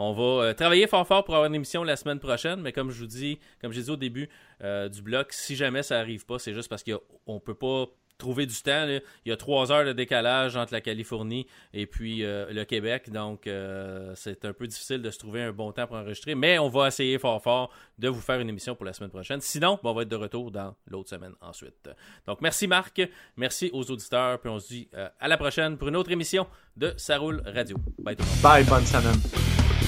On 0.00 0.12
va 0.12 0.44
euh, 0.44 0.54
travailler 0.54 0.86
fort 0.86 1.06
fort 1.06 1.24
pour 1.24 1.34
avoir 1.34 1.48
une 1.48 1.56
émission 1.56 1.82
la 1.82 1.96
semaine 1.96 2.20
prochaine, 2.20 2.60
mais 2.60 2.72
comme 2.72 2.90
je 2.90 3.00
vous 3.00 3.06
dis, 3.06 3.40
comme 3.60 3.72
j'ai 3.72 3.82
dit 3.82 3.90
au 3.90 3.96
début 3.96 4.28
euh, 4.62 4.88
du 4.88 5.02
bloc, 5.02 5.32
si 5.32 5.56
jamais 5.56 5.82
ça 5.82 5.98
arrive 5.98 6.24
pas, 6.24 6.38
c'est 6.38 6.54
juste 6.54 6.68
parce 6.68 6.84
qu'on 6.84 7.40
peut 7.40 7.54
pas 7.54 7.86
trouver 8.16 8.46
du 8.46 8.54
temps. 8.62 8.86
Il 8.88 9.28
y 9.28 9.32
a 9.32 9.36
trois 9.36 9.72
heures 9.72 9.84
de 9.84 9.92
décalage 9.92 10.56
entre 10.56 10.72
la 10.72 10.80
Californie 10.80 11.46
et 11.72 11.86
puis 11.86 12.24
euh, 12.24 12.52
le 12.52 12.64
Québec, 12.64 13.10
donc 13.10 13.48
c'est 14.14 14.44
un 14.44 14.52
peu 14.52 14.68
difficile 14.68 15.02
de 15.02 15.10
se 15.10 15.18
trouver 15.18 15.42
un 15.42 15.52
bon 15.52 15.72
temps 15.72 15.88
pour 15.88 15.96
enregistrer, 15.96 16.36
mais 16.36 16.60
on 16.60 16.68
va 16.68 16.88
essayer 16.88 17.18
fort 17.18 17.42
fort 17.42 17.72
de 17.98 18.08
vous 18.08 18.20
faire 18.20 18.38
une 18.38 18.48
émission 18.48 18.76
pour 18.76 18.84
la 18.84 18.92
semaine 18.92 19.10
prochaine. 19.10 19.40
Sinon, 19.40 19.80
on 19.82 19.92
va 19.92 20.02
être 20.02 20.08
de 20.08 20.16
retour 20.16 20.52
dans 20.52 20.76
l'autre 20.86 21.10
semaine 21.10 21.32
ensuite. 21.40 21.90
Donc 22.24 22.40
merci 22.40 22.68
Marc, 22.68 23.02
merci 23.36 23.68
aux 23.72 23.90
auditeurs, 23.90 24.38
puis 24.40 24.48
on 24.48 24.60
se 24.60 24.68
dit 24.68 24.88
à 25.18 25.26
la 25.26 25.36
prochaine 25.36 25.76
pour 25.76 25.88
une 25.88 25.96
autre 25.96 26.12
émission 26.12 26.46
de 26.76 26.94
Ça 26.96 27.18
roule 27.18 27.42
radio. 27.46 27.76
Bye 27.98 28.14
tout. 28.14 28.24
Bye, 28.40 28.64
bonne 28.64 28.86
semaine. 28.86 29.87